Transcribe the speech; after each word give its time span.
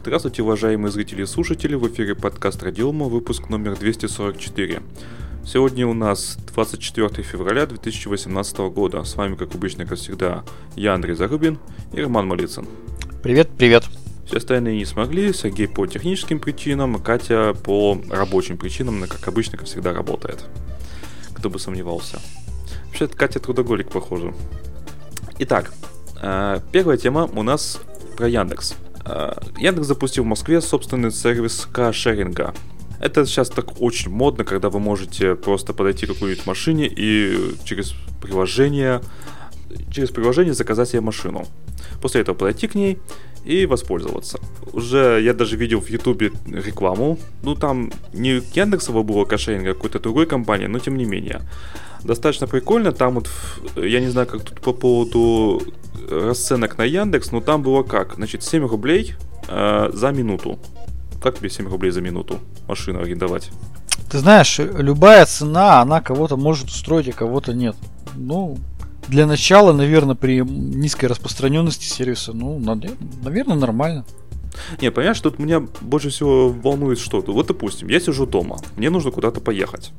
Здравствуйте, 0.00 0.42
уважаемые 0.42 0.92
зрители 0.92 1.22
и 1.22 1.26
слушатели, 1.26 1.74
в 1.74 1.86
эфире 1.88 2.14
подкаст 2.14 2.62
Радиома, 2.62 3.06
выпуск 3.06 3.48
номер 3.48 3.76
244. 3.76 4.80
Сегодня 5.44 5.88
у 5.88 5.92
нас 5.92 6.38
24 6.54 7.24
февраля 7.24 7.66
2018 7.66 8.58
года. 8.58 9.02
С 9.02 9.16
вами, 9.16 9.34
как 9.34 9.56
обычно, 9.56 9.86
как 9.86 9.98
всегда, 9.98 10.44
я, 10.76 10.94
Андрей 10.94 11.14
Зарубин 11.14 11.58
и 11.92 12.00
Роман 12.00 12.28
Малицын. 12.28 12.66
Привет, 13.24 13.50
привет. 13.58 13.84
Все 14.24 14.36
остальные 14.36 14.76
не 14.76 14.84
смогли, 14.84 15.32
Сергей 15.32 15.66
по 15.66 15.84
техническим 15.88 16.38
причинам, 16.38 16.94
а 16.94 17.00
Катя 17.00 17.54
по 17.64 18.00
рабочим 18.08 18.56
причинам, 18.56 19.02
как 19.08 19.26
обычно, 19.26 19.58
как 19.58 19.66
всегда, 19.66 19.92
работает. 19.92 20.44
Кто 21.34 21.50
бы 21.50 21.58
сомневался. 21.58 22.20
Вообще, 22.86 23.08
Катя 23.08 23.40
трудоголик, 23.40 23.90
похоже. 23.90 24.32
Итак, 25.40 25.72
э, 26.22 26.60
первая 26.70 26.96
тема 26.96 27.28
у 27.34 27.42
нас 27.42 27.80
про 28.16 28.28
Яндекс. 28.28 28.76
Э, 29.08 29.32
Яндекс 29.58 29.86
запустил 29.86 30.24
в 30.24 30.26
Москве 30.26 30.60
собственный 30.60 31.10
сервис 31.10 31.66
каршеринга. 31.72 32.54
Это 33.00 33.24
сейчас 33.26 33.48
так 33.48 33.80
очень 33.80 34.10
модно, 34.10 34.44
когда 34.44 34.70
вы 34.70 34.80
можете 34.80 35.34
просто 35.34 35.72
подойти 35.72 36.06
к 36.06 36.10
какой-нибудь 36.10 36.46
машине 36.46 36.86
и 36.86 37.54
через 37.64 37.94
приложение 38.20 39.00
через 39.90 40.10
приложение 40.10 40.54
заказать 40.54 40.88
себе 40.88 41.00
машину. 41.00 41.46
После 42.00 42.22
этого 42.22 42.34
подойти 42.34 42.66
к 42.68 42.74
ней 42.74 42.98
и 43.44 43.66
воспользоваться. 43.66 44.40
Уже 44.72 45.20
я 45.22 45.34
даже 45.34 45.56
видел 45.56 45.80
в 45.80 45.90
Ютубе 45.90 46.32
рекламу. 46.46 47.18
Ну, 47.42 47.54
там 47.54 47.92
не 48.12 48.42
Яндексово 48.54 49.02
было 49.02 49.24
кошеринга, 49.24 49.70
а 49.70 49.74
какой-то 49.74 50.00
другой 50.00 50.26
компании, 50.26 50.66
но 50.66 50.78
тем 50.78 50.96
не 50.96 51.04
менее. 51.04 51.42
Достаточно 52.04 52.46
прикольно. 52.46 52.92
Там 52.92 53.14
вот, 53.14 53.30
я 53.76 54.00
не 54.00 54.08
знаю, 54.08 54.26
как 54.26 54.42
тут 54.42 54.60
по 54.60 54.72
поводу 54.72 55.62
расценок 56.10 56.78
на 56.78 56.84
Яндекс, 56.84 57.32
но 57.32 57.40
там 57.40 57.62
было 57.62 57.82
как? 57.82 58.14
Значит, 58.14 58.42
7 58.42 58.66
рублей 58.66 59.14
э, 59.48 59.90
за 59.92 60.10
минуту. 60.10 60.58
Как 61.22 61.38
тебе 61.38 61.50
7 61.50 61.68
рублей 61.68 61.90
за 61.90 62.00
минуту 62.00 62.38
машину 62.66 63.00
арендовать? 63.00 63.50
Ты 64.10 64.18
знаешь, 64.18 64.58
любая 64.58 65.26
цена, 65.26 65.80
она 65.80 66.00
кого-то 66.00 66.36
может 66.36 66.68
устроить, 66.68 67.08
а 67.08 67.12
кого-то 67.12 67.52
нет. 67.52 67.76
Ну, 68.16 68.58
для 69.08 69.26
начала, 69.26 69.72
наверное, 69.72 70.14
при 70.14 70.40
низкой 70.40 71.06
распространенности 71.06 71.84
сервиса, 71.84 72.32
ну, 72.32 72.58
наверное, 72.58 73.56
нормально. 73.56 74.04
Не, 74.80 74.90
понимаешь, 74.90 75.20
тут 75.20 75.38
меня 75.38 75.60
больше 75.80 76.10
всего 76.10 76.48
волнует 76.48 76.98
что-то. 76.98 77.32
Вот, 77.32 77.46
допустим, 77.46 77.88
я 77.88 78.00
сижу 78.00 78.26
дома, 78.26 78.58
мне 78.76 78.90
нужно 78.90 79.10
куда-то 79.10 79.40
поехать. 79.40 79.92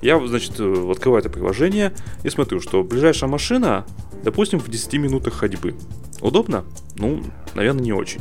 Я, 0.00 0.24
значит, 0.26 0.52
открываю 0.60 1.20
это 1.20 1.30
приложение 1.30 1.92
и 2.22 2.30
смотрю, 2.30 2.60
что 2.60 2.82
ближайшая 2.82 3.30
машина, 3.30 3.86
допустим, 4.22 4.58
в 4.58 4.68
10 4.68 4.94
минутах 4.94 5.34
ходьбы. 5.34 5.74
Удобно? 6.20 6.64
Ну, 6.96 7.22
наверное, 7.54 7.82
не 7.82 7.92
очень. 7.92 8.20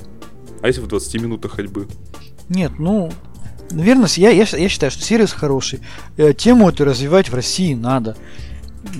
А 0.61 0.67
если 0.67 0.81
в 0.81 0.87
20 0.87 1.21
минутах 1.21 1.53
ходьбы? 1.53 1.87
Нет, 2.49 2.73
ну, 2.79 3.11
наверное, 3.71 4.09
я, 4.15 4.29
я, 4.29 4.45
я 4.51 4.69
считаю, 4.69 4.91
что 4.91 5.03
сервис 5.03 5.31
хороший. 5.31 5.79
Э, 6.17 6.33
тему 6.33 6.69
эту 6.69 6.85
развивать 6.85 7.29
в 7.29 7.35
России 7.35 7.73
надо. 7.73 8.17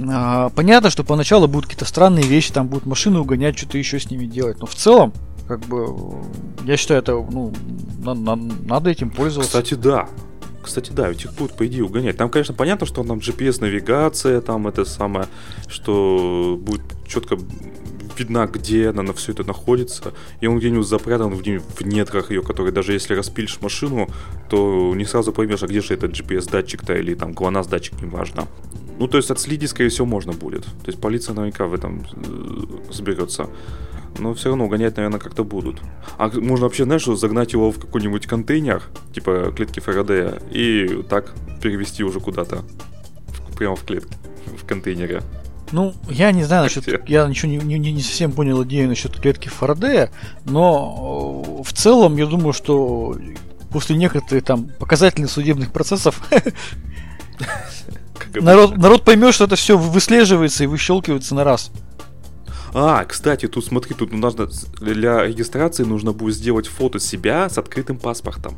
А, 0.10 0.50
понятно, 0.50 0.90
что 0.90 1.04
поначалу 1.04 1.48
будут 1.48 1.66
какие-то 1.66 1.86
странные 1.86 2.26
вещи, 2.26 2.54
там 2.54 2.68
будут 2.68 2.86
машины 2.86 3.20
угонять, 3.20 3.58
что-то 3.58 3.78
еще 3.78 4.00
с 4.00 4.10
ними 4.10 4.26
делать. 4.26 4.60
Но 4.60 4.66
в 4.66 4.76
целом, 4.76 5.14
как 5.48 5.62
бы, 5.62 6.24
я 6.66 6.78
считаю, 6.78 7.02
это, 7.02 7.14
ну, 7.14 7.54
на, 8.04 8.14
на, 8.14 8.36
надо 8.36 8.90
этим 8.90 9.10
пользоваться. 9.10 9.62
Кстати, 9.62 9.74
да. 9.74 10.08
Кстати, 10.64 10.92
да, 10.92 11.10
ведь 11.10 11.26
их 11.26 11.34
будут, 11.34 11.58
по 11.58 11.66
идее, 11.66 11.84
угонять. 11.84 12.18
Там, 12.18 12.30
конечно, 12.30 12.54
понятно, 12.54 12.86
что 12.86 13.04
там 13.04 13.20
GPS-навигация, 13.20 14.42
там 14.42 14.68
это 14.68 14.86
самое, 14.86 15.28
что 15.68 16.60
будет 16.62 16.82
четко 17.08 17.38
видна, 18.18 18.46
где 18.46 18.90
она 18.90 19.04
на 19.04 19.14
все 19.14 19.32
это 19.32 19.44
находится, 19.44 20.14
и 20.42 20.48
он 20.48 20.60
где-нибудь 20.60 20.88
запрятан 20.88 21.36
где 21.38 21.60
в 21.60 21.82
нетрах 21.82 22.32
ее, 22.32 22.42
который 22.42 22.72
даже 22.72 22.94
если 22.94 23.16
распилишь 23.16 23.60
машину, 23.62 24.10
то 24.50 24.94
не 24.96 25.06
сразу 25.06 25.32
поймешь, 25.34 25.64
а 25.64 25.68
где 25.68 25.82
же 25.82 25.94
этот 25.94 26.12
GPS-датчик-то 26.12 26.94
или 26.94 27.16
там 27.16 27.32
GLONASS-датчик, 27.32 28.02
неважно. 28.02 28.48
Ну, 29.00 29.08
то 29.08 29.18
есть 29.18 29.32
отследить, 29.32 29.70
скорее 29.72 29.90
всего, 29.90 30.06
можно 30.06 30.32
будет. 30.32 30.64
То 30.64 30.88
есть 30.88 31.02
полиция 31.02 31.34
наверняка 31.34 31.66
в 31.66 31.74
этом 31.74 32.06
э, 32.14 32.94
соберется. 32.94 33.50
Но 34.20 34.34
все 34.34 34.50
равно 34.50 34.68
гонять, 34.68 34.98
наверное, 34.98 35.20
как-то 35.20 35.44
будут. 35.44 35.82
А 36.18 36.30
можно 36.30 36.66
вообще, 36.66 36.84
знаешь, 36.84 37.06
загнать 37.06 37.54
его 37.54 37.72
в 37.72 37.80
какой-нибудь 37.80 38.28
контейнер, 38.28 38.84
типа 39.14 39.54
клетки 39.56 39.80
Фарадея, 39.80 40.40
и 40.52 41.04
так 41.10 41.34
перевести 41.62 42.04
уже 42.04 42.20
куда-то. 42.20 42.64
Прямо 43.58 43.76
в 43.76 43.84
клетке, 43.84 44.16
в 44.46 44.66
контейнере. 44.66 45.22
Ну, 45.72 45.94
я 46.10 46.32
не 46.32 46.44
знаю 46.44 46.64
насчет... 46.64 47.10
Я 47.10 47.28
ничего 47.28 47.52
не, 47.52 47.58
не, 47.58 47.92
не 47.92 48.02
совсем 48.02 48.32
понял 48.32 48.64
идею 48.64 48.90
насчет 48.90 49.18
клетки 49.18 49.48
Фарадея, 49.48 50.12
но 50.46 51.44
э, 51.60 51.64
в 51.64 51.74
целом 51.74 52.18
я 52.18 52.26
думаю, 52.26 52.54
что 52.54 53.18
после 53.72 53.96
некоторых 53.96 54.44
там 54.44 54.70
показательных 54.80 55.32
судебных 55.32 55.72
процессов 55.72 56.22
народ, 58.36 58.78
народ 58.78 59.04
поймет, 59.04 59.34
что 59.34 59.46
это 59.46 59.56
все 59.56 59.78
выслеживается 59.78 60.64
и 60.64 60.68
выщелкивается 60.68 61.36
на 61.36 61.44
раз. 61.44 61.72
А, 62.74 63.04
кстати, 63.06 63.48
тут 63.48 63.66
смотри, 63.66 63.96
тут 63.96 64.14
нужно 64.14 64.48
для 64.80 65.24
регистрации 65.24 65.84
нужно 65.84 66.14
будет 66.14 66.36
сделать 66.36 66.68
фото 66.68 67.00
себя 67.00 67.50
с 67.50 67.58
открытым 67.58 67.98
паспортом. 67.98 68.58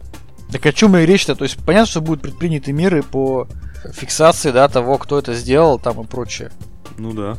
Так 0.51 0.65
о 0.65 0.71
чем 0.71 0.95
и 0.97 1.05
речь-то? 1.05 1.35
То 1.35 1.45
есть 1.45 1.57
понятно, 1.65 1.87
что 1.87 2.01
будут 2.01 2.21
предприняты 2.21 2.73
меры 2.73 3.01
по 3.01 3.47
фиксации, 3.91 4.51
да, 4.51 4.67
того, 4.67 4.97
кто 4.97 5.17
это 5.17 5.33
сделал, 5.33 5.79
там 5.79 6.01
и 6.01 6.05
прочее. 6.05 6.51
Ну 6.97 7.13
да. 7.13 7.37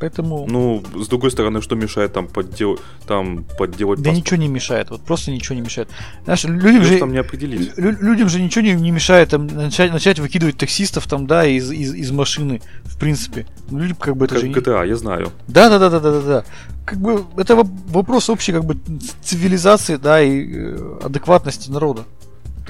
Поэтому... 0.00 0.46
Ну, 0.48 0.82
с 0.94 1.08
другой 1.08 1.30
стороны, 1.30 1.60
что 1.60 1.76
мешает 1.76 2.14
там, 2.14 2.26
поддел... 2.26 2.80
там 3.06 3.44
подделать 3.58 4.00
Да 4.00 4.10
паспорт? 4.10 4.16
ничего 4.16 4.36
не 4.40 4.48
мешает, 4.48 4.90
вот 4.90 5.02
просто 5.02 5.30
ничего 5.30 5.54
не 5.56 5.60
мешает. 5.60 5.88
Знаешь, 6.24 6.44
людям 6.44 6.84
же... 6.84 6.98
там 6.98 7.12
не 7.12 7.18
определить. 7.18 7.76
Лю- 7.76 7.98
людям 8.00 8.30
же 8.30 8.40
ничего 8.40 8.64
не, 8.64 8.72
не 8.72 8.90
мешает 8.90 9.28
там, 9.28 9.46
начать, 9.46 9.92
начать 9.92 10.18
выкидывать 10.18 10.56
таксистов 10.56 11.06
там, 11.06 11.26
да, 11.26 11.46
из, 11.46 11.70
из, 11.70 11.94
из 11.94 12.10
машины, 12.12 12.62
в 12.84 12.98
принципе. 12.98 13.46
Ну, 13.70 13.78
люди 13.80 13.94
как 13.94 14.16
бы 14.16 14.24
это 14.24 14.36
как 14.36 14.44
же... 14.44 14.50
GTA, 14.50 14.88
я 14.88 14.96
знаю. 14.96 15.32
Да, 15.48 15.68
да, 15.68 15.78
да, 15.78 15.90
да, 15.90 16.00
да, 16.00 16.12
да, 16.12 16.20
да. 16.20 16.44
Как 16.86 16.98
бы 16.98 17.24
это 17.36 17.54
вопрос 17.56 18.30
общей 18.30 18.52
как 18.52 18.64
бы 18.64 18.78
цивилизации, 19.22 19.96
да, 19.96 20.22
и 20.22 20.50
э, 20.50 20.98
адекватности 21.02 21.70
народа. 21.70 22.04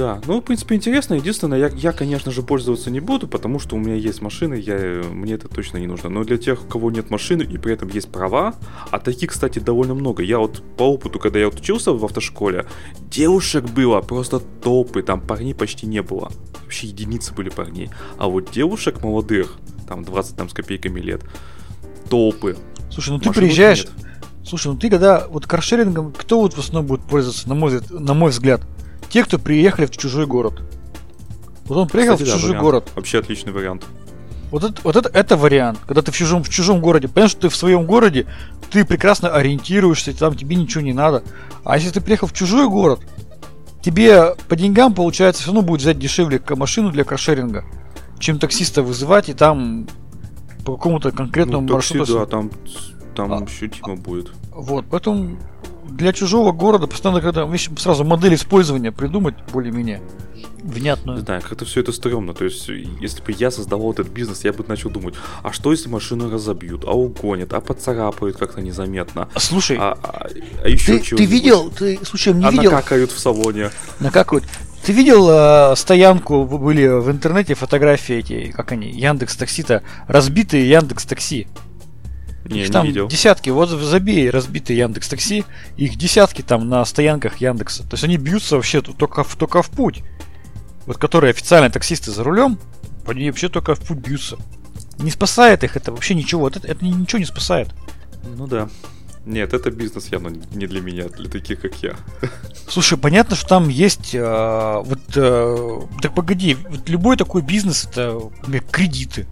Да, 0.00 0.18
ну, 0.26 0.40
в 0.40 0.44
принципе, 0.44 0.76
интересно. 0.76 1.12
Единственное, 1.12 1.58
я, 1.58 1.68
я, 1.68 1.92
конечно 1.92 2.32
же, 2.32 2.42
пользоваться 2.42 2.90
не 2.90 3.00
буду, 3.00 3.28
потому 3.28 3.58
что 3.58 3.76
у 3.76 3.78
меня 3.78 3.96
есть 3.96 4.22
машины, 4.22 4.54
я, 4.54 5.02
мне 5.12 5.34
это 5.34 5.46
точно 5.46 5.76
не 5.76 5.86
нужно. 5.86 6.08
Но 6.08 6.24
для 6.24 6.38
тех, 6.38 6.64
у 6.64 6.66
кого 6.66 6.90
нет 6.90 7.10
машины 7.10 7.42
и 7.42 7.58
при 7.58 7.74
этом 7.74 7.90
есть 7.90 8.10
права, 8.10 8.54
а 8.90 8.98
таких, 8.98 9.28
кстати, 9.28 9.58
довольно 9.58 9.92
много. 9.92 10.22
Я 10.22 10.38
вот 10.38 10.62
по 10.78 10.84
опыту, 10.84 11.18
когда 11.18 11.38
я 11.38 11.50
вот 11.50 11.60
учился 11.60 11.92
в 11.92 12.02
автошколе, 12.02 12.64
девушек 13.10 13.66
было 13.66 14.00
просто 14.00 14.40
топы, 14.40 15.02
там 15.02 15.20
парней 15.20 15.54
почти 15.54 15.86
не 15.86 16.00
было. 16.00 16.32
Вообще 16.62 16.86
единицы 16.86 17.34
были 17.34 17.50
парней. 17.50 17.90
А 18.16 18.26
вот 18.26 18.50
девушек 18.50 19.02
молодых, 19.02 19.56
там 19.86 20.02
20 20.02 20.34
там, 20.34 20.48
с 20.48 20.54
копейками 20.54 20.98
лет, 21.00 21.20
топы. 22.08 22.56
Слушай, 22.90 23.10
ну 23.10 23.18
ты 23.18 23.28
Машин 23.28 23.42
приезжаешь... 23.42 23.84
Нет. 23.84 23.92
Слушай, 24.46 24.68
ну 24.68 24.78
ты 24.78 24.88
когда 24.88 25.26
вот 25.28 25.46
каршерингом, 25.46 26.14
кто 26.16 26.40
вот 26.40 26.54
в 26.54 26.58
основном 26.58 26.86
будет 26.86 27.02
пользоваться, 27.02 27.46
на 27.46 27.54
мой, 27.54 27.80
на 27.90 28.14
мой 28.14 28.30
взгляд? 28.30 28.62
Те, 29.10 29.24
кто 29.24 29.38
приехали 29.38 29.86
в 29.86 29.90
чужой 29.90 30.26
город. 30.26 30.62
Вот 31.66 31.76
он 31.76 31.88
приехал 31.88 32.14
Кстати, 32.14 32.30
в 32.30 32.32
чужой 32.32 32.52
да, 32.52 32.60
город. 32.60 32.90
Вообще 32.96 33.18
отличный 33.18 33.52
вариант. 33.52 33.84
Вот 34.50 34.64
это, 34.64 34.80
вот 34.82 34.96
это, 34.96 35.08
это 35.10 35.36
вариант, 35.36 35.78
когда 35.86 36.02
ты 36.02 36.10
в 36.10 36.16
чужом, 36.16 36.42
в 36.42 36.48
чужом 36.48 36.80
городе. 36.80 37.06
Понимаешь, 37.06 37.30
что 37.30 37.42
ты 37.42 37.48
в 37.48 37.56
своем 37.56 37.86
городе, 37.86 38.26
ты 38.70 38.84
прекрасно 38.84 39.30
ориентируешься, 39.30 40.16
там 40.16 40.36
тебе 40.36 40.56
ничего 40.56 40.82
не 40.82 40.92
надо. 40.92 41.22
А 41.64 41.76
если 41.76 41.90
ты 41.90 42.00
приехал 42.00 42.26
в 42.26 42.32
чужой 42.32 42.68
город, 42.68 43.00
тебе 43.82 44.34
по 44.48 44.56
деньгам, 44.56 44.94
получается, 44.94 45.42
все 45.42 45.52
равно 45.52 45.62
будет 45.62 45.80
взять 45.80 45.98
дешевле 45.98 46.42
машину 46.50 46.90
для 46.90 47.04
каршеринга, 47.04 47.64
чем 48.18 48.38
таксиста 48.40 48.82
вызывать 48.82 49.28
и 49.28 49.34
там 49.34 49.86
по 50.64 50.76
какому-то 50.76 51.12
конкретному 51.12 51.66
ну, 51.66 51.74
такси, 51.74 51.98
маршруту. 51.98 52.20
Да, 52.20 52.26
там, 52.26 52.50
там 53.14 53.32
а, 53.32 53.44
ощутимо 53.44 53.96
будет. 53.96 54.32
Вот, 54.50 54.84
поэтому 54.90 55.38
для 55.90 56.12
чужого 56.12 56.52
города 56.52 56.86
постоянно 56.86 57.20
когда 57.20 57.48
сразу 57.76 58.04
модель 58.04 58.34
использования 58.34 58.92
придумать 58.92 59.34
более-менее 59.52 60.00
внятную. 60.62 61.22
Да, 61.22 61.40
как-то 61.40 61.64
все 61.64 61.80
это 61.80 61.92
стрёмно. 61.92 62.34
То 62.34 62.44
есть, 62.44 62.68
если 62.68 63.22
бы 63.22 63.34
я 63.36 63.50
создавал 63.50 63.92
этот 63.92 64.08
бизнес, 64.08 64.44
я 64.44 64.52
бы 64.52 64.64
начал 64.66 64.90
думать, 64.90 65.14
а 65.42 65.52
что 65.52 65.70
если 65.72 65.88
машину 65.88 66.30
разобьют, 66.30 66.84
а 66.84 66.92
угонят, 66.92 67.52
а 67.52 67.60
поцарапают 67.60 68.36
как-то 68.36 68.60
незаметно. 68.60 69.28
Слушай, 69.36 69.78
а, 69.80 69.98
а, 70.02 70.28
а 70.64 70.68
еще 70.68 70.98
ты, 70.98 71.16
ты 71.16 71.24
видел, 71.24 71.70
ты, 71.70 71.98
слушай, 72.02 72.32
не 72.32 72.44
а 72.44 72.50
видел? 72.50 72.72
накакают 72.72 73.10
в 73.10 73.18
салоне. 73.18 73.70
Накакают. 74.00 74.44
Ты 74.84 74.92
видел 74.92 75.28
э, 75.28 75.76
стоянку, 75.76 76.44
были 76.44 76.86
в 76.86 77.10
интернете 77.10 77.54
фотографии 77.54 78.16
эти, 78.16 78.50
как 78.50 78.72
они, 78.72 78.90
Яндекс 78.90 79.36
Такси-то, 79.36 79.82
разбитые 80.08 80.68
Яндекс 80.70 81.04
Такси. 81.04 81.48
Не, 82.50 82.62
их 82.62 82.70
там 82.70 82.86
видел. 82.86 83.08
десятки, 83.08 83.50
вот 83.50 83.68
забей 83.68 84.28
разбитый 84.28 84.76
Яндекс 84.76 85.08
Такси, 85.08 85.44
их 85.76 85.96
десятки 85.96 86.42
там 86.42 86.68
на 86.68 86.84
стоянках 86.84 87.36
Яндекса. 87.38 87.84
То 87.84 87.94
есть 87.94 88.04
они 88.04 88.16
бьются 88.16 88.56
вообще 88.56 88.82
только, 88.82 89.24
в, 89.24 89.36
только 89.36 89.62
в 89.62 89.70
путь. 89.70 90.02
Вот 90.86 90.98
которые 90.98 91.30
официальные 91.30 91.70
таксисты 91.70 92.10
за 92.10 92.24
рулем, 92.24 92.58
они 93.06 93.30
вообще 93.30 93.48
только 93.48 93.74
в 93.74 93.80
путь 93.80 93.98
бьются. 93.98 94.36
Не 94.98 95.10
спасает 95.10 95.64
их 95.64 95.76
это 95.76 95.92
вообще 95.92 96.14
ничего. 96.14 96.48
Это, 96.48 96.66
это 96.66 96.84
ничего 96.84 97.18
не 97.18 97.24
спасает. 97.24 97.68
Ну 98.36 98.46
да. 98.46 98.68
Нет, 99.26 99.52
это 99.52 99.70
бизнес 99.70 100.08
явно 100.08 100.30
не 100.52 100.66
для 100.66 100.80
меня, 100.80 101.08
для 101.08 101.28
таких 101.28 101.60
как 101.60 101.74
я. 101.82 101.94
Слушай, 102.68 102.98
понятно, 102.98 103.36
что 103.36 103.46
там 103.46 103.68
есть 103.68 104.14
э, 104.14 104.82
вот 104.84 105.00
э, 105.14 105.80
так 106.00 106.14
погоди, 106.14 106.54
вот 106.54 106.88
любой 106.88 107.16
такой 107.16 107.42
бизнес 107.42 107.84
это 107.84 108.18
например, 108.42 108.64
кредиты 108.70 109.26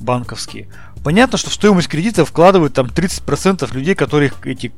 банковские. 0.00 0.68
Понятно, 1.04 1.38
что 1.38 1.50
в 1.50 1.54
стоимость 1.54 1.88
кредита 1.88 2.24
вкладывают 2.24 2.74
там 2.74 2.86
30% 2.86 3.74
людей, 3.74 3.94
которых 3.94 4.46
эти 4.46 4.72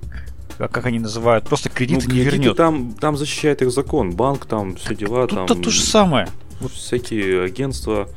как 0.57 0.87
они 0.87 1.01
называют, 1.01 1.49
просто 1.49 1.69
кредиты 1.69 2.07
ну, 2.09 2.15
не 2.15 2.21
вернет. 2.21 2.57
Там, 2.57 2.93
там 2.93 3.17
защищает 3.17 3.61
их 3.63 3.73
закон, 3.73 4.13
банк, 4.13 4.47
там 4.47 4.77
все 4.77 4.95
дела. 4.95 5.27
Тут 5.27 5.49
там 5.49 5.63
то 5.63 5.71
же 5.71 5.83
самое. 5.83 6.29
Всякие 6.73 7.43
агентства 7.43 8.09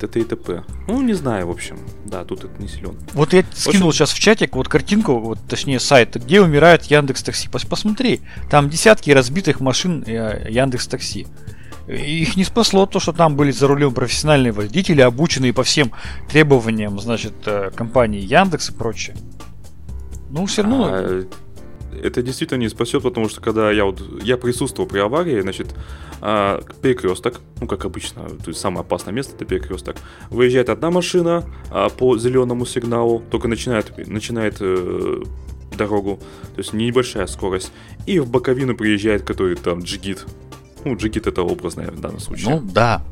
т.т. 0.00 0.20
и 0.20 0.24
т.п. 0.24 0.64
Ну, 0.88 1.02
не 1.02 1.12
знаю, 1.12 1.46
в 1.46 1.50
общем. 1.50 1.78
Да, 2.06 2.24
тут 2.24 2.44
это 2.44 2.60
не 2.60 2.68
силен. 2.68 2.96
Вот 3.12 3.32
я 3.32 3.44
скинул 3.52 3.88
общем... 3.88 3.98
сейчас 3.98 4.12
в 4.12 4.18
чатик 4.18 4.56
вот 4.56 4.68
картинку, 4.68 5.18
вот 5.18 5.38
точнее 5.48 5.78
сайт, 5.78 6.16
где 6.16 6.40
умирает 6.40 6.84
Яндекс 6.84 7.22
Такси. 7.22 7.48
Посмотри, 7.48 8.20
там 8.50 8.70
десятки 8.70 9.10
разбитых 9.10 9.60
машин 9.60 10.02
э, 10.06 10.46
Яндекс 10.48 10.86
Такси. 10.86 11.26
Их 11.88 12.36
не 12.36 12.44
спасло 12.44 12.86
то, 12.86 13.00
что 13.00 13.12
там 13.12 13.36
были 13.36 13.50
за 13.50 13.66
рулем 13.66 13.92
профессиональные 13.92 14.52
водители, 14.52 15.00
обученные 15.00 15.52
по 15.52 15.62
всем 15.62 15.92
требованиям, 16.30 16.98
значит, 17.00 17.32
э, 17.46 17.70
компании 17.74 18.20
Яндекс 18.20 18.70
и 18.70 18.72
прочее. 18.72 19.16
Ну, 20.30 20.46
все 20.46 20.62
равно... 20.62 20.88
А, 20.90 21.24
это 22.02 22.22
действительно 22.22 22.58
не 22.58 22.68
спасет, 22.68 23.02
потому 23.02 23.28
что 23.28 23.40
когда 23.40 23.70
я 23.70 23.84
вот 23.84 24.02
я 24.22 24.36
присутствовал 24.36 24.88
при 24.88 24.98
аварии, 24.98 25.40
значит, 25.40 25.74
а, 26.20 26.62
перекресток, 26.82 27.40
ну 27.60 27.66
как 27.66 27.84
обычно, 27.84 28.28
то 28.28 28.48
есть 28.48 28.60
самое 28.60 28.80
опасное 28.80 29.12
место 29.12 29.34
это 29.34 29.44
перекресток. 29.44 29.96
Выезжает 30.30 30.68
одна 30.68 30.90
машина 30.90 31.44
а, 31.70 31.88
по 31.88 32.16
зеленому 32.18 32.66
сигналу, 32.66 33.22
только 33.30 33.48
начинает 33.48 33.92
начинает 34.06 34.56
э, 34.60 35.22
дорогу, 35.76 36.20
то 36.54 36.58
есть 36.58 36.72
небольшая 36.72 37.26
скорость, 37.26 37.72
и 38.06 38.18
в 38.18 38.28
боковину 38.28 38.76
приезжает 38.76 39.22
который 39.22 39.56
там 39.56 39.80
джигит. 39.80 40.26
Ну 40.84 40.96
джигит 40.96 41.26
это 41.26 41.42
образное 41.42 41.90
в 41.90 42.00
данном 42.00 42.20
случае. 42.20 42.50
Ну 42.50 42.60
да, 42.60 43.02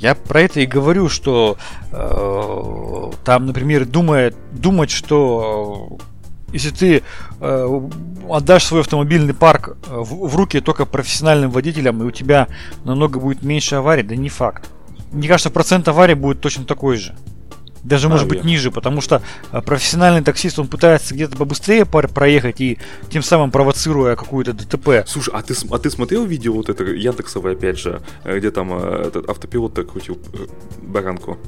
я 0.00 0.14
про 0.14 0.42
это 0.42 0.60
и 0.60 0.66
говорю, 0.66 1.08
что 1.08 1.56
э, 1.90 3.10
там, 3.24 3.46
например, 3.46 3.86
думает, 3.86 4.36
думать, 4.52 4.90
что 4.90 5.98
если 6.52 6.70
ты 6.70 7.02
э, 7.40 7.80
отдашь 8.28 8.64
свой 8.64 8.80
автомобильный 8.80 9.34
парк 9.34 9.76
э, 9.86 9.96
в, 9.96 10.28
в 10.28 10.36
руки 10.36 10.60
только 10.60 10.84
профессиональным 10.84 11.50
водителям, 11.50 12.02
и 12.02 12.06
у 12.06 12.10
тебя 12.10 12.48
намного 12.84 13.18
будет 13.18 13.42
меньше 13.42 13.76
аварий, 13.76 14.02
да 14.02 14.14
не 14.14 14.28
факт. 14.28 14.70
Мне 15.10 15.26
кажется, 15.26 15.50
процент 15.50 15.88
аварий 15.88 16.14
будет 16.14 16.40
точно 16.40 16.64
такой 16.64 16.96
же. 16.96 17.14
Даже, 17.84 18.06
а, 18.06 18.10
может 18.10 18.26
быть, 18.28 18.44
ниже, 18.44 18.70
потому 18.70 19.00
что 19.00 19.22
э, 19.52 19.60
профессиональный 19.60 20.22
таксист, 20.22 20.58
он 20.58 20.68
пытается 20.68 21.14
где-то 21.14 21.36
побыстрее 21.36 21.84
проехать 21.84 22.60
и 22.60 22.78
тем 23.10 23.22
самым 23.22 23.50
провоцируя 23.50 24.16
какую-то 24.16 24.54
ДТП. 24.54 25.06
Слушай, 25.06 25.34
а 25.34 25.42
ты, 25.42 25.54
а 25.70 25.78
ты 25.78 25.90
смотрел 25.90 26.24
видео 26.24 26.54
вот 26.54 26.70
это 26.70 26.82
Яндексовое, 26.84 27.52
опять 27.52 27.78
же, 27.78 28.00
э, 28.24 28.38
где 28.38 28.50
там 28.50 28.72
этот 28.74 29.28
автопилот 29.28 29.74
так 29.74 29.92
крутил 29.92 30.18
баранку? 30.82 31.38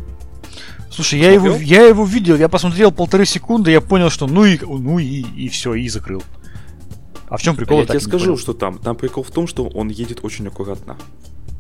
Слушай, 0.90 1.20
я 1.20 1.32
его, 1.32 1.48
я 1.56 1.82
его 1.82 2.04
видел, 2.04 2.36
я 2.36 2.48
посмотрел 2.48 2.92
полторы 2.92 3.26
секунды, 3.26 3.70
я 3.70 3.80
понял, 3.80 4.10
что 4.10 4.26
ну 4.26 4.44
и, 4.44 4.58
ну 4.58 4.98
и, 4.98 5.22
и 5.36 5.48
все, 5.48 5.74
и 5.74 5.88
закрыл. 5.88 6.22
А 7.28 7.36
в 7.36 7.42
чем 7.42 7.56
прикол? 7.56 7.80
Я 7.80 7.86
тебе 7.86 8.00
скажу, 8.00 8.36
что 8.36 8.52
там. 8.52 8.78
Там 8.78 8.96
прикол 8.96 9.24
в 9.24 9.30
том, 9.30 9.46
что 9.46 9.66
он 9.66 9.88
едет 9.88 10.20
очень 10.22 10.46
аккуратно. 10.46 10.96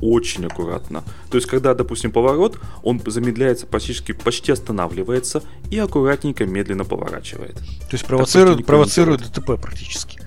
Очень 0.00 0.46
аккуратно. 0.46 1.02
То 1.30 1.38
есть, 1.38 1.48
когда, 1.48 1.74
допустим, 1.74 2.12
поворот, 2.12 2.58
он 2.82 3.00
замедляется 3.06 3.66
почти, 3.66 4.12
почти 4.12 4.52
останавливается 4.52 5.42
и 5.70 5.78
аккуратненько, 5.78 6.44
медленно 6.44 6.84
поворачивает. 6.84 7.56
То 7.56 7.92
есть 7.92 8.06
провоцирует, 8.06 8.66
провоцирует 8.66 9.22
ДТП 9.22 9.60
практически. 9.60 10.20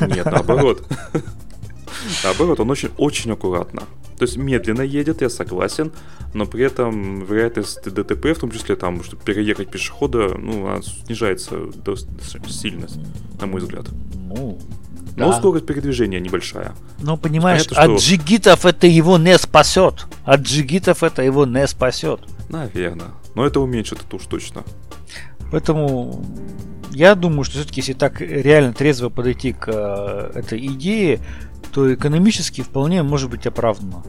Нет, 0.00 0.26
наоборот. 0.26 0.86
Наоборот, 2.24 2.60
он 2.60 2.70
очень, 2.70 2.90
очень 2.96 3.32
аккуратно. 3.32 3.82
То 4.18 4.24
есть 4.24 4.36
медленно 4.36 4.82
едет, 4.82 5.22
я 5.22 5.30
согласен, 5.30 5.92
но 6.34 6.44
при 6.44 6.64
этом 6.64 7.24
вероятность 7.24 7.82
ДТП, 7.82 8.26
в 8.36 8.40
том 8.40 8.50
числе 8.50 8.76
там, 8.76 9.02
чтобы 9.02 9.22
переехать 9.22 9.70
пешехода, 9.70 10.36
ну, 10.36 10.66
она 10.66 10.82
снижается 10.82 11.56
сильно, 12.48 12.86
на 13.40 13.46
мой 13.46 13.62
взгляд. 13.62 13.86
Ну, 14.14 14.58
но 15.16 15.30
да. 15.30 15.38
скорость 15.38 15.66
передвижения 15.66 16.20
небольшая. 16.20 16.72
Ну, 17.00 17.16
понимаешь, 17.16 17.66
Понятно, 17.68 17.94
от 17.94 18.00
что... 18.00 18.08
джигитов 18.08 18.66
это 18.66 18.86
его 18.86 19.18
не 19.18 19.36
спасет. 19.38 20.06
От 20.24 20.40
джигитов 20.40 21.02
это 21.02 21.22
его 21.22 21.46
не 21.46 21.66
спасет. 21.66 22.20
Наверное. 22.48 23.08
Но 23.34 23.46
это 23.46 23.60
уменьшит 23.60 24.00
это 24.06 24.16
уж 24.16 24.22
точно. 24.26 24.64
Поэтому 25.50 26.24
я 26.92 27.14
думаю, 27.14 27.44
что 27.44 27.58
все-таки, 27.58 27.80
если 27.80 27.92
так 27.92 28.20
реально 28.20 28.72
трезво 28.72 29.08
подойти 29.08 29.52
к 29.52 29.68
э, 29.68 30.38
этой 30.38 30.64
идее, 30.66 31.20
то 31.72 31.92
экономически 31.92 32.62
вполне 32.62 33.02
может 33.02 33.30
быть 33.30 33.46
оправдано. 33.46 34.02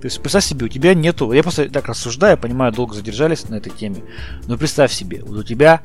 То 0.00 0.06
есть 0.06 0.20
представь 0.20 0.44
себе, 0.44 0.66
у 0.66 0.68
тебя 0.68 0.94
нету, 0.94 1.32
я 1.32 1.42
просто 1.42 1.68
так 1.70 1.88
рассуждаю, 1.88 2.36
понимаю, 2.36 2.72
долго 2.72 2.94
задержались 2.94 3.48
на 3.48 3.54
этой 3.56 3.70
теме, 3.70 4.02
но 4.46 4.58
представь 4.58 4.92
себе, 4.92 5.22
вот 5.22 5.38
у 5.38 5.42
тебя, 5.42 5.80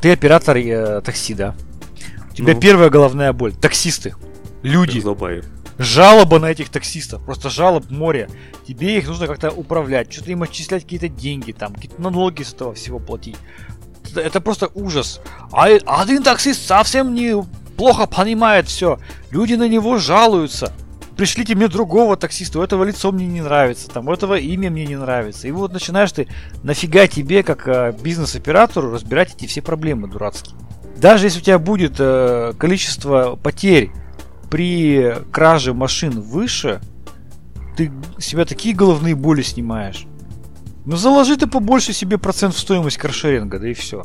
ты 0.00 0.12
оператор 0.12 0.56
э, 0.56 1.00
такси, 1.02 1.34
да? 1.34 1.54
Тебя 2.36 2.54
ну. 2.54 2.60
первая 2.60 2.90
головная 2.90 3.32
боль, 3.32 3.54
таксисты, 3.54 4.14
люди, 4.62 5.00
жалоба 5.78 6.38
на 6.38 6.46
этих 6.46 6.68
таксистов, 6.68 7.24
просто 7.24 7.50
жалоб 7.50 7.90
море. 7.90 8.28
Тебе 8.66 8.98
их 8.98 9.08
нужно 9.08 9.26
как-то 9.26 9.50
управлять, 9.50 10.12
что-то 10.12 10.32
им 10.32 10.42
отчислять 10.42 10.82
какие-то 10.82 11.08
деньги, 11.08 11.52
там, 11.52 11.74
какие-то 11.74 12.00
налоги 12.00 12.42
с 12.42 12.52
этого 12.52 12.74
всего 12.74 12.98
платить. 12.98 13.36
Это, 14.10 14.20
это 14.20 14.40
просто 14.40 14.70
ужас. 14.74 15.20
А 15.52 15.66
один 15.66 16.22
таксист 16.22 16.66
совсем 16.66 17.14
не 17.14 17.42
плохо 17.76 18.06
понимает 18.06 18.68
все. 18.68 18.98
Люди 19.30 19.54
на 19.54 19.68
него 19.68 19.98
жалуются. 19.98 20.72
Пришлите 21.16 21.54
мне 21.54 21.68
другого 21.68 22.18
таксиста, 22.18 22.58
у 22.58 22.62
этого 22.62 22.84
лицо 22.84 23.10
мне 23.10 23.26
не 23.26 23.40
нравится, 23.40 23.88
там, 23.88 24.08
у 24.08 24.12
этого 24.12 24.34
имя 24.36 24.70
мне 24.70 24.84
не 24.84 24.96
нравится. 24.96 25.48
И 25.48 25.50
вот 25.50 25.72
начинаешь 25.72 26.12
ты, 26.12 26.28
нафига 26.62 27.06
тебе, 27.06 27.42
как 27.42 27.66
э, 27.68 27.96
бизнес-оператору, 28.02 28.90
разбирать 28.90 29.34
эти 29.34 29.46
все 29.46 29.62
проблемы 29.62 30.08
дурацкие. 30.08 30.54
Даже 30.96 31.26
если 31.26 31.40
у 31.40 31.42
тебя 31.42 31.58
будет 31.58 31.96
э, 31.98 32.54
количество 32.58 33.36
потерь 33.36 33.90
при 34.50 35.14
краже 35.30 35.74
машин 35.74 36.20
выше, 36.20 36.80
ты 37.76 37.92
себя 38.18 38.44
такие 38.44 38.74
головные 38.74 39.14
боли 39.14 39.42
снимаешь. 39.42 40.06
Ну 40.86 40.96
заложи 40.96 41.36
ты 41.36 41.46
побольше 41.46 41.92
себе 41.92 42.16
процент 42.16 42.54
в 42.54 42.58
стоимость 42.58 42.96
каршеринга, 42.96 43.58
да 43.58 43.68
и 43.68 43.74
все. 43.74 44.04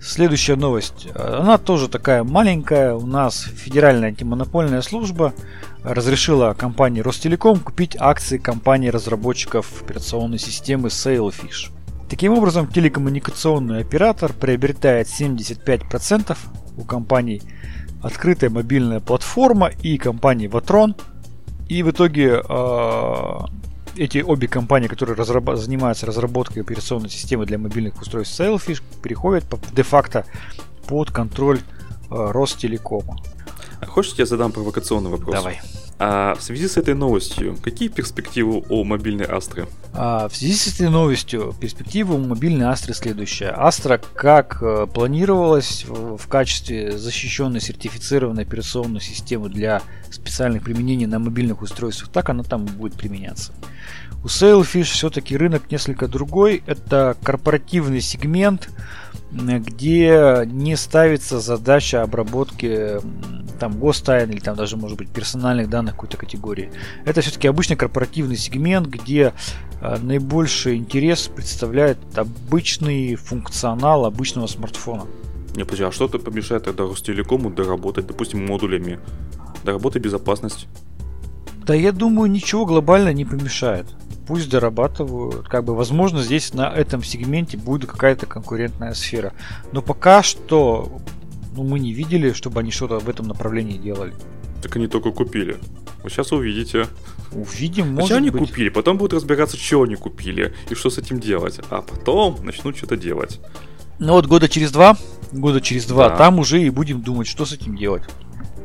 Следующая 0.00 0.54
новость. 0.54 1.08
Она 1.14 1.58
тоже 1.58 1.88
такая 1.88 2.22
маленькая. 2.22 2.94
У 2.94 3.04
нас 3.04 3.42
Федеральная 3.42 4.08
антимонопольная 4.10 4.80
служба 4.80 5.34
разрешила 5.82 6.54
компании 6.54 7.00
Ростелеком 7.00 7.58
купить 7.58 7.96
акции 7.98 8.38
компании 8.38 8.88
разработчиков 8.88 9.82
операционной 9.82 10.38
системы 10.38 10.88
Sailfish. 10.88 11.72
Таким 12.08 12.32
образом, 12.32 12.66
телекоммуникационный 12.66 13.80
оператор 13.80 14.32
приобретает 14.32 15.08
75% 15.08 16.36
у 16.76 16.84
компаний 16.84 17.42
открытая 18.02 18.50
мобильная 18.50 19.00
платформа 19.00 19.70
и 19.82 19.98
компании 19.98 20.48
Vatron. 20.48 21.00
И 21.68 21.82
в 21.82 21.90
итоге 21.90 22.40
э, 22.48 23.38
эти 23.96 24.18
обе 24.18 24.48
компании, 24.48 24.88
которые 24.88 25.16
разраб- 25.16 25.56
занимаются 25.56 26.06
разработкой 26.06 26.62
операционной 26.62 27.10
системы 27.10 27.44
для 27.44 27.58
мобильных 27.58 28.00
устройств 28.00 28.40
Sailfish, 28.40 28.82
переходят 29.02 29.44
де-факто 29.74 30.24
под 30.86 31.10
контроль 31.10 31.58
э, 31.58 31.60
Ростелекома. 32.08 33.18
А 33.80 33.86
хочешь, 33.86 34.14
я 34.14 34.26
задам 34.26 34.52
провокационный 34.52 35.10
вопрос? 35.10 35.34
Давай. 35.34 35.60
А 36.00 36.36
в 36.36 36.42
связи 36.42 36.68
с 36.68 36.76
этой 36.76 36.94
новостью, 36.94 37.56
какие 37.60 37.88
перспективы 37.88 38.62
у 38.68 38.84
мобильной 38.84 39.26
Астры? 39.26 39.66
А, 39.92 40.28
в 40.28 40.36
связи 40.36 40.54
с 40.54 40.68
этой 40.68 40.88
новостью, 40.90 41.52
перспективы 41.60 42.14
у 42.14 42.18
мобильной 42.18 42.66
Астры 42.66 42.94
следующая. 42.94 43.52
Астра, 43.56 44.00
как 44.14 44.62
э, 44.62 44.86
планировалось 44.86 45.84
в, 45.88 46.16
в 46.16 46.28
качестве 46.28 46.96
защищенной 46.96 47.60
сертифицированной 47.60 48.44
операционной 48.44 49.00
системы 49.00 49.48
для 49.48 49.82
специальных 50.08 50.62
применений 50.62 51.06
на 51.06 51.18
мобильных 51.18 51.62
устройствах, 51.62 52.12
так 52.12 52.28
она 52.28 52.44
там 52.44 52.64
будет 52.64 52.94
применяться. 52.94 53.52
У 54.22 54.26
Sailfish 54.26 54.84
все-таки 54.84 55.36
рынок 55.36 55.70
несколько 55.70 56.06
другой. 56.06 56.62
Это 56.66 57.16
корпоративный 57.22 58.00
сегмент, 58.00 58.68
где 59.30 60.42
не 60.46 60.76
ставится 60.76 61.40
задача 61.40 62.02
обработки 62.02 63.00
там 63.58 63.78
гостайн 63.78 64.30
или 64.30 64.38
там 64.38 64.56
даже 64.56 64.76
может 64.76 64.96
быть 64.96 65.10
персональных 65.10 65.68
данных 65.68 65.94
какой-то 65.94 66.16
категории. 66.16 66.70
Это 67.04 67.20
все-таки 67.20 67.48
обычный 67.48 67.76
корпоративный 67.76 68.36
сегмент, 68.36 68.86
где 68.86 69.32
э, 69.80 69.98
наибольший 69.98 70.76
интерес 70.76 71.28
представляет 71.28 71.98
обычный 72.16 73.16
функционал 73.16 74.06
обычного 74.06 74.46
смартфона. 74.46 75.06
Не, 75.56 75.64
подожди, 75.64 75.84
а 75.84 75.92
что-то 75.92 76.18
помешает 76.18 76.64
тогда 76.64 76.84
Ростелекому 76.84 77.50
доработать, 77.50 78.06
допустим, 78.06 78.46
модулями? 78.46 79.00
Доработать 79.64 80.02
безопасность? 80.02 80.68
Да 81.66 81.74
я 81.74 81.92
думаю, 81.92 82.30
ничего 82.30 82.64
глобально 82.64 83.12
не 83.12 83.24
помешает 83.24 83.86
пусть 84.28 84.50
дорабатывают. 84.50 85.48
Как 85.48 85.64
бы, 85.64 85.74
возможно, 85.74 86.22
здесь 86.22 86.52
на 86.52 86.70
этом 86.70 87.02
сегменте 87.02 87.56
будет 87.56 87.90
какая-то 87.90 88.26
конкурентная 88.26 88.92
сфера. 88.92 89.32
Но 89.72 89.80
пока 89.80 90.22
что 90.22 91.00
ну, 91.56 91.64
мы 91.64 91.80
не 91.80 91.94
видели, 91.94 92.32
чтобы 92.34 92.60
они 92.60 92.70
что-то 92.70 92.98
в 92.98 93.08
этом 93.08 93.26
направлении 93.26 93.78
делали. 93.78 94.12
Так 94.62 94.76
они 94.76 94.86
только 94.86 95.12
купили. 95.12 95.56
Вы 96.04 96.10
сейчас 96.10 96.30
увидите. 96.30 96.86
Увидим, 97.32 97.86
может 97.88 98.08
Сначала 98.08 98.18
они 98.18 98.30
быть. 98.30 98.50
купили, 98.50 98.68
потом 98.68 98.98
будут 98.98 99.14
разбираться, 99.14 99.56
что 99.56 99.82
они 99.82 99.96
купили 99.96 100.54
и 100.68 100.74
что 100.74 100.90
с 100.90 100.98
этим 100.98 101.20
делать. 101.20 101.58
А 101.70 101.80
потом 101.80 102.36
начнут 102.44 102.76
что-то 102.76 102.98
делать. 102.98 103.40
Ну 103.98 104.12
вот 104.12 104.26
года 104.26 104.46
через 104.48 104.70
два, 104.72 104.96
года 105.32 105.62
через 105.62 105.86
два, 105.86 106.10
Да. 106.10 106.16
там 106.16 106.38
уже 106.38 106.62
и 106.62 106.68
будем 106.68 107.00
думать, 107.00 107.26
что 107.26 107.46
с 107.46 107.52
этим 107.54 107.76
делать. 107.76 108.02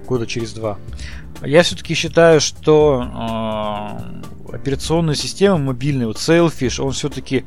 Года 0.08 0.26
через 0.26 0.54
два. 0.54 0.78
Я 1.42 1.64
все-таки 1.64 1.94
считаю, 1.94 2.40
что 2.40 3.04
э, 3.04 4.56
операционная 4.56 5.16
система 5.16 5.58
мобильная, 5.58 6.08
вот 6.08 6.18
Sailfish, 6.18 6.82
он 6.82 6.92
все-таки 6.92 7.44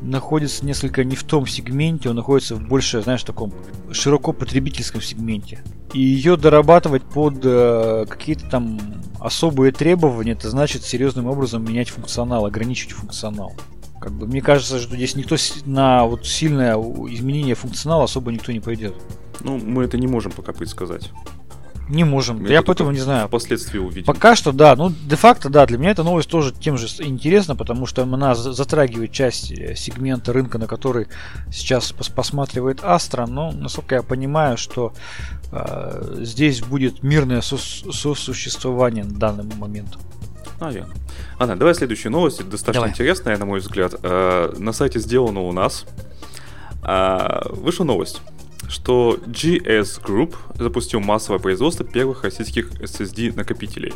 находится 0.00 0.64
несколько 0.64 1.04
не 1.04 1.16
в 1.16 1.24
том 1.24 1.46
сегменте, 1.46 2.10
он 2.10 2.16
находится 2.16 2.54
в 2.54 2.66
больше, 2.66 3.02
знаешь, 3.02 3.22
таком 3.22 3.52
широко 3.92 4.32
потребительском 4.32 5.00
сегменте. 5.00 5.62
И 5.92 6.00
ее 6.00 6.36
дорабатывать 6.36 7.02
под 7.02 7.40
э, 7.44 8.06
какие-то 8.08 8.48
там 8.48 8.78
особые 9.18 9.72
требования, 9.72 10.32
это 10.32 10.48
значит 10.48 10.84
серьезным 10.84 11.26
образом 11.26 11.64
менять 11.64 11.90
функционал, 11.90 12.46
ограничивать 12.46 12.94
функционал. 12.94 13.52
Как 14.00 14.12
бы 14.12 14.26
мне 14.26 14.40
кажется, 14.40 14.78
что 14.78 14.96
здесь 14.96 15.14
никто 15.14 15.36
на 15.66 16.06
вот 16.06 16.26
сильное 16.26 16.76
изменение 16.76 17.54
функционала 17.54 18.04
особо 18.04 18.32
никто 18.32 18.50
не 18.52 18.60
пойдет. 18.60 18.94
Ну, 19.40 19.58
мы 19.58 19.84
это 19.84 19.98
не 19.98 20.06
можем 20.06 20.32
пока 20.32 20.52
предсказать. 20.52 21.10
Не 21.90 22.04
можем. 22.04 22.38
Мы 22.42 22.48
я 22.48 22.56
это 22.58 22.66
поэтому 22.66 22.90
не 22.92 23.00
знаю. 23.00 23.26
Впоследствии 23.28 23.78
увидим. 23.78 24.04
Пока 24.04 24.36
что 24.36 24.52
да, 24.52 24.76
ну 24.76 24.90
де-факто 24.90 25.48
да, 25.50 25.66
для 25.66 25.76
меня 25.76 25.90
эта 25.90 26.02
новость 26.02 26.28
тоже 26.30 26.52
тем 26.52 26.78
же 26.78 26.86
интересна, 27.04 27.56
потому 27.56 27.86
что 27.86 28.02
она 28.04 28.34
за- 28.34 28.52
затрагивает 28.52 29.12
часть 29.12 29.50
э, 29.52 29.74
сегмента 29.74 30.32
рынка, 30.32 30.58
на 30.58 30.66
который 30.66 31.08
сейчас 31.52 31.92
пос- 31.92 32.12
посматривает 32.14 32.80
Astra, 32.80 33.26
но 33.28 33.50
насколько 33.52 33.96
я 33.96 34.02
понимаю, 34.02 34.56
что 34.56 34.92
э, 35.52 36.18
здесь 36.20 36.62
будет 36.62 37.02
мирное 37.02 37.40
сос- 37.40 37.90
сосуществование 37.92 39.04
на 39.04 39.18
данный 39.18 39.44
момент. 39.56 39.98
Наверное. 40.60 40.94
Ладно, 41.38 41.56
давай 41.56 41.74
следующая 41.74 42.10
новость. 42.10 42.38
Достаточно 42.48 42.72
Давай. 42.74 42.90
интересная, 42.90 43.36
на 43.38 43.46
мой 43.46 43.60
взгляд. 43.60 43.94
Э, 44.02 44.52
На 44.58 44.72
сайте 44.72 44.98
сделано 45.00 45.40
у 45.40 45.52
нас. 45.52 45.86
А, 46.82 47.46
Вышла 47.50 47.84
новость, 47.84 48.20
что 48.70 49.18
GS 49.26 50.02
Group 50.02 50.34
запустил 50.54 51.00
массовое 51.00 51.40
производство 51.40 51.84
первых 51.84 52.24
российских 52.24 52.70
SSD 52.80 53.36
накопителей. 53.36 53.92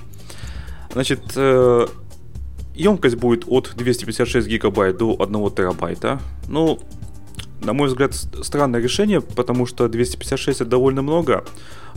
Значит, 0.93 1.21
э, 1.37 1.87
емкость 2.75 3.17
будет 3.17 3.45
от 3.47 3.73
256 3.77 4.47
гигабайт 4.49 4.97
до 4.99 5.17
1 5.19 5.51
терабайта. 5.51 6.21
Ну, 6.49 6.81
на 7.63 7.73
мой 7.73 7.89
взгляд, 7.89 8.15
странное 8.15 8.81
решение, 8.81 9.21
потому 9.21 9.67
что 9.67 9.89
256 9.89 10.61
это 10.61 10.71
довольно 10.71 11.03
много. 11.03 11.45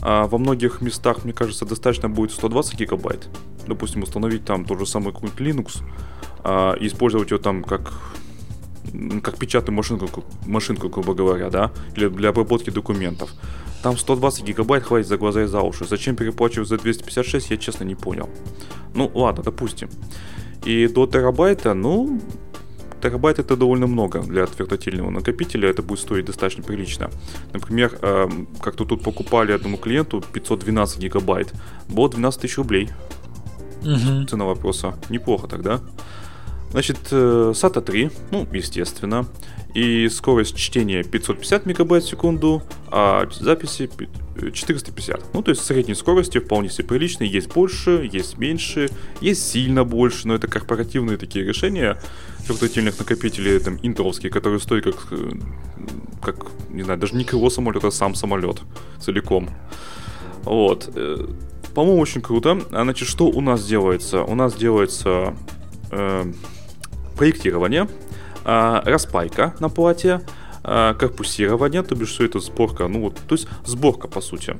А 0.00 0.26
во 0.26 0.38
многих 0.38 0.80
местах, 0.80 1.24
мне 1.24 1.32
кажется, 1.32 1.66
достаточно 1.66 2.08
будет 2.08 2.30
120 2.30 2.78
гигабайт. 2.78 3.28
Допустим, 3.66 4.02
установить 4.02 4.44
там 4.44 4.64
тот 4.64 4.78
же 4.78 4.86
самый 4.86 5.12
какой-нибудь 5.12 5.40
Linux, 5.40 5.82
а, 6.44 6.74
и 6.74 6.86
использовать 6.86 7.30
его 7.30 7.40
там 7.40 7.64
как 7.64 7.92
как 9.22 9.36
печатную 9.38 9.76
машинку, 9.76 10.08
ку- 10.08 10.24
машинку, 10.46 10.88
грубо 10.88 11.14
говоря, 11.14 11.50
да, 11.50 11.70
или 11.96 12.08
для 12.08 12.28
обработки 12.30 12.70
документов. 12.70 13.30
Там 13.82 13.96
120 13.96 14.44
гигабайт 14.44 14.82
хватит 14.84 15.06
за 15.08 15.16
глаза 15.16 15.42
и 15.42 15.46
за 15.46 15.60
уши. 15.60 15.84
Зачем 15.84 16.16
переплачивать 16.16 16.68
за 16.68 16.76
256, 16.78 17.50
я 17.50 17.56
честно 17.56 17.84
не 17.84 17.94
понял. 17.94 18.28
Ну, 18.94 19.10
ладно, 19.14 19.42
допустим. 19.44 19.88
И 20.64 20.88
до 20.88 21.06
терабайта, 21.06 21.74
ну, 21.74 22.20
терабайт 23.00 23.38
это 23.38 23.56
довольно 23.56 23.86
много 23.86 24.20
для 24.22 24.46
твердотельного 24.46 25.10
накопителя, 25.10 25.68
это 25.70 25.82
будет 25.82 26.00
стоить 26.00 26.24
достаточно 26.24 26.64
прилично. 26.64 27.10
Например, 27.52 27.96
эм, 28.02 28.48
как-то 28.60 28.84
тут 28.84 29.02
покупали 29.04 29.52
одному 29.52 29.76
клиенту 29.76 30.20
512 30.32 30.98
гигабайт, 30.98 31.54
было 31.88 32.08
12 32.08 32.40
тысяч 32.40 32.58
рублей. 32.58 32.88
Цена 34.28 34.44
вопроса. 34.44 34.94
Неплохо 35.08 35.46
тогда. 35.46 35.80
Значит, 36.70 36.98
э, 37.10 37.52
SATA 37.54 37.80
3, 37.80 38.10
ну, 38.30 38.46
естественно. 38.52 39.26
И 39.74 40.08
скорость 40.08 40.56
чтения 40.56 41.02
550 41.02 41.66
мегабайт 41.66 42.02
в 42.04 42.08
секунду, 42.08 42.62
а 42.88 43.28
записи 43.30 43.86
пи- 43.86 44.08
э, 44.36 44.50
450. 44.50 45.34
Ну, 45.34 45.42
то 45.42 45.50
есть 45.50 45.64
средней 45.64 45.94
скорости 45.94 46.38
вполне 46.38 46.68
себе 46.68 46.84
приличные. 46.88 47.30
Есть 47.30 47.52
больше, 47.52 48.08
есть 48.12 48.38
меньше, 48.38 48.90
есть 49.20 49.48
сильно 49.50 49.84
больше, 49.84 50.26
но 50.26 50.34
это 50.34 50.46
корпоративные 50.48 51.16
такие 51.16 51.44
решения 51.44 51.98
твердотельных 52.46 52.98
накопителей, 52.98 53.58
там, 53.60 53.78
интеловские, 53.82 54.30
которые 54.30 54.60
стоят 54.60 54.84
как, 54.84 55.06
э, 55.12 55.30
как, 56.22 56.46
не 56.70 56.82
знаю, 56.82 56.98
даже 56.98 57.14
не 57.14 57.24
крыло 57.24 57.50
самолета, 57.50 57.88
а 57.88 57.90
сам 57.90 58.14
самолет 58.14 58.62
целиком. 59.00 59.48
Вот. 60.44 60.90
По-моему, 61.74 62.00
очень 62.00 62.22
круто. 62.22 62.58
А 62.72 62.82
значит, 62.82 63.08
что 63.08 63.26
у 63.26 63.40
нас 63.40 63.64
делается? 63.66 64.22
У 64.22 64.34
нас 64.34 64.54
делается 64.54 65.34
э, 65.90 66.32
проектирование, 67.18 67.88
а, 68.44 68.80
распайка 68.86 69.54
на 69.60 69.68
плате, 69.68 70.22
а, 70.62 70.94
корпусирование, 70.94 71.82
то 71.82 71.94
бишь 71.94 72.12
все 72.12 72.24
это 72.24 72.40
сборка, 72.40 72.88
ну 72.88 73.02
вот, 73.02 73.16
то 73.28 73.34
есть 73.34 73.48
сборка 73.66 74.08
по 74.08 74.20
сути. 74.20 74.56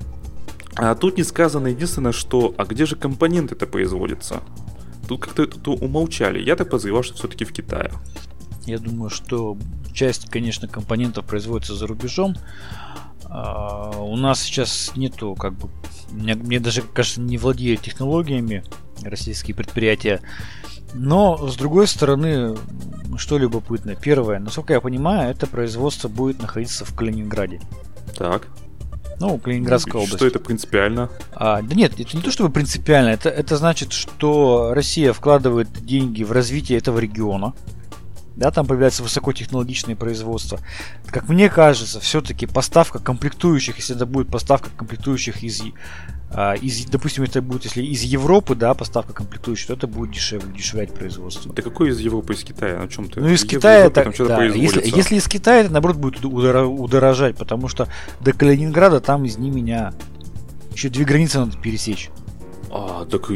А 0.76 0.94
тут 0.94 1.16
не 1.16 1.24
сказано 1.24 1.68
единственное, 1.68 2.12
что, 2.12 2.54
а 2.58 2.64
где 2.64 2.84
же 2.86 2.96
компоненты 2.96 3.54
это 3.54 3.66
производятся? 3.66 4.42
Тут 5.08 5.22
как-то 5.22 5.44
это 5.44 5.70
умолчали. 5.70 6.40
Я 6.40 6.54
так 6.54 6.68
подозревал, 6.70 7.02
что 7.02 7.14
все-таки 7.14 7.44
в 7.44 7.52
Китае. 7.52 7.90
Я 8.66 8.78
думаю, 8.78 9.10
что 9.10 9.56
часть, 9.94 10.28
конечно, 10.28 10.68
компонентов 10.68 11.24
производится 11.24 11.74
за 11.74 11.86
рубежом. 11.86 12.36
А, 13.24 13.90
У 13.98 14.16
нас 14.16 14.40
сейчас 14.40 14.92
нету, 14.96 15.34
как 15.34 15.54
бы, 15.54 15.68
мне, 16.10 16.34
мне 16.34 16.60
даже 16.60 16.82
кажется, 16.82 17.20
не 17.20 17.38
владеют 17.38 17.80
технологиями 17.80 18.62
российские 19.02 19.54
предприятия. 19.54 20.20
Но, 20.94 21.48
с 21.48 21.56
другой 21.56 21.86
стороны, 21.86 22.56
что 23.16 23.38
любопытно. 23.38 23.94
Первое, 23.94 24.38
насколько 24.38 24.72
я 24.72 24.80
понимаю, 24.80 25.30
это 25.30 25.46
производство 25.46 26.08
будет 26.08 26.40
находиться 26.40 26.84
в 26.84 26.94
Калининграде. 26.94 27.60
Так. 28.16 28.46
Ну, 29.20 29.36
Калининградская 29.38 30.00
область. 30.00 30.16
Что 30.16 30.26
это 30.26 30.38
принципиально? 30.38 31.10
А, 31.32 31.60
да 31.60 31.74
нет, 31.74 31.98
это 31.98 32.16
не 32.16 32.22
то 32.22 32.30
чтобы 32.30 32.50
принципиально, 32.50 33.08
это, 33.08 33.28
это 33.28 33.56
значит, 33.56 33.92
что 33.92 34.72
Россия 34.74 35.12
вкладывает 35.12 35.68
деньги 35.84 36.22
в 36.22 36.30
развитие 36.32 36.78
этого 36.78 36.98
региона. 36.98 37.52
Да, 38.36 38.52
там 38.52 38.66
появляется 38.66 39.02
высокотехнологичное 39.02 39.96
производство. 39.96 40.60
Как 41.06 41.28
мне 41.28 41.48
кажется, 41.48 41.98
все-таки 41.98 42.46
поставка 42.46 43.00
комплектующих, 43.00 43.76
если 43.78 43.96
это 43.96 44.06
будет 44.06 44.30
поставка 44.30 44.70
комплектующих 44.76 45.42
из, 45.42 45.60
из, 46.30 46.84
допустим, 46.84 47.24
это 47.24 47.40
будет, 47.40 47.64
если 47.64 47.82
из 47.82 48.02
Европы, 48.02 48.54
да, 48.54 48.74
поставка 48.74 49.12
комплектующих, 49.14 49.68
то 49.68 49.72
это 49.74 49.86
будет 49.86 50.10
дешевле, 50.10 50.52
дешевлять 50.54 50.92
производство. 50.92 51.52
Да 51.52 51.62
какой 51.62 51.88
из 51.90 52.00
Европы, 52.00 52.34
из 52.34 52.44
Китая? 52.44 52.82
О 52.82 52.88
чем 52.88 53.08
ты? 53.08 53.20
Ну, 53.20 53.28
из 53.28 53.44
Китая 53.44 53.84
Европе 53.84 54.12
да, 54.26 54.44
если, 54.44 54.82
если 54.84 55.16
из 55.16 55.26
Китая, 55.26 55.62
это 55.62 55.72
наоборот 55.72 55.96
будет 55.96 56.24
удорожать, 56.24 57.36
потому 57.36 57.68
что 57.68 57.88
до 58.20 58.32
Калининграда 58.32 59.00
там 59.00 59.24
из 59.24 59.38
меня 59.38 59.94
еще 60.72 60.90
две 60.90 61.04
границы 61.04 61.38
надо 61.40 61.56
пересечь. 61.56 62.10
А, 62.70 63.04
так 63.06 63.30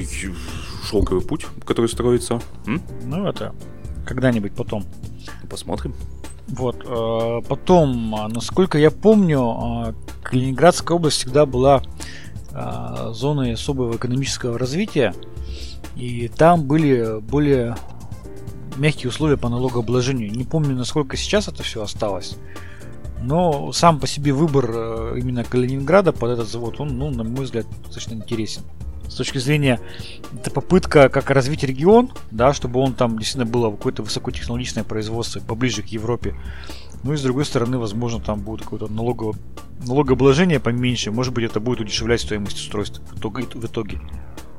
шелковый 0.88 1.22
путь, 1.22 1.46
который 1.64 1.87
строится. 1.87 2.40
М? 2.66 2.82
Ну, 3.04 3.26
это 3.26 3.54
когда-нибудь 4.06 4.52
потом. 4.52 4.84
Посмотрим. 5.49 5.94
Вот. 6.49 6.84
э, 6.84 7.40
Потом, 7.49 8.14
а, 8.14 8.28
насколько 8.28 8.78
я 8.78 8.90
помню, 8.90 9.40
а, 9.40 9.94
Калининградская 10.22 10.96
область 10.96 11.18
всегда 11.18 11.46
была 11.46 11.82
а, 12.54 13.12
зоной 13.12 13.54
особого 13.54 13.97
экономического 13.97 14.59
развития. 14.59 15.14
И 15.97 16.28
там 16.28 16.64
были 16.64 17.21
более 17.21 17.76
мягкие 18.76 19.09
условия 19.11 19.37
по 19.37 19.49
налогообложению. 19.49 20.30
Не 20.30 20.44
помню, 20.44 20.75
насколько 20.75 21.16
сейчас 21.16 21.49
это 21.49 21.62
все 21.62 21.82
осталось. 21.82 22.37
Но 23.23 23.73
сам 23.73 24.00
по 24.00 24.06
себе 24.06 24.32
выбор 24.32 24.71
э, 24.75 25.14
именно 25.18 25.44
Калининграда 25.44 26.12
под 26.12 26.30
этот 26.30 26.49
завод, 26.49 26.80
он, 26.80 26.99
ну, 26.99 27.11
на 27.11 27.23
мой 27.23 27.44
взгляд, 27.44 27.66
достаточно 27.85 28.14
интересен. 28.14 28.62
С 29.09 29.14
точки 29.14 29.38
зрения, 29.38 29.78
это 30.35 30.50
попытка 30.50 31.09
как 31.09 31.30
развить 31.30 31.62
регион, 31.62 32.11
да, 32.30 32.52
чтобы 32.52 32.80
он 32.80 32.94
там 32.94 33.18
действительно 33.18 33.50
было 33.50 33.71
какое-то 33.71 34.02
высокотехнологичное 34.02 34.85
производство 34.85 35.38
поближе 35.40 35.82
к 35.82 35.87
Европе. 35.87 36.35
Ну 37.04 37.12
и 37.12 37.16
с 37.16 37.23
другой 37.23 37.44
стороны, 37.44 37.78
возможно, 37.78 38.21
там 38.21 38.40
будет 38.40 38.62
какое-то 38.62 38.88
налогово... 38.92 39.35
налогообложение 39.87 40.61
поменьше. 40.61 41.11
Может 41.11 41.35
быть, 41.35 41.44
это 41.44 41.61
будет 41.61 41.80
удешевлять 41.80 42.21
стоимость 42.21 42.59
устройства 42.59 43.04
в 43.11 43.18
итоге. 43.18 43.44
В 43.54 43.64
итоге. 43.64 44.00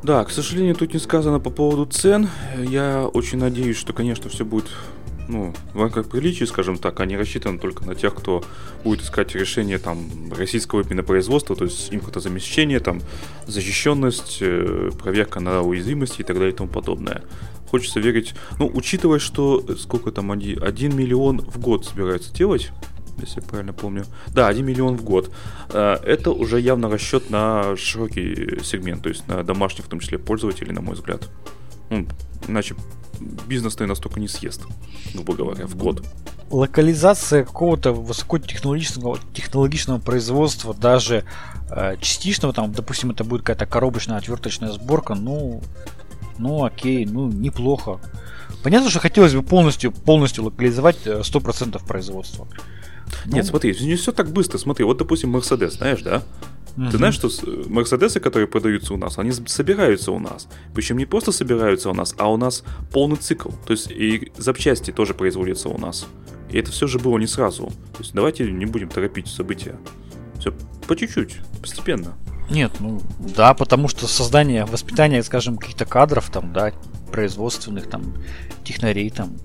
Да, 0.04 0.24
к 0.26 0.32
сожалению, 0.32 0.76
тут 0.76 0.94
не 0.94 1.00
сказано 1.00 1.40
по 1.40 1.50
поводу 1.50 1.86
цен. 1.86 2.28
Я 2.58 3.08
очень 3.08 3.38
надеюсь, 3.38 3.78
что, 3.78 3.94
конечно, 3.94 4.30
все 4.30 4.44
будет 4.44 4.70
ну, 5.28 5.54
в 5.74 5.82
рамках 5.82 6.10
приличия, 6.10 6.46
скажем 6.46 6.78
так, 6.78 7.00
не 7.06 7.18
рассчитано 7.18 7.58
только 7.58 7.86
на 7.86 7.96
тех, 7.96 8.14
кто 8.14 8.44
будет 8.84 9.02
искать 9.02 9.36
решение 9.36 9.78
там 9.78 9.98
российского 10.36 10.82
именно 10.82 11.04
производства, 11.04 11.56
то 11.56 11.66
есть 11.66 11.94
импортозамещение, 11.94 12.80
там 12.80 13.02
защищенность, 13.48 14.40
э, 14.42 14.92
проверка 15.02 15.40
на 15.40 15.62
уязвимости 15.62 16.22
и 16.22 16.24
так 16.24 16.36
далее 16.36 16.54
и 16.54 16.56
тому 16.56 16.70
подобное. 16.70 17.24
Хочется 17.74 18.00
верить, 18.00 18.36
ну, 18.60 18.70
учитывая, 18.72 19.18
что 19.18 19.66
э, 19.68 19.74
сколько 19.80 20.12
там, 20.12 20.32
1 20.32 20.96
миллион 20.96 21.40
в 21.40 21.58
год 21.58 21.88
собираются 21.88 22.32
делать, 22.32 22.70
если 23.18 23.42
я 23.42 23.48
правильно 23.48 23.74
помню. 23.74 24.06
Да, 24.28 24.48
1 24.48 24.64
миллион 24.64 24.96
в 24.96 25.04
год. 25.04 25.32
Э, 25.70 25.96
это 26.06 26.30
уже 26.30 26.60
явно 26.60 26.88
расчет 26.88 27.32
на 27.32 27.76
широкий 27.76 28.60
сегмент, 28.64 29.02
то 29.02 29.10
есть 29.10 29.28
на 29.28 29.42
домашних, 29.42 29.86
в 29.86 29.88
том 29.88 30.02
числе, 30.02 30.20
пользователей, 30.20 30.72
на 30.72 30.82
мой 30.82 30.94
взгляд. 30.94 31.28
Ну, 31.90 32.06
иначе 32.48 32.76
бизнес 33.48 33.74
ты 33.76 33.88
настолько 33.88 34.20
не 34.20 34.28
съест, 34.28 34.62
грубо 35.16 35.34
говоря, 35.34 35.66
в 35.66 35.76
год. 35.76 36.06
Локализация 36.52 37.44
какого-то 37.44 37.92
высокотехнологичного 37.92 39.18
технологичного 39.34 39.98
производства, 39.98 40.76
даже 40.76 41.26
э, 41.72 41.98
частичного, 42.00 42.54
там, 42.54 42.72
допустим, 42.72 43.10
это 43.10 43.24
будет 43.24 43.42
какая-то 43.42 43.66
коробочная 43.66 44.18
отверточная 44.18 44.72
сборка, 44.72 45.16
ну, 45.16 45.64
ну 46.38 46.64
окей, 46.64 47.06
ну 47.06 47.28
неплохо. 47.28 48.00
Понятно, 48.64 48.90
что 48.90 49.00
хотелось 49.00 49.34
бы 49.34 49.44
полностью, 49.44 49.92
полностью 49.92 50.46
локализовать 50.46 51.06
100% 51.06 51.76
э, 51.76 51.88
производства. 51.88 52.48
Нет, 53.26 53.44
ну... 53.44 53.50
смотри, 53.50 53.76
не 53.82 53.96
все 53.96 54.12
так 54.12 54.32
быстро. 54.32 54.58
Смотри, 54.58 54.86
вот, 54.86 54.98
допустим, 54.98 55.36
Mercedes, 55.36 55.72
знаешь, 55.72 56.02
да? 56.02 56.24
Угу. 56.78 56.90
Ты 56.90 56.98
знаешь, 56.98 57.16
что 57.16 57.30
Мерседесы, 57.68 58.20
которые 58.20 58.48
продаются 58.48 58.94
у 58.94 58.98
нас, 58.98 59.20
они 59.20 59.32
собираются 59.32 60.12
у 60.12 60.20
нас. 60.20 60.48
Причем 60.74 60.98
не 60.98 61.06
просто 61.06 61.32
собираются 61.32 61.90
у 61.90 61.94
нас, 61.94 62.16
а 62.18 62.32
у 62.32 62.38
нас 62.38 62.64
полный 62.92 63.18
цикл. 63.18 63.50
То 63.66 63.74
есть 63.74 63.92
и 63.92 64.32
запчасти 64.38 64.92
тоже 64.92 65.14
производятся 65.14 65.70
у 65.70 65.78
нас. 65.78 66.08
И 66.50 66.58
это 66.58 66.72
все 66.72 66.88
же 66.88 67.00
было 67.00 67.18
не 67.18 67.28
сразу. 67.28 67.68
То 67.68 68.00
есть 68.00 68.14
давайте 68.14 68.52
не 68.52 68.66
будем 68.66 68.90
торопить 68.90 69.28
события. 69.28 69.76
Все 70.40 70.54
по 70.88 70.96
чуть-чуть, 70.96 71.38
постепенно. 71.62 72.16
Нет, 72.50 72.74
ну 72.80 73.02
да, 73.20 73.54
потому 73.54 73.88
что 73.88 74.08
создание, 74.08 74.66
воспитание, 74.66 75.24
скажем, 75.24 75.58
каких-то 75.58 75.86
кадров 75.86 76.30
там, 76.30 76.54
да, 76.54 76.72
производственных 77.12 77.90
там, 77.90 78.16
технарей 78.64 79.10
там, 79.10 79.38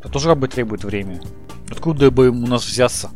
это 0.00 0.08
тоже 0.08 0.28
как 0.28 0.38
бы 0.38 0.48
требует 0.48 0.84
времени. 0.84 1.20
Откуда 1.68 2.10
бы 2.10 2.26
им 2.26 2.44
у 2.44 2.46
нас 2.46 2.66
взяться, 2.66 3.10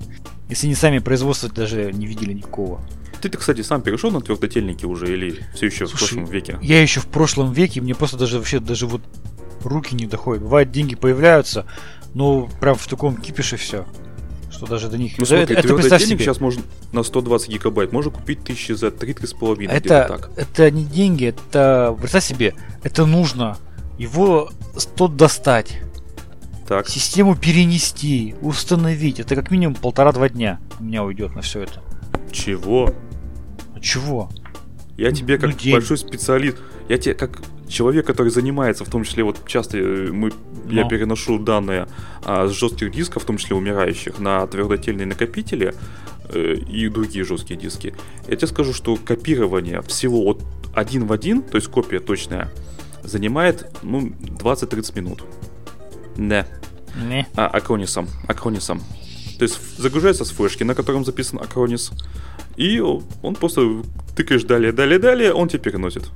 если 0.48 0.66
не 0.66 0.74
сами 0.74 0.98
производства 0.98 1.48
даже 1.48 1.92
не 1.92 2.06
видели 2.06 2.32
никакого? 2.32 2.80
Ты, 3.20 3.28
ты, 3.28 3.36
кстати, 3.36 3.62
сам 3.62 3.82
перешел 3.82 4.10
на 4.10 4.20
твердотельники 4.20 4.84
уже 4.84 5.12
или 5.12 5.44
все 5.54 5.66
еще 5.66 5.86
Слушай, 5.86 5.94
в 5.94 5.98
прошлом 5.98 6.24
веке? 6.26 6.58
Я 6.62 6.80
еще 6.80 7.00
в 7.00 7.06
прошлом 7.06 7.52
веке, 7.52 7.80
мне 7.80 7.94
просто 7.94 8.16
даже 8.16 8.38
вообще 8.38 8.60
даже 8.60 8.86
вот 8.86 9.02
руки 9.64 9.94
не 9.94 10.06
доходят. 10.06 10.42
Бывает, 10.42 10.70
деньги 10.70 10.94
появляются, 10.94 11.66
но 12.14 12.48
прям 12.60 12.76
в 12.76 12.86
таком 12.86 13.16
кипише 13.16 13.56
все. 13.56 13.86
Что 14.50 14.66
даже 14.66 14.88
до 14.88 14.96
них... 14.96 15.18
Ну 15.18 15.24
смотри, 15.24 15.56
это, 15.56 15.74
это 15.74 15.98
себе. 15.98 16.18
сейчас 16.18 16.40
можно 16.40 16.62
на 16.92 17.02
120 17.02 17.50
гигабайт 17.50 17.92
можно 17.92 18.10
купить 18.10 18.42
тысячи 18.44 18.72
за 18.72 18.88
3-3,5. 18.88 19.68
Это, 19.68 20.06
так. 20.08 20.30
это 20.36 20.70
не 20.70 20.84
деньги, 20.84 21.26
это... 21.26 21.96
Представь 22.00 22.24
себе, 22.24 22.54
это 22.82 23.04
нужно 23.04 23.58
его 23.98 24.50
тот 24.96 25.16
достать. 25.16 25.80
Так. 26.66 26.88
Систему 26.88 27.34
перенести, 27.34 28.34
установить. 28.42 29.20
Это 29.20 29.34
как 29.34 29.50
минимум 29.50 29.74
полтора-два 29.74 30.28
дня 30.28 30.60
у 30.78 30.84
меня 30.84 31.02
уйдет 31.02 31.34
на 31.34 31.42
все 31.42 31.62
это. 31.62 31.82
Чего? 32.30 32.94
Чего? 33.80 34.30
Я 34.96 35.12
тебе 35.12 35.38
как 35.38 35.50
ну, 35.64 35.72
большой 35.72 35.96
специалист, 35.96 36.58
я 36.88 36.98
тебе 36.98 37.14
как 37.14 37.40
человек, 37.68 38.06
который 38.06 38.30
занимается, 38.30 38.84
в 38.84 38.90
том 38.90 39.04
числе 39.04 39.22
вот 39.24 39.46
часто 39.46 39.78
э, 39.78 40.10
мы, 40.10 40.32
Но. 40.64 40.72
я 40.72 40.88
переношу 40.88 41.38
данные 41.38 41.86
а, 42.24 42.46
с 42.48 42.52
жестких 42.52 42.90
дисков, 42.90 43.22
в 43.22 43.26
том 43.26 43.36
числе 43.38 43.56
умирающих, 43.56 44.18
на 44.18 44.46
твердотельные 44.46 45.06
накопители 45.06 45.74
э, 46.30 46.54
и 46.54 46.88
другие 46.88 47.24
жесткие 47.24 47.58
диски. 47.58 47.94
Я 48.26 48.36
тебе 48.36 48.46
скажу, 48.46 48.72
что 48.72 48.96
копирование 48.96 49.82
всего 49.82 50.22
вот 50.24 50.42
один 50.74 51.06
в 51.06 51.12
один, 51.12 51.42
то 51.42 51.56
есть 51.56 51.68
копия 51.68 52.00
точная, 52.00 52.50
занимает 53.02 53.70
ну 53.82 54.08
20-30 54.08 54.96
минут. 54.96 55.24
Не. 56.16 56.46
Не. 56.96 57.26
А, 57.36 57.46
акронисом. 57.46 58.08
Акронисом. 58.26 58.80
То 59.38 59.44
есть 59.44 59.58
загружается 59.78 60.24
с 60.24 60.30
флешки, 60.30 60.64
на 60.64 60.74
котором 60.74 61.04
записан 61.04 61.38
Acronis, 61.38 61.92
и 62.56 62.80
он 62.80 63.34
просто 63.36 63.82
тыкаешь 64.16 64.42
далее, 64.42 64.72
далее, 64.72 64.98
далее, 64.98 65.32
он 65.32 65.48
тебе 65.48 65.60
переносит. 65.60 66.10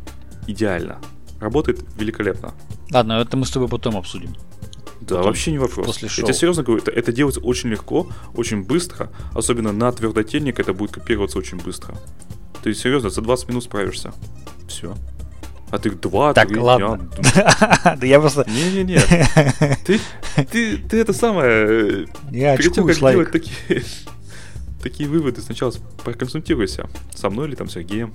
Идеально. 0.49 0.99
Работает 1.43 1.85
великолепно. 1.99 2.55
Ладно, 2.93 3.15
это 3.15 3.37
мы 3.37 3.45
с 3.45 3.51
тобой 3.51 3.69
потом 3.69 3.97
обсудим. 3.97 4.33
Да, 5.01 5.17
потом, 5.17 5.25
вообще 5.25 5.51
не 5.51 5.59
вопрос. 5.59 5.87
После 5.87 6.09
шоу. 6.09 6.23
Я 6.23 6.27
тебе 6.29 6.39
серьезно 6.39 6.63
говорю, 6.63 6.81
это, 6.81 6.93
это 6.93 7.13
делается 7.13 7.41
очень 7.41 7.69
легко, 7.69 8.07
очень 8.35 8.63
быстро. 8.63 9.11
Особенно 9.35 9.73
на 9.73 9.91
твердотельник 9.91 10.61
это 10.61 10.73
будет 10.73 10.93
копироваться 10.93 11.39
очень 11.39 11.59
быстро. 11.59 11.97
Ты 12.63 12.73
серьезно, 12.75 13.11
за 13.11 13.23
20 13.23 13.49
минут 13.49 13.65
справишься. 13.65 14.13
Все. 14.69 14.95
А 15.73 15.79
ты 15.79 15.91
два, 15.91 16.33
так, 16.33 16.47
три 16.47 16.61
ладно. 16.61 17.11
дня. 17.19 17.97
Да 18.01 18.07
я 18.07 18.21
просто... 18.21 18.47
Не-не-не. 18.49 19.01
Ты, 19.85 19.99
ты, 20.45 20.77
ты 20.77 21.01
это 21.01 21.13
самое... 21.13 22.07
Я 22.31 22.57
Перед 22.57 22.73
тем, 22.73 22.87
как 22.87 22.97
делать 22.97 23.33
такие, 23.33 23.83
такие 24.83 25.09
выводы, 25.09 25.41
сначала 25.41 25.73
проконсультируйся. 26.05 26.89
Со 27.13 27.31
мной 27.31 27.49
или 27.49 27.57
там 27.57 27.69
Сергеем. 27.69 28.15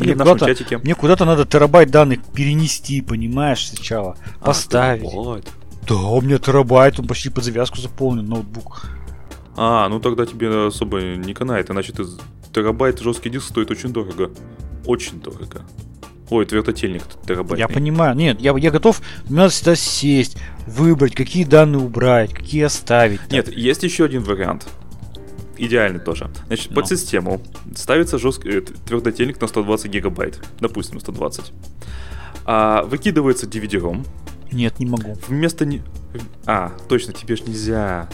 Мне 0.00 0.14
куда-то. 0.14 0.46
Мне 0.82 0.94
куда-то 0.94 1.24
надо 1.24 1.44
терабайт 1.44 1.90
данных 1.90 2.20
перенести, 2.34 3.00
понимаешь, 3.00 3.68
сначала. 3.68 4.16
А, 4.40 4.46
поставить. 4.46 5.08
Терабайт. 5.08 5.48
Да, 5.88 5.94
у 5.94 6.20
меня 6.20 6.38
терабайт, 6.38 6.98
он 6.98 7.06
почти 7.06 7.30
под 7.30 7.44
завязку 7.44 7.78
заполнен, 7.78 8.26
ноутбук. 8.26 8.86
А, 9.56 9.88
ну 9.88 10.00
тогда 10.00 10.26
тебе 10.26 10.66
особо 10.66 11.00
не 11.00 11.32
канает, 11.32 11.70
иначе 11.70 11.92
ты 11.92 12.04
терабайт 12.52 13.00
жесткий 13.00 13.30
диск 13.30 13.48
стоит 13.48 13.70
очень 13.70 13.92
дорого. 13.92 14.30
Очень 14.84 15.20
дорого. 15.20 15.62
Ой, 16.28 16.44
твердотельник 16.44 17.02
терабайтный. 17.26 17.58
Я 17.58 17.68
понимаю. 17.68 18.16
Нет, 18.16 18.40
я, 18.40 18.56
я 18.56 18.70
готов, 18.70 19.00
надо 19.28 19.50
всегда 19.50 19.76
сесть, 19.76 20.36
выбрать, 20.66 21.14
какие 21.14 21.44
данные 21.44 21.80
убрать, 21.80 22.32
какие 22.34 22.64
оставить. 22.64 23.20
Нет, 23.30 23.48
есть 23.48 23.84
еще 23.84 24.04
один 24.04 24.22
вариант. 24.22 24.66
Идеальный 25.58 26.00
тоже. 26.00 26.30
Значит, 26.46 26.68
под 26.68 26.88
ну. 26.90 26.96
систему 26.96 27.42
ставится 27.74 28.18
жесткий 28.18 28.58
э, 28.58 28.60
твердотельник 28.60 29.40
на 29.40 29.46
120 29.46 29.90
гигабайт. 29.90 30.42
Допустим, 30.60 31.00
120. 31.00 31.52
А, 32.44 32.82
выкидывается 32.84 33.46
DVD-ROM. 33.46 34.06
Нет, 34.52 34.78
не 34.78 34.86
могу. 34.86 35.16
Вместо... 35.28 35.64
Не... 35.64 35.82
А, 36.46 36.72
точно, 36.88 37.12
тебе 37.12 37.36
ж 37.36 37.42
нельзя. 37.42 38.08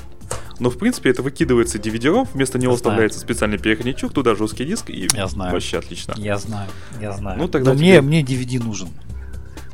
Но 0.58 0.70
в 0.70 0.78
принципе 0.78 1.10
это 1.10 1.22
выкидывается 1.22 1.78
DVD-ROM, 1.78 2.28
вместо 2.32 2.58
него 2.58 2.76
вставляется 2.76 3.18
специальный 3.18 3.58
переходничок, 3.58 4.12
туда 4.12 4.34
жесткий 4.34 4.64
диск 4.64 4.90
и 4.90 5.08
я 5.12 5.26
знаю. 5.26 5.52
вообще 5.52 5.78
отлично. 5.78 6.14
Я 6.16 6.38
знаю, 6.38 6.68
я 7.00 7.12
знаю. 7.12 7.38
Ну, 7.38 7.48
тогда 7.48 7.72
Но 7.72 7.76
тебе... 7.76 8.00
мне, 8.00 8.22
мне 8.22 8.22
DVD 8.22 8.62
нужен. 8.62 8.88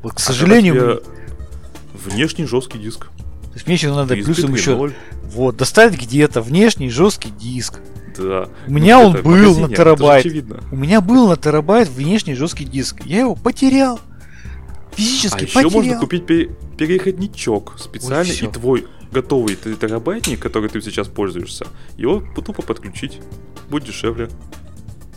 Вот, 0.02 0.14
к 0.14 0.16
а 0.16 0.20
сожалению... 0.20 1.02
Внешний 1.92 2.46
жесткий 2.46 2.78
диск. 2.78 3.08
Есть 3.58 3.66
мне 3.66 3.74
еще 3.74 3.92
надо 3.92 4.14
USB 4.14 4.24
плюсом 4.24 4.54
еще... 4.54 4.92
Вот, 5.24 5.56
доставить 5.56 6.00
где-то 6.00 6.40
внешний 6.42 6.90
жесткий 6.90 7.30
диск. 7.30 7.80
Да. 8.16 8.48
У 8.68 8.70
меня 8.70 9.00
ну, 9.00 9.06
он 9.08 9.22
был 9.22 9.58
на 9.58 9.68
терабайт. 9.68 10.26
У 10.70 10.76
меня 10.76 11.00
был 11.00 11.28
на 11.28 11.36
терабайт 11.36 11.88
внешний 11.88 12.34
жесткий 12.34 12.64
диск. 12.64 13.04
Я 13.04 13.20
его 13.20 13.34
потерял. 13.34 13.98
Физически 14.92 15.44
а 15.44 15.46
потерял. 15.46 15.66
еще 15.66 15.76
можно 15.76 15.98
купить 15.98 16.26
переходничок 16.76 17.74
специальный 17.80 18.30
Ой, 18.30 18.48
и 18.48 18.52
твой 18.52 18.86
готовый 19.10 19.56
терабайтник, 19.56 20.38
который 20.38 20.70
ты 20.70 20.80
сейчас 20.80 21.08
пользуешься, 21.08 21.66
его 21.96 22.22
тупо 22.36 22.62
подключить. 22.62 23.18
Будет 23.68 23.86
дешевле. 23.86 24.28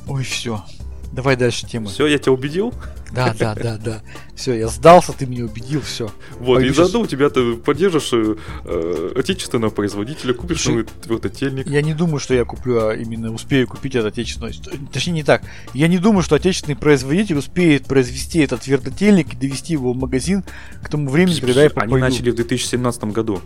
Ой, 0.07 0.23
все. 0.23 0.65
Давай 1.11 1.35
дальше 1.35 1.67
тему. 1.67 1.89
Все, 1.89 2.07
я 2.07 2.17
тебя 2.17 2.31
убедил? 2.31 2.73
Да, 3.13 3.33
да, 3.37 3.55
да, 3.55 3.77
да. 3.77 4.01
Все, 4.35 4.53
я 4.53 4.67
сдался, 4.69 5.13
ты 5.13 5.25
меня 5.25 5.45
убедил, 5.45 5.81
все. 5.81 6.11
Вот, 6.39 6.55
Пойду 6.55 6.71
и 6.71 6.73
заодно 6.73 7.01
у 7.01 7.07
тебя 7.07 7.29
ты 7.29 7.55
поддержишь 7.55 8.13
э, 8.13 8.35
э, 8.65 9.13
отечественного 9.15 9.69
производителя, 9.69 10.33
купишь 10.33 10.61
Слушай, 10.61 10.77
новый 10.77 10.87
твердотельник. 11.01 11.67
Я 11.67 11.81
не 11.81 11.93
думаю, 11.93 12.19
что 12.19 12.33
я 12.33 12.45
куплю, 12.45 12.87
а 12.87 12.95
именно 12.95 13.31
успею 13.31 13.67
купить 13.67 13.95
этот 13.95 14.13
отечественный. 14.13 14.53
Точнее, 14.91 15.13
не 15.13 15.23
так. 15.23 15.43
Я 15.73 15.87
не 15.87 15.97
думаю, 15.97 16.23
что 16.23 16.35
отечественный 16.35 16.77
производитель 16.77 17.37
успеет 17.37 17.85
произвести 17.85 18.39
этот 18.39 18.61
твердотельник 18.61 19.33
и 19.33 19.37
довести 19.37 19.73
его 19.73 19.93
в 19.93 19.97
магазин 19.97 20.43
к 20.81 20.89
тому 20.89 21.09
времени, 21.09 21.39
когда 21.39 21.63
я 21.63 21.69
попою. 21.69 21.93
Они 21.93 22.01
начали 22.01 22.31
в 22.31 22.35
2017 22.35 23.03
году. 23.05 23.41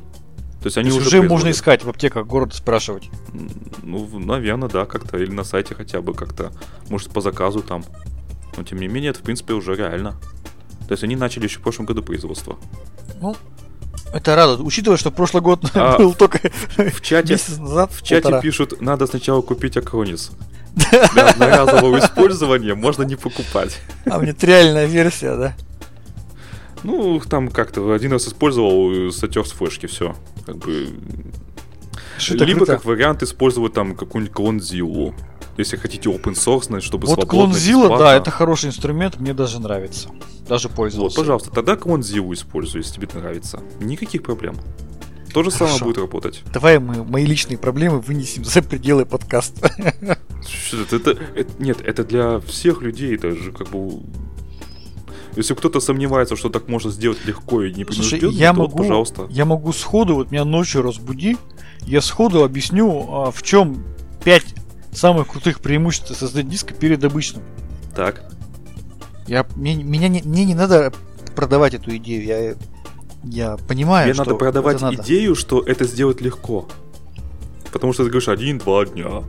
То 0.66 0.68
есть 0.68 0.78
они 0.80 0.90
То 0.90 0.96
уже, 0.96 1.20
уже 1.20 1.22
можно 1.22 1.52
искать 1.52 1.84
в 1.84 1.90
аптеках 1.90 2.26
города 2.26 2.56
спрашивать. 2.56 3.12
Ну, 3.84 4.08
наверное, 4.18 4.68
да, 4.68 4.86
как-то. 4.86 5.18
Или 5.18 5.32
на 5.32 5.44
сайте 5.44 5.76
хотя 5.76 6.02
бы 6.02 6.16
как-то. 6.16 6.52
Может, 6.90 7.12
по 7.12 7.22
заказу 7.22 7.62
там. 7.62 7.86
Но 8.58 8.64
тем 8.64 8.80
не 8.80 8.88
менее, 8.88 9.12
это 9.12 9.20
в 9.20 9.24
принципе 9.24 9.54
уже 9.54 9.76
реально. 9.76 10.16
То 10.88 10.92
есть 10.92 11.04
они 11.04 11.16
начали 11.16 11.46
еще 11.46 11.60
в 11.60 11.62
прошлом 11.62 11.86
году 11.86 12.04
производство. 12.04 12.58
Ну, 13.22 13.36
это 14.14 14.36
радует. 14.36 14.62
Учитывая, 14.62 14.98
что 14.98 15.12
прошлый 15.12 15.42
год 15.42 15.66
а 15.74 15.98
был 15.98 16.14
только 16.14 16.40
в 16.78 17.02
чате, 17.02 17.34
месяц 17.34 17.58
назад. 17.58 17.92
В 17.92 18.02
чате 18.02 18.22
полтора. 18.24 18.42
пишут, 18.42 18.82
надо 18.82 19.08
сначала 19.08 19.42
купить 19.42 19.78
Акронис. 19.78 20.32
Для 21.14 21.30
одноразового 21.30 22.00
использования 22.00 22.76
можно 22.76 23.04
не 23.04 23.16
покупать. 23.16 23.80
А 24.06 24.20
мне 24.20 24.36
реальная 24.40 24.86
версия, 24.86 25.36
да? 25.36 25.56
Ну, 26.84 27.20
там 27.20 27.50
как-то 27.50 27.94
один 27.94 28.12
раз 28.12 28.28
использовал, 28.28 29.12
сотер 29.12 29.46
с 29.46 29.52
флешки, 29.52 29.88
все. 29.88 30.16
Как 30.46 30.58
бы... 30.58 30.90
Либо 32.30 32.66
как 32.66 32.86
вариант 32.86 33.24
использовать 33.24 33.74
там 33.74 33.96
какую-нибудь 33.96 34.34
клон 34.34 34.58
Zillow. 34.60 35.14
Если 35.58 35.78
хотите 35.78 36.10
open 36.10 36.34
source, 36.34 36.82
чтобы 36.82 37.08
вот 37.08 37.20
свободно, 37.22 37.26
клон 37.26 37.52
Zilla, 37.52 37.98
да, 37.98 38.16
это 38.16 38.30
хороший 38.30 38.68
инструмент, 38.68 39.20
мне 39.20 39.34
даже 39.34 39.60
нравится. 39.60 40.10
Даже 40.48 40.68
пользовался. 40.70 41.18
Вот, 41.18 41.24
пожалуйста, 41.24 41.52
тогда 41.52 41.76
клон 41.78 42.02
Zilla 42.02 42.34
используй, 42.34 42.82
если 42.82 42.96
тебе 42.96 43.08
нравится. 43.14 43.62
Никаких 43.80 44.24
проблем. 44.24 44.58
То 45.34 45.44
же 45.44 45.52
самое 45.52 45.74
Хорошо. 45.74 45.86
будет 45.86 45.98
работать. 45.98 46.44
Давай 46.54 46.80
мы 46.80 47.04
мои 47.04 47.26
личные 47.26 47.58
проблемы 47.58 48.00
вынесем 48.00 48.46
за 48.46 48.62
пределы 48.62 49.06
подкаста. 49.06 49.70
Это, 50.72 50.96
это- 50.96 51.12
это- 51.36 51.52
нет, 51.58 51.82
это 51.84 52.04
для 52.04 52.40
всех 52.40 52.82
людей, 52.82 53.16
это 53.16 53.32
же 53.32 53.52
как 53.52 53.70
бы... 53.70 54.02
Если 55.36 55.54
кто-то 55.56 55.80
сомневается, 55.80 56.36
что 56.36 56.50
так 56.50 56.68
можно 56.70 56.92
сделать 56.92 57.26
легко 57.26 57.64
и 57.64 57.74
непринужденно, 57.74 58.30
я 58.30 58.54
то 58.54 58.60
вот, 58.60 58.70
могу, 58.70 58.78
пожалуйста. 58.78 59.28
я 59.30 59.46
могу 59.46 59.74
сходу, 59.74 60.16
вот 60.16 60.32
меня 60.32 60.46
ночью 60.46 60.84
разбуди, 60.84 61.36
я 61.82 62.02
сходу 62.02 62.44
объясню, 62.44 63.08
а, 63.10 63.32
в 63.32 63.42
чем 63.42 63.84
5 64.24 64.44
самых 64.96 65.28
крутых 65.28 65.60
преимуществ 65.62 66.12
SSD 66.12 66.44
диска 66.44 66.74
перед 66.74 67.04
обычным. 67.04 67.44
Так. 67.96 68.24
Я, 69.28 69.46
мне, 69.56 69.76
меня 69.76 70.08
не, 70.08 70.22
мне 70.22 70.46
не 70.46 70.56
надо 70.56 70.94
продавать 71.36 71.74
эту 71.74 71.96
идею, 71.98 72.24
я, 72.24 72.56
я 73.24 73.58
понимаю, 73.68 74.06
Мне 74.08 74.14
что 74.14 74.24
надо 74.24 74.36
продавать 74.36 74.82
надо. 74.82 75.02
идею, 75.02 75.36
что 75.36 75.62
это 75.62 75.86
сделать 75.86 76.22
легко. 76.22 76.68
Потому 77.72 77.92
что 77.94 78.04
ты 78.04 78.10
говоришь 78.10 78.30
один-два 78.30 78.86
дня. 78.86 79.24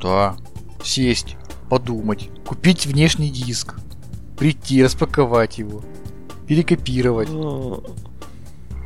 Да, 0.00 0.36
сесть, 0.82 1.36
подумать, 1.68 2.30
купить 2.46 2.86
внешний 2.86 3.30
диск, 3.30 3.76
прийти, 4.38 4.82
распаковать 4.82 5.58
его, 5.58 5.82
перекопировать. 6.48 7.28
А, 7.30 7.82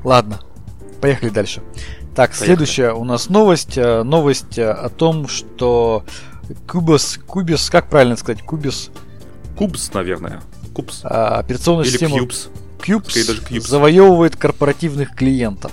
Ладно, 0.05 0.40
поехали 1.01 1.31
дальше. 1.31 1.62
Так, 2.16 2.31
Поехали. 2.31 2.46
следующая 2.46 2.92
у 2.92 3.05
нас 3.05 3.29
новость. 3.29 3.76
э, 3.79 4.02
Новость 4.02 4.59
э, 4.59 4.68
о 4.70 4.88
том, 4.88 5.29
что 5.29 6.05
Cubase, 6.66 7.20
Cubase, 7.26 7.70
как 7.70 7.88
правильно 7.90 8.16
сказать, 8.16 8.42
Cubase, 8.42 8.90
Кубс, 9.57 9.92
наверное. 9.92 10.40
Кубс. 10.74 11.00
а, 11.05 11.38
операционная 11.38 11.85
Или 11.85 11.92
система 11.92 12.16
Кьюбс. 12.16 12.48
Cubes 12.79 13.11
Скорее 13.11 13.26
даже 13.26 13.42
Cubes. 13.42 13.68
завоевывает 13.68 14.37
корпоративных 14.37 15.14
клиентов. 15.14 15.72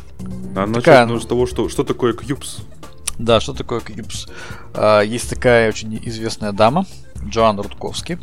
А 0.56 0.65
начать 0.67 0.84
Такая, 0.86 1.06
нужно 1.06 1.23
с 1.23 1.27
того, 1.27 1.47
что, 1.47 1.67
что 1.69 1.84
такое 1.84 2.13
Кьюбс. 2.13 2.58
Да, 3.19 3.39
что 3.39 3.53
такое 3.53 3.79
Cubes? 3.79 4.29
А, 4.73 5.01
Есть 5.01 5.29
такая 5.29 5.69
очень 5.69 5.97
известная 6.06 6.51
дама, 6.51 6.86
Джоанна 7.25 7.63
Рудковски. 7.63 8.19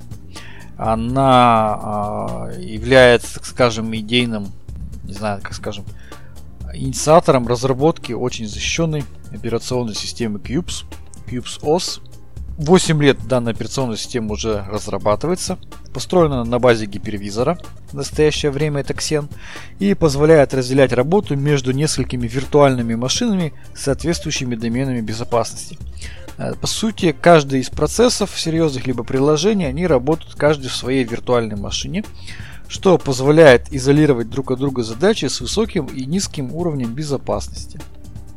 Она 0.76 1.78
а, 1.82 2.50
является, 2.58 3.34
так 3.34 3.44
скажем, 3.46 3.94
идейным, 3.94 4.50
не 5.04 5.12
знаю, 5.12 5.40
как 5.42 5.52
скажем, 5.54 5.84
инициатором 6.74 7.46
разработки 7.46 8.12
очень 8.12 8.46
защищенной 8.46 9.04
операционной 9.32 9.94
системы 9.94 10.38
Cubes, 10.38 10.84
Cubes 11.26 11.60
OS. 11.62 12.00
8 12.58 13.02
лет 13.02 13.16
данная 13.26 13.54
операционная 13.54 13.96
система 13.96 14.32
уже 14.32 14.66
разрабатывается, 14.68 15.58
построена 15.94 16.44
на 16.44 16.58
базе 16.58 16.84
гипервизора, 16.84 17.58
в 17.90 17.94
настоящее 17.94 18.50
время 18.50 18.82
это 18.82 18.92
Xen, 18.92 19.30
и 19.78 19.94
позволяет 19.94 20.52
разделять 20.52 20.92
работу 20.92 21.36
между 21.36 21.72
несколькими 21.72 22.26
виртуальными 22.26 22.94
машинами 22.96 23.54
с 23.74 23.84
соответствующими 23.84 24.56
доменами 24.56 25.00
безопасности. 25.00 25.78
Э, 26.36 26.52
По 26.54 26.66
сути, 26.66 27.16
каждый 27.18 27.60
из 27.60 27.70
процессов 27.70 28.38
серьезных 28.38 28.86
либо 28.86 29.04
приложений, 29.04 29.66
они 29.66 29.86
работают 29.86 30.34
каждый 30.34 30.68
в 30.68 30.76
своей 30.76 31.04
виртуальной 31.04 31.56
машине, 31.56 32.04
что 32.70 32.98
позволяет 32.98 33.72
изолировать 33.72 34.30
друг 34.30 34.52
от 34.52 34.60
друга 34.60 34.84
задачи 34.84 35.26
с 35.26 35.40
высоким 35.40 35.86
и 35.86 36.06
низким 36.06 36.54
уровнем 36.54 36.94
безопасности. 36.94 37.80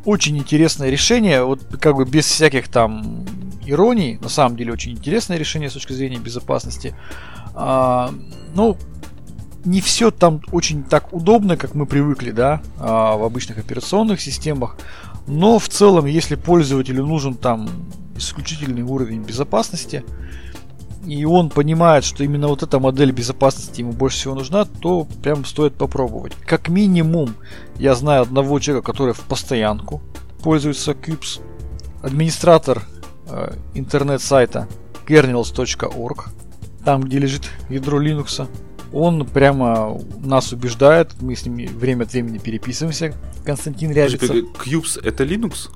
Очень 0.05 0.39
интересное 0.39 0.89
решение, 0.89 1.43
вот 1.43 1.61
как 1.79 1.95
бы 1.95 2.03
без 2.03 2.25
всяких 2.25 2.67
там 2.67 3.25
ироний, 3.63 4.17
на 4.17 4.29
самом 4.29 4.57
деле 4.57 4.73
очень 4.73 4.93
интересное 4.93 5.37
решение 5.37 5.69
с 5.69 5.73
точки 5.73 5.93
зрения 5.93 6.17
безопасности. 6.17 6.95
А, 7.53 8.11
ну, 8.55 8.75
не 9.65 9.81
все 9.81 10.09
там 10.09 10.41
очень 10.51 10.83
так 10.83 11.13
удобно, 11.13 11.55
как 11.55 11.75
мы 11.75 11.85
привыкли, 11.85 12.31
да, 12.31 12.63
а, 12.79 13.15
в 13.15 13.23
обычных 13.23 13.59
операционных 13.59 14.19
системах. 14.19 14.77
Но 15.27 15.59
в 15.59 15.69
целом, 15.69 16.07
если 16.07 16.33
пользователю 16.33 17.05
нужен 17.05 17.35
там 17.35 17.69
исключительный 18.17 18.81
уровень 18.81 19.21
безопасности, 19.21 20.03
и 21.05 21.25
он 21.25 21.49
понимает, 21.49 22.03
что 22.03 22.23
именно 22.23 22.47
вот 22.47 22.63
эта 22.63 22.79
модель 22.79 23.11
безопасности 23.11 23.81
ему 23.81 23.91
больше 23.91 24.17
всего 24.17 24.35
нужна, 24.35 24.65
то 24.65 25.07
прям 25.21 25.45
стоит 25.45 25.75
попробовать. 25.75 26.33
Как 26.45 26.69
минимум, 26.69 27.35
я 27.77 27.95
знаю 27.95 28.23
одного 28.23 28.59
человека, 28.59 28.91
который 28.91 29.13
в 29.13 29.21
постоянку 29.21 30.01
пользуется 30.41 30.91
Cubes, 30.91 31.41
администратор 32.01 32.83
э, 33.29 33.55
интернет-сайта 33.73 34.67
kernels.org, 35.07 36.29
там, 36.85 37.03
где 37.03 37.19
лежит 37.19 37.49
ядро 37.69 38.01
Linux. 38.01 38.47
Он 38.91 39.25
прямо 39.25 39.99
нас 40.19 40.51
убеждает, 40.51 41.19
мы 41.21 41.35
с 41.35 41.45
ним 41.45 41.67
время 41.77 42.03
от 42.03 42.13
времени 42.13 42.37
переписываемся. 42.37 43.15
Константин 43.43 43.91
Рябицев. 43.91 44.57
Кьюбс 44.63 44.97
это 44.97 45.23
Linux? 45.23 45.69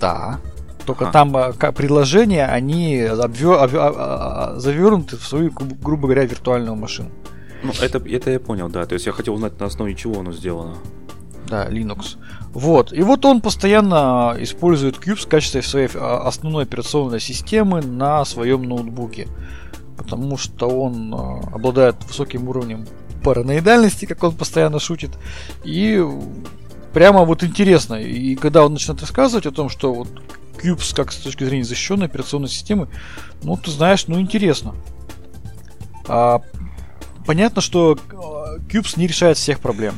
Да. 0.00 0.40
Только 0.86 1.08
Ага. 1.08 1.12
там 1.12 1.72
предложения, 1.74 2.46
они 2.46 3.02
обвё- 3.02 3.62
обвё- 3.62 3.80
а- 3.80 4.52
а- 4.54 4.58
завернуты 4.60 5.16
в 5.16 5.24
свою, 5.26 5.50
гру- 5.50 5.76
грубо 5.82 6.02
говоря, 6.04 6.24
виртуальную 6.24 6.74
машину. 6.76 7.10
Ну, 7.62 7.72
это, 7.82 7.98
это 7.98 8.30
я 8.30 8.40
понял, 8.40 8.68
да. 8.68 8.86
То 8.86 8.94
есть 8.94 9.06
я 9.06 9.12
хотел 9.12 9.34
узнать, 9.34 9.60
на 9.60 9.66
основе 9.66 9.94
чего 9.94 10.20
оно 10.20 10.32
сделано. 10.32 10.74
Да, 11.48 11.66
Linux. 11.68 12.16
Вот. 12.54 12.92
И 12.92 13.02
вот 13.02 13.24
он 13.24 13.40
постоянно 13.40 14.34
использует 14.38 14.96
Cubes 14.96 15.26
в 15.26 15.28
качестве 15.28 15.62
своей 15.62 15.88
а, 15.94 16.22
основной 16.26 16.62
операционной 16.64 17.20
системы 17.20 17.82
на 17.82 18.24
своем 18.24 18.62
ноутбуке. 18.62 19.28
Потому 19.98 20.38
что 20.38 20.68
он 20.68 21.12
а, 21.14 21.40
обладает 21.54 21.96
высоким 22.06 22.48
уровнем 22.48 22.86
параноидальности, 23.22 24.06
как 24.06 24.22
он 24.24 24.32
постоянно 24.32 24.78
шутит. 24.78 25.10
И 25.64 26.02
прямо 26.94 27.24
вот 27.24 27.44
интересно. 27.44 27.94
И 27.96 28.36
когда 28.36 28.64
он 28.64 28.72
начинает 28.72 29.00
рассказывать 29.02 29.46
о 29.46 29.50
том, 29.50 29.68
что 29.68 29.92
вот 29.92 30.08
Cubes 30.62 30.94
как 30.94 31.12
с 31.12 31.16
точки 31.16 31.44
зрения 31.44 31.64
защищенной 31.64 32.06
операционной 32.06 32.48
системы, 32.48 32.88
ну 33.42 33.56
ты 33.56 33.70
знаешь, 33.70 34.06
ну 34.06 34.20
интересно. 34.20 34.74
А, 36.06 36.42
понятно, 37.26 37.62
что 37.62 37.98
а, 38.12 38.58
Cubes 38.58 38.98
не 38.98 39.06
решает 39.06 39.36
всех 39.36 39.60
проблем. 39.60 39.94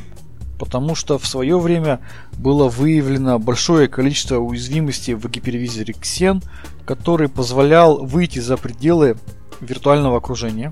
Потому 0.59 0.95
что 0.95 1.17
в 1.17 1.27
свое 1.27 1.59
время 1.59 1.99
было 2.37 2.69
выявлено 2.69 3.39
большое 3.39 3.87
количество 3.87 4.37
уязвимостей 4.37 5.13
в 5.13 5.27
гипервизоре 5.29 5.93
Xen, 5.93 6.43
который 6.85 7.27
позволял 7.27 8.05
выйти 8.05 8.39
за 8.39 8.55
пределы 8.55 9.17
виртуального 9.59 10.17
окружения. 10.17 10.71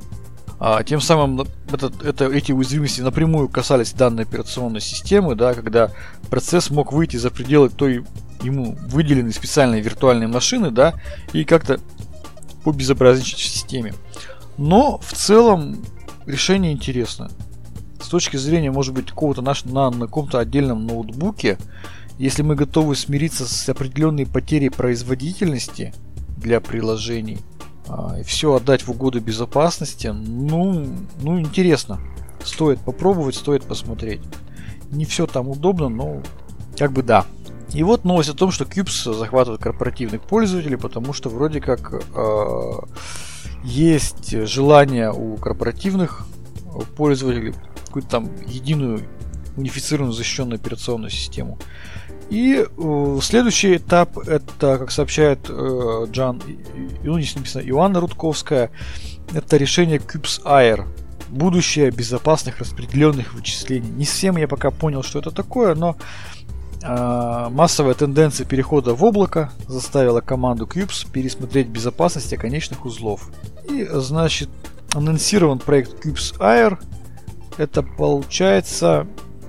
А, 0.64 0.84
тем 0.84 1.02
самым 1.02 1.48
этот, 1.74 2.04
это, 2.04 2.26
эти 2.26 2.52
уязвимости 2.52 3.02
напрямую 3.02 3.50
касались 3.50 3.94
данной 3.94 4.26
операционной 4.26 4.80
системы, 4.80 5.34
да, 5.34 5.56
когда 5.56 5.90
процесс 6.30 6.70
мог 6.70 6.94
выйти 6.94 7.18
за 7.18 7.32
пределы 7.32 7.70
той 7.70 8.06
ему 8.44 8.78
выделенной 8.80 9.34
специальной 9.34 9.82
виртуальной 9.82 10.28
машины, 10.28 10.70
да, 10.70 10.94
и 11.34 11.46
как-то 11.46 11.80
побезобразничать 12.64 13.40
в 13.40 13.44
системе. 13.44 13.96
Но 14.60 15.00
в 15.00 15.14
целом 15.14 15.84
решение 16.28 16.74
интересно. 16.74 17.32
С 18.00 18.08
точки 18.08 18.38
зрения, 18.38 18.70
может 18.70 18.94
быть, 18.94 19.08
какого-то 19.08 19.42
нашего 19.42 19.74
на, 19.74 19.90
на 19.90 20.06
каком-то 20.06 20.38
отдельном 20.38 20.86
ноутбуке, 20.86 21.58
если 22.20 22.44
мы 22.44 22.54
готовы 22.54 22.96
смириться 22.96 23.48
с 23.48 23.68
определенной 23.68 24.28
потерей 24.28 24.70
производительности 24.70 25.92
для 26.38 26.62
приложений, 26.62 27.40
и 28.20 28.24
все 28.24 28.56
отдать 28.56 28.84
в 28.84 28.92
угоду 28.92 29.20
безопасности, 29.20 30.08
ну, 30.08 30.88
ну 31.22 31.40
интересно. 31.40 32.00
Стоит 32.44 32.80
попробовать, 32.80 33.36
стоит 33.36 33.64
посмотреть. 33.64 34.22
Не 34.92 35.06
все 35.06 35.28
там 35.28 35.50
удобно, 35.50 35.90
но 35.90 36.22
как 36.78 36.92
бы 36.92 37.04
да. 37.04 37.26
И 37.74 37.84
вот 37.84 38.04
новость 38.04 38.30
о 38.30 38.34
том, 38.34 38.52
что 38.52 38.66
Cubes 38.66 39.14
захватывает 39.14 39.62
корпоративных 39.62 40.22
пользователей, 40.22 40.78
потому 40.78 41.14
что 41.14 41.30
вроде 41.30 41.62
как 41.62 41.94
э, 41.94 42.72
есть 43.64 44.36
желание 44.48 45.12
у 45.12 45.38
корпоративных 45.38 46.26
пользователей 46.98 47.54
какую-то 47.86 48.10
там 48.10 48.30
единую 48.46 49.08
унифицированную 49.58 50.14
защищенную 50.14 50.60
операционную 50.60 51.10
систему. 51.10 51.58
И 52.32 52.66
э, 52.66 53.20
следующий 53.22 53.76
этап 53.76 54.18
это, 54.18 54.78
как 54.78 54.90
сообщает 54.90 55.40
э, 55.50 56.06
Джан, 56.12 56.42
и- 56.48 56.58
ну, 57.04 57.20
здесь 57.20 57.36
написано 57.36 57.62
Иоанна 57.62 58.00
Рудковская, 58.00 58.72
это 59.34 59.58
решение 59.58 59.98
Cubes 59.98 60.42
Air, 60.46 60.88
будущее 61.30 61.92
безопасных 61.92 62.60
распределенных 62.60 63.34
вычислений. 63.34 63.90
Не 63.90 64.06
всем 64.06 64.38
я 64.38 64.48
пока 64.48 64.72
понял, 64.72 65.04
что 65.04 65.20
это 65.20 65.32
такое, 65.32 65.76
но 65.76 65.98
э, 66.82 67.48
массовая 67.52 67.96
тенденция 67.96 68.46
перехода 68.46 68.94
в 68.94 69.04
облако 69.04 69.52
заставила 69.68 70.22
команду 70.22 70.66
Cubes 70.66 71.06
пересмотреть 71.12 71.68
безопасность 71.68 72.34
конечных 72.38 72.86
узлов. 72.86 73.30
И, 73.70 73.86
значит, 73.92 74.48
анонсирован 74.94 75.60
проект 75.60 76.06
Cubes 76.06 76.34
Air. 76.40 76.78
Это 77.58 77.84
получается, 77.84 79.06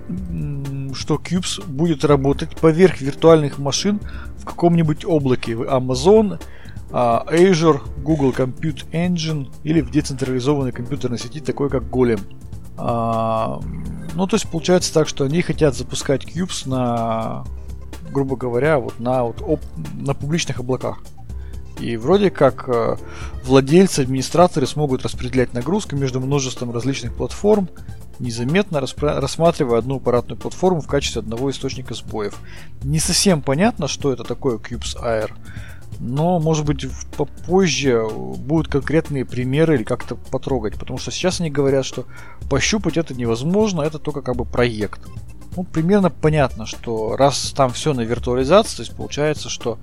м, 0.09 0.82
что 0.95 1.17
Cubes 1.17 1.65
будет 1.67 2.05
работать 2.05 2.57
поверх 2.57 3.01
виртуальных 3.01 3.59
машин 3.59 4.01
в 4.39 4.45
каком-нибудь 4.45 5.05
облаке. 5.05 5.55
В 5.57 5.63
Amazon, 5.63 6.41
а, 6.91 7.25
Azure, 7.31 7.81
Google 8.03 8.31
Compute 8.31 8.89
Engine 8.93 9.49
или 9.65 9.81
в 9.81 9.91
децентрализованной 9.91 10.73
компьютерной 10.73 11.19
сети, 11.19 11.41
такой 11.41 11.71
как 11.71 11.85
Golem. 11.85 12.21
А, 12.77 13.61
Ну, 14.15 14.27
то 14.27 14.37
есть 14.37 14.49
получается 14.51 14.93
так, 14.93 15.09
что 15.09 15.25
они 15.25 15.41
хотят 15.41 15.75
запускать 15.75 16.25
Cubes 16.25 16.69
на, 16.69 17.45
грубо 18.11 18.37
говоря, 18.37 18.79
вот 18.79 19.01
на, 19.01 19.25
вот, 19.25 19.41
оп, 19.41 19.61
на 19.95 20.15
публичных 20.15 20.61
облаках. 20.61 21.03
И 21.81 21.97
вроде 21.97 22.31
как 22.31 22.69
э, 22.69 22.97
владельцы, 23.45 24.01
администраторы 24.01 24.67
смогут 24.67 25.03
распределять 25.03 25.55
нагрузку 25.55 25.97
между 25.97 26.21
множеством 26.21 26.71
различных 26.73 27.15
платформ, 27.15 27.69
незаметно 28.19 28.81
рассматривая 28.81 29.79
одну 29.79 29.97
аппаратную 29.97 30.39
платформу 30.39 30.81
в 30.81 30.87
качестве 30.87 31.21
одного 31.21 31.51
источника 31.51 31.95
сбоев. 31.95 32.39
Не 32.83 32.99
совсем 32.99 33.43
понятно, 33.43 33.89
что 33.89 34.13
это 34.13 34.25
такое 34.25 34.59
Cubes 34.59 34.97
Air, 35.03 35.31
но, 35.99 36.39
может 36.41 36.65
быть, 36.65 36.87
попозже 37.17 38.07
будут 38.11 38.69
конкретные 38.69 39.25
примеры 39.25 39.77
или 39.77 39.85
как-то 39.85 40.17
потрогать, 40.17 40.79
потому 40.79 40.99
что 40.99 41.11
сейчас 41.11 41.41
они 41.41 41.51
говорят, 41.51 41.85
что 41.85 42.07
пощупать 42.49 42.97
это 42.97 43.15
невозможно, 43.15 43.83
это 43.83 43.99
только 43.99 44.23
как 44.23 44.37
бы 44.37 44.45
проект. 44.45 45.01
Ну, 45.55 45.65
примерно 45.65 46.11
понятно, 46.11 46.65
что 46.67 47.15
раз 47.17 47.53
там 47.55 47.71
все 47.73 47.93
на 47.93 48.01
виртуализации, 48.01 48.77
то 48.77 48.83
есть 48.83 48.97
получается, 48.97 49.49
что 49.49 49.79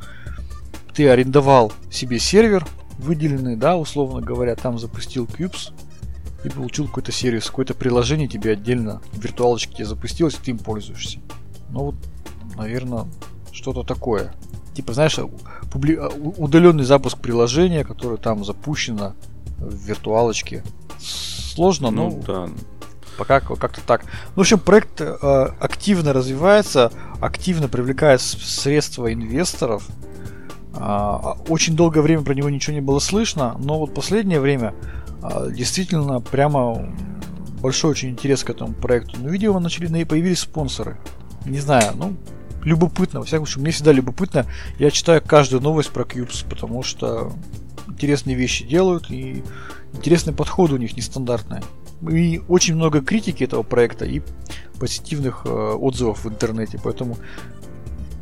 ты 0.96 1.08
арендовал 1.08 1.72
себе 1.92 2.20
сервер 2.20 2.66
выделенный, 2.98 3.56
да, 3.56 3.78
условно 3.78 4.20
говоря, 4.20 4.56
там 4.56 4.80
запустил 4.80 5.26
Cubes, 5.26 5.72
и 6.44 6.50
получил 6.50 6.88
какой-то 6.88 7.12
сервис, 7.12 7.48
какое-то 7.48 7.74
приложение 7.74 8.28
тебе 8.28 8.54
отдельно 8.54 9.02
в 9.12 9.20
виртуалочке 9.20 9.76
тебе 9.76 9.86
запустилось, 9.86 10.36
и 10.36 10.38
ты 10.44 10.52
им 10.52 10.58
пользуешься. 10.58 11.20
Ну 11.70 11.86
вот, 11.86 11.96
наверное, 12.56 13.06
что-то 13.52 13.84
такое. 13.84 14.34
Типа, 14.74 14.94
знаешь, 14.94 15.20
публи... 15.72 15.98
удаленный 15.98 16.86
запуск 16.86 17.18
приложения, 17.18 17.84
которое 17.84 18.18
там 18.18 18.46
запущено 18.46 19.16
в 19.58 19.76
виртуалочке. 19.76 20.64
Сложно, 21.00 21.92
ну, 21.92 22.22
но 22.28 22.48
да. 22.48 22.50
пока 23.18 23.42
как-то 23.42 23.82
так. 23.82 24.06
Ну, 24.06 24.36
в 24.36 24.40
общем, 24.40 24.60
проект 24.60 25.02
э, 25.02 25.06
активно 25.60 26.14
развивается, 26.14 26.92
активно 27.20 27.68
привлекает 27.68 28.22
средства 28.22 29.12
инвесторов. 29.12 29.86
Э, 30.74 31.34
очень 31.50 31.76
долгое 31.76 32.02
время 32.02 32.24
про 32.24 32.34
него 32.34 32.50
ничего 32.50 32.74
не 32.74 32.82
было 32.82 33.00
слышно, 33.00 33.58
но 33.60 33.80
вот 33.80 33.94
последнее 33.94 34.40
время 34.40 34.74
а, 34.78 34.99
действительно 35.52 36.22
прямо 36.22 36.94
большой 37.62 37.92
очень 37.92 38.10
интерес 38.10 38.44
к 38.44 38.50
этому 38.50 38.74
проекту. 38.74 39.18
Но, 39.20 39.30
видимо, 39.30 39.60
начали 39.60 40.04
появились 40.04 40.40
спонсоры. 40.40 40.98
Не 41.46 41.60
знаю, 41.60 41.94
ну, 41.96 42.16
любопытно. 42.64 43.20
Во 43.20 43.26
всяком 43.26 43.46
случае, 43.46 43.64
мне 43.64 43.72
всегда 43.72 43.92
любопытно. 43.92 44.46
Я 44.78 44.92
читаю 44.92 45.22
каждую 45.26 45.62
новость 45.62 45.92
про 45.92 46.04
Cubes, 46.04 46.46
потому 46.50 46.84
что 46.84 47.34
интересные 47.88 48.36
вещи 48.36 48.66
делают 48.66 49.10
и 49.10 49.44
интересные 49.94 50.34
подходы 50.34 50.76
у 50.76 50.78
них 50.78 50.96
нестандартные. 50.96 51.64
И 52.10 52.42
очень 52.48 52.76
много 52.76 53.02
критики 53.02 53.44
этого 53.44 53.64
проекта 53.64 54.06
и 54.06 54.22
позитивных 54.80 55.42
э, 55.46 55.50
отзывов 55.50 56.24
в 56.24 56.30
интернете, 56.30 56.80
поэтому 56.82 57.18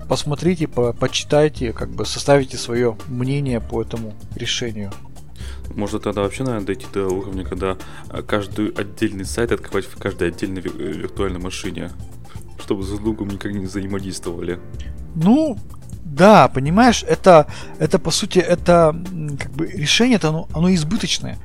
посмотрите, 0.10 0.68
по 0.68 0.94
почитайте, 0.94 1.74
как 1.74 1.92
бы 1.92 2.06
составите 2.06 2.58
свое 2.58 2.98
мнение 3.08 3.62
по 3.62 3.82
этому 3.82 4.16
решению. 4.36 4.92
Может 5.76 6.04
тогда 6.04 6.22
вообще, 6.22 6.44
наверное, 6.44 6.66
дойти 6.66 6.86
до 6.94 7.08
уровня, 7.08 7.44
когда 7.44 7.78
э, 8.10 8.22
каждый 8.22 8.70
отдельный 8.70 9.26
сайт 9.26 9.52
открывать 9.52 9.86
в 9.86 9.98
каждой 9.98 10.30
отдельной 10.30 10.62
э, 10.62 10.68
виртуальной 10.68 11.40
машине, 11.40 11.92
чтобы 12.60 12.84
с 12.84 12.90
другом 12.90 13.30
никак 13.30 13.52
не 13.52 13.66
взаимодействовали. 13.66 14.60
Ну, 15.16 15.58
да, 16.04 16.48
понимаешь, 16.48 17.04
это, 17.08 17.48
это 17.80 18.00
по 18.00 18.12
сути, 18.12 18.40
это 18.40 18.96
как 19.40 19.52
бы 19.52 19.68
решение, 19.68 20.16
это 20.16 20.30
оно, 20.30 20.48
оно 20.54 20.74
избыточное. 20.74 21.38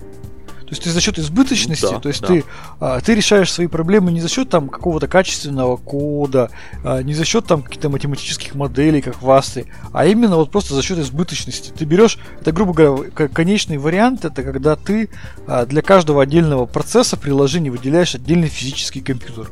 То 0.72 0.74
есть 0.74 0.84
ты 0.84 0.90
за 0.90 1.02
счет 1.02 1.18
избыточности, 1.18 1.82
да, 1.82 2.00
то 2.00 2.08
есть 2.08 2.22
да. 2.22 2.28
ты, 2.28 2.44
а, 2.80 3.00
ты 3.02 3.14
решаешь 3.14 3.52
свои 3.52 3.66
проблемы 3.66 4.10
не 4.10 4.22
за 4.22 4.30
счет 4.30 4.48
там 4.48 4.70
какого-то 4.70 5.06
качественного 5.06 5.76
кода, 5.76 6.50
а, 6.82 7.02
не 7.02 7.12
за 7.12 7.26
счет 7.26 7.44
там 7.44 7.62
каких-то 7.62 7.90
математических 7.90 8.54
моделей, 8.54 9.02
как 9.02 9.20
в 9.20 9.30
Астре, 9.30 9.66
а 9.92 10.06
именно 10.06 10.36
вот 10.36 10.50
просто 10.50 10.72
за 10.72 10.80
счет 10.80 10.98
избыточности. 10.98 11.74
Ты 11.76 11.84
берешь, 11.84 12.18
это 12.40 12.52
грубо 12.52 12.72
говоря, 12.72 13.28
конечный 13.28 13.76
вариант, 13.76 14.24
это 14.24 14.42
когда 14.42 14.74
ты 14.74 15.10
а, 15.46 15.66
для 15.66 15.82
каждого 15.82 16.22
отдельного 16.22 16.64
процесса 16.64 17.18
приложения 17.18 17.70
выделяешь 17.70 18.14
отдельный 18.14 18.48
физический 18.48 19.02
компьютер. 19.02 19.50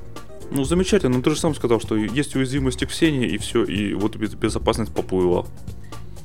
Ну, 0.51 0.65
замечательно, 0.65 1.19
но 1.19 1.23
ты 1.23 1.29
же 1.29 1.37
сам 1.37 1.55
сказал, 1.55 1.83
что 1.83 1.97
есть 1.97 2.35
уязвимости 2.35 2.87
к 2.87 2.89
Ксении, 2.89 3.29
и 3.29 3.37
все, 3.37 3.65
и 3.65 3.93
вот 3.93 4.17
безопасность 4.17 4.95
поплыла. 4.95 5.45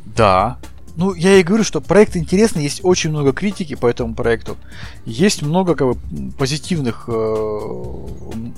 Да, 0.06 0.58
ну, 0.98 1.14
я 1.14 1.36
и 1.36 1.44
говорю, 1.44 1.64
что 1.64 1.82
проект 1.82 2.16
интересный, 2.16 2.64
есть 2.64 2.82
очень 2.84 3.10
много 3.10 3.34
критики 3.34 3.76
по 3.76 3.88
этому 3.88 4.16
проекту, 4.16 4.58
есть 5.06 5.42
много 5.42 5.76
как 5.76 5.88
бы, 5.88 6.32
позитивных 6.38 7.06
э, 7.08 7.60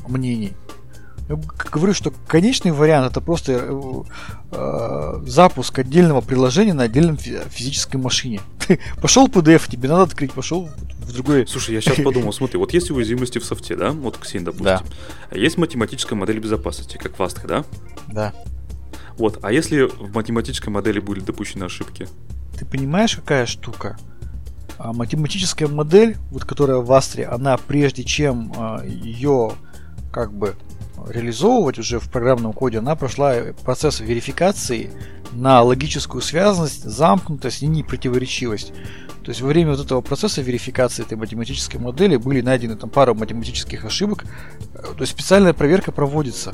мнений. 0.08 0.54
Я 1.30 1.38
говорю, 1.72 1.94
что 1.94 2.14
конечный 2.28 2.72
вариант 2.72 3.12
это 3.12 3.20
просто 3.20 3.54
э, 3.54 4.04
э, 4.52 5.24
запуск 5.26 5.78
отдельного 5.80 6.22
приложения 6.22 6.74
на 6.74 6.84
отдельном 6.84 7.18
физической 7.18 7.98
машине. 7.98 8.40
Ты 8.66 8.80
пошел 9.02 9.28
PDF, 9.28 9.70
тебе 9.70 9.90
надо 9.90 10.04
открыть, 10.04 10.32
пошел 10.32 10.70
в 11.00 11.14
другой. 11.14 11.46
Слушай, 11.48 11.76
я 11.76 11.82
сейчас 11.82 11.98
подумал, 12.04 12.32
смотри, 12.32 12.58
вот 12.58 12.74
есть 12.74 12.92
уязвимости 12.92 13.40
в 13.40 13.46
софте, 13.46 13.76
да, 13.76 13.92
вот 13.92 14.18
Ксин, 14.18 14.46
допустим. 14.46 14.66
Да. 14.66 14.84
Есть 15.32 15.58
математическая 15.58 16.18
модель 16.18 16.40
безопасности, 16.40 16.98
как 16.98 17.20
в 17.20 17.48
да? 17.48 17.66
Да. 18.08 18.34
Вот, 19.18 19.40
а 19.42 19.52
если 19.52 19.82
в 19.82 20.14
математической 20.14 20.70
модели 20.70 21.00
были 21.00 21.20
допущены 21.20 21.64
ошибки? 21.64 22.08
Ты 22.58 22.66
понимаешь, 22.66 23.16
какая 23.16 23.46
штука? 23.46 23.98
А 24.78 24.94
математическая 24.94 25.68
модель, 25.68 26.18
вот 26.32 26.46
которая 26.46 26.78
в 26.78 26.92
Астре, 26.92 27.26
она 27.26 27.58
прежде 27.58 28.04
чем 28.04 28.54
а, 28.56 28.84
ее 28.86 29.54
как 30.12 30.34
бы 30.34 30.56
реализовывать 31.08 31.80
уже 31.80 32.00
в 32.00 32.10
программном 32.10 32.54
коде, 32.54 32.80
она 32.80 32.96
прошла 32.96 33.34
процесс 33.64 34.00
верификации 34.00 34.92
на 35.32 35.62
логическую 35.62 36.22
связанность, 36.22 36.84
замкнутость 36.84 37.64
и 37.64 37.68
непротиворечивость. 37.68 38.74
То 39.24 39.30
есть 39.30 39.42
во 39.42 39.48
время 39.50 39.72
вот 39.72 39.86
этого 39.86 40.02
процесса 40.02 40.42
верификации 40.42 41.04
этой 41.04 41.18
математической 41.18 41.78
модели 41.78 42.16
были 42.16 42.42
найдены 42.42 42.76
там 42.76 42.90
пару 42.90 43.14
математических 43.14 43.84
ошибок. 43.84 44.26
То 44.74 45.00
есть 45.00 45.12
специальная 45.12 45.54
проверка 45.54 45.92
проводится 45.92 46.54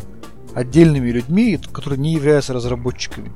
отдельными 0.53 1.09
людьми, 1.09 1.59
которые 1.71 1.99
не 1.99 2.13
являются 2.13 2.53
разработчиками 2.53 3.31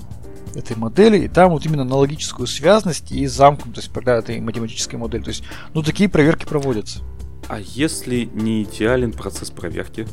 этой 0.58 0.76
модели, 0.76 1.20
и 1.20 1.28
там 1.28 1.52
вот 1.52 1.66
именно 1.66 1.84
на 1.84 1.96
логическую 1.96 2.48
связность 2.48 3.12
и 3.12 3.28
замкнутость 3.28 3.92
когда 3.94 4.18
этой 4.18 4.40
математической 4.40 4.96
модели. 4.96 5.24
То 5.24 5.30
есть, 5.30 5.44
ну, 5.74 5.84
такие 5.84 6.10
проверки 6.10 6.46
проводятся. 6.46 7.00
А 7.48 7.60
если 7.60 8.26
не 8.34 8.64
идеален 8.64 9.14
процесс 9.14 9.52
проверки? 9.52 10.08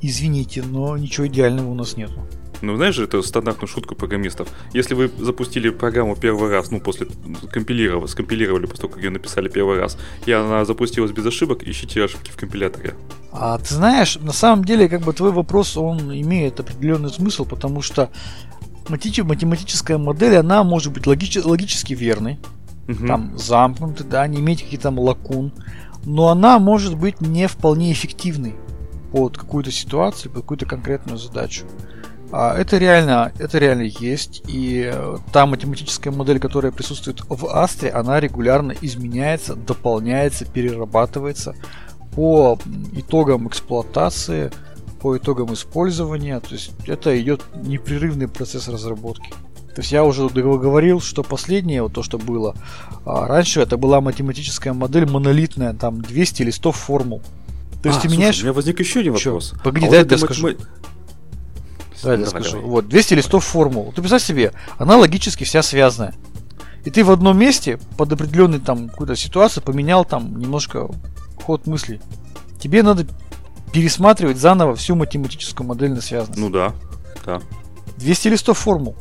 Извините, 0.00 0.62
но 0.62 0.96
ничего 0.96 1.26
идеального 1.26 1.70
у 1.70 1.74
нас 1.74 1.96
нету. 1.96 2.26
Ну, 2.62 2.76
знаешь 2.76 2.94
же, 2.94 3.04
это 3.04 3.20
стандартную 3.22 3.68
шутку 3.68 3.96
программистов. 3.96 4.48
Если 4.72 4.94
вы 4.94 5.10
запустили 5.18 5.70
программу 5.70 6.14
первый 6.14 6.48
раз, 6.48 6.70
ну, 6.70 6.80
после 6.80 7.08
компилировали, 7.50 8.06
скомпилировали 8.06 8.66
после 8.66 8.82
того, 8.82 8.94
как 8.94 9.02
ее 9.02 9.10
написали 9.10 9.48
первый 9.48 9.78
раз, 9.78 9.98
и 10.26 10.32
она 10.32 10.64
запустилась 10.64 11.10
без 11.10 11.26
ошибок, 11.26 11.64
ищите 11.64 12.04
ошибки 12.04 12.30
в 12.30 12.36
компиляторе. 12.36 12.94
А 13.32 13.58
ты 13.58 13.74
знаешь, 13.74 14.16
на 14.20 14.32
самом 14.32 14.64
деле, 14.64 14.88
как 14.88 15.02
бы 15.02 15.12
твой 15.12 15.32
вопрос, 15.32 15.76
он 15.76 16.12
имеет 16.12 16.60
определенный 16.60 17.10
смысл, 17.10 17.44
потому 17.44 17.82
что 17.82 18.10
математическая 19.24 19.98
модель, 19.98 20.36
она 20.36 20.64
может 20.64 20.92
быть 20.92 21.06
логич, 21.06 21.36
логически 21.44 21.94
верной, 21.94 22.38
угу. 22.88 23.06
там 23.06 23.38
замкнутой, 23.38 24.06
да, 24.06 24.26
не 24.26 24.40
иметь 24.40 24.62
каких-то 24.62 24.84
там 24.84 24.98
лакун, 24.98 25.52
но 26.04 26.28
она 26.28 26.58
может 26.58 26.96
быть 26.96 27.20
не 27.20 27.46
вполне 27.46 27.92
эффективной 27.92 28.54
под 29.12 29.36
какую-то 29.36 29.70
ситуацию, 29.70 30.32
под 30.32 30.42
какую-то 30.42 30.66
конкретную 30.66 31.18
задачу. 31.18 31.64
А 32.34 32.56
это 32.56 32.78
реально, 32.78 33.30
это 33.38 33.58
реально 33.58 33.82
есть, 33.82 34.42
и 34.48 34.90
э, 34.92 35.16
та 35.32 35.44
математическая 35.44 36.10
модель, 36.10 36.40
которая 36.40 36.72
присутствует 36.72 37.20
в 37.28 37.46
Астре, 37.46 37.90
она 37.90 38.20
регулярно 38.20 38.74
изменяется, 38.80 39.54
дополняется, 39.54 40.46
перерабатывается 40.46 41.54
по 42.14 42.58
итогам 42.94 43.48
эксплуатации, 43.48 44.50
по 45.02 45.18
итогам 45.18 45.52
использования. 45.52 46.38
То 46.40 46.54
есть 46.54 46.70
это 46.86 47.20
идет 47.20 47.42
непрерывный 47.54 48.28
процесс 48.28 48.68
разработки. 48.68 49.30
То 49.74 49.80
есть 49.80 49.90
я 49.90 50.04
уже 50.04 50.28
говорил, 50.28 51.00
что 51.00 51.22
последнее, 51.22 51.82
вот 51.82 51.94
то, 51.94 52.02
что 52.02 52.18
было, 52.18 52.54
а 53.04 53.26
раньше 53.26 53.60
это 53.60 53.76
была 53.76 54.00
математическая 54.00 54.74
модель 54.74 55.08
монолитная, 55.10 55.72
там 55.72 56.02
200 56.02 56.42
листов 56.42 56.76
формул. 56.76 57.22
То 57.82 57.88
есть 57.88 57.98
а, 57.98 58.02
ты 58.02 58.08
слушай, 58.08 58.18
меняешь... 58.18 58.38
У 58.40 58.42
меня 58.42 58.52
возник 58.52 58.78
еще 58.78 59.00
один 59.00 59.14
вопрос. 59.14 59.50
Чё? 59.50 59.56
Погоди, 59.64 59.86
а 59.86 59.90
дай 59.90 60.02
вот 60.02 60.12
я 60.12 60.18
скажу. 60.18 60.42
Матем... 60.42 60.66
Давай 62.02 62.20
я 62.20 62.26
скажу. 62.26 62.50
Давай. 62.52 62.66
Вот, 62.66 62.88
200 62.88 63.14
листов 63.14 63.44
формул. 63.44 63.92
Ты 63.92 64.02
представь 64.02 64.22
себе, 64.22 64.52
она 64.78 64.96
логически 64.96 65.44
вся 65.44 65.62
связанная. 65.62 66.14
И 66.84 66.90
ты 66.90 67.02
в 67.02 67.10
одном 67.10 67.38
месте 67.38 67.80
под 67.96 68.12
определенной 68.12 68.60
там 68.60 68.88
какую-то 68.88 69.16
ситуацию 69.16 69.62
поменял 69.62 70.04
там 70.04 70.38
немножко 70.38 70.88
ход 71.42 71.66
мыслей. 71.66 72.00
Тебе 72.60 72.82
надо 72.82 73.06
пересматривать 73.72 74.36
заново 74.36 74.76
всю 74.76 74.94
математическую 74.94 75.66
модель 75.66 75.92
на 75.92 76.00
связанность. 76.00 76.38
Ну 76.38 76.50
да, 76.50 76.72
да. 77.24 77.40
200 77.96 78.28
листов 78.28 78.58
формул. 78.58 78.96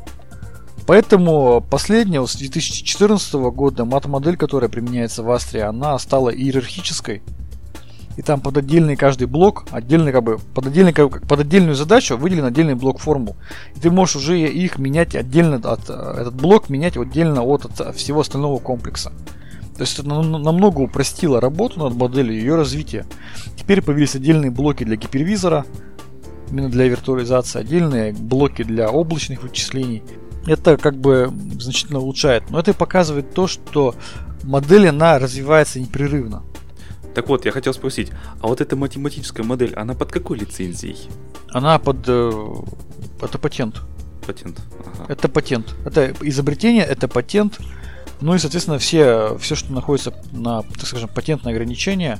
Поэтому 0.88 1.62
последняя, 1.69 2.25
с 2.25 2.36
2014 2.36 3.34
года, 3.34 3.86
мат-модель, 3.86 4.38
которая 4.38 4.69
применяется 4.69 5.23
в 5.23 5.31
Астре, 5.31 5.63
она 5.63 5.97
стала 5.99 6.29
иерархической. 6.29 7.21
и 8.17 8.21
там 8.21 8.41
под 8.41 8.57
отдельный 8.57 8.95
каждый 8.95 9.27
блок, 9.27 9.65
отдельный 9.71 10.12
как 10.12 10.23
бы, 10.23 10.38
под, 10.38 10.67
отдельный, 10.67 10.91
как, 10.91 11.25
под 11.25 11.39
отдельную 11.39 11.75
задачу 11.75 12.17
выделен 12.17 12.45
отдельный 12.45 12.75
блок 12.75 12.99
формул. 12.99 13.38
И 13.75 13.79
ты 13.79 13.89
можешь 13.89 14.17
уже 14.17 14.39
их 14.39 14.79
менять 14.79 15.15
отдельно, 15.15 15.57
от, 15.57 15.89
этот 15.89 16.34
блок 16.34 16.69
менять 16.69 16.97
отдельно 16.97 17.41
от, 17.41 17.79
от 17.79 17.95
всего 17.95 18.21
остального 18.21 18.60
комплекса. 18.60 19.13
То 19.82 19.84
есть 19.84 19.98
это 19.98 20.08
намного 20.10 20.82
упростило 20.82 21.41
работу 21.41 21.80
над 21.80 21.96
моделью, 21.96 22.36
ее 22.36 22.54
развитие. 22.54 23.08
Теперь 23.58 23.82
появились 23.82 24.13
отдельные 24.13 24.52
блоки 24.52 24.84
для 24.84 24.96
гипервизора, 24.96 25.65
именно 26.52 26.70
для 26.70 26.88
виртуализации, 26.88 27.62
отдельные 27.62 28.13
блоки 28.13 28.62
для 28.62 28.91
облачных 28.91 29.41
вычислений. 29.41 30.04
Это 30.46 30.78
как 30.78 30.98
бы 30.98 31.34
значительно 31.60 31.98
улучшает. 31.98 32.44
Но 32.52 32.60
это 32.60 32.76
показывает 32.76 33.34
то, 33.34 33.48
что 33.48 33.96
модель, 34.44 34.88
она 34.88 35.17
развивается 35.17 35.80
непрерывно. 35.80 36.44
Так 37.15 37.28
вот, 37.28 37.46
я 37.46 37.52
хотел 37.52 37.74
спросить, 37.74 38.12
а 38.39 38.50
вот 38.50 38.62
эта 38.62 38.76
математическая 38.76 39.44
модель, 39.44 39.74
она 39.74 39.96
под 39.96 40.12
какой 40.12 40.38
лицензией? 40.38 41.10
Она 41.50 41.80
под... 41.80 42.08
Э, 42.08 42.32
это 43.20 43.39
патент. 43.39 43.82
Патент. 44.28 44.60
Ага. 44.86 45.12
Это 45.12 45.28
патент. 45.28 45.74
Это 45.86 46.13
изобретение, 46.22 46.84
это 46.84 47.08
патент. 47.08 47.58
Ну 48.21 48.36
и, 48.36 48.38
соответственно, 48.38 48.77
все, 48.77 49.38
все, 49.39 49.55
что 49.55 49.73
находится 49.73 50.13
на, 50.31 50.62
так 50.62 50.86
скажем, 50.86 51.10
патентное 51.10 51.53
ограничение, 51.53 52.19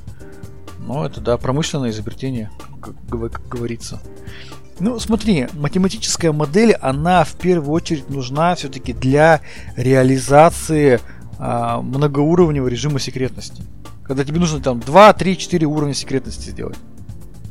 ну, 0.80 1.04
это, 1.04 1.20
да, 1.20 1.36
промышленное 1.38 1.90
изобретение, 1.90 2.50
как, 2.80 2.94
как 3.32 3.48
говорится. 3.48 4.00
Ну, 4.80 4.98
смотри, 4.98 5.46
математическая 5.52 6.32
модель, 6.32 6.72
она 6.72 7.22
в 7.22 7.34
первую 7.34 7.72
очередь 7.72 8.10
нужна 8.10 8.56
все-таки 8.56 8.92
для 8.92 9.40
реализации 9.76 11.00
а, 11.38 11.80
многоуровневого 11.80 12.68
режима 12.68 12.98
секретности. 12.98 13.62
Когда 14.02 14.24
тебе 14.24 14.40
нужно 14.40 14.60
там 14.60 14.80
2, 14.80 15.12
3, 15.12 15.38
4 15.38 15.66
уровня 15.66 15.94
секретности 15.94 16.50
сделать. 16.50 16.78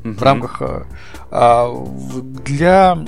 Mm-hmm. 0.04 0.14
В 0.14 0.22
рамках... 0.22 0.62
А, 0.62 0.86
а, 1.32 1.86
для 2.46 3.06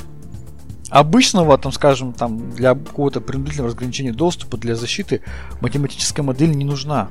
обычного, 0.94 1.58
там, 1.58 1.72
скажем, 1.72 2.14
там, 2.14 2.52
для 2.52 2.76
какого-то 2.76 3.20
принудительного 3.20 3.70
разграничения 3.70 4.14
доступа, 4.14 4.58
для 4.58 4.76
защиты, 4.76 5.22
математическая 5.60 6.24
модель 6.24 6.52
не 6.52 6.66
нужна. 6.66 7.10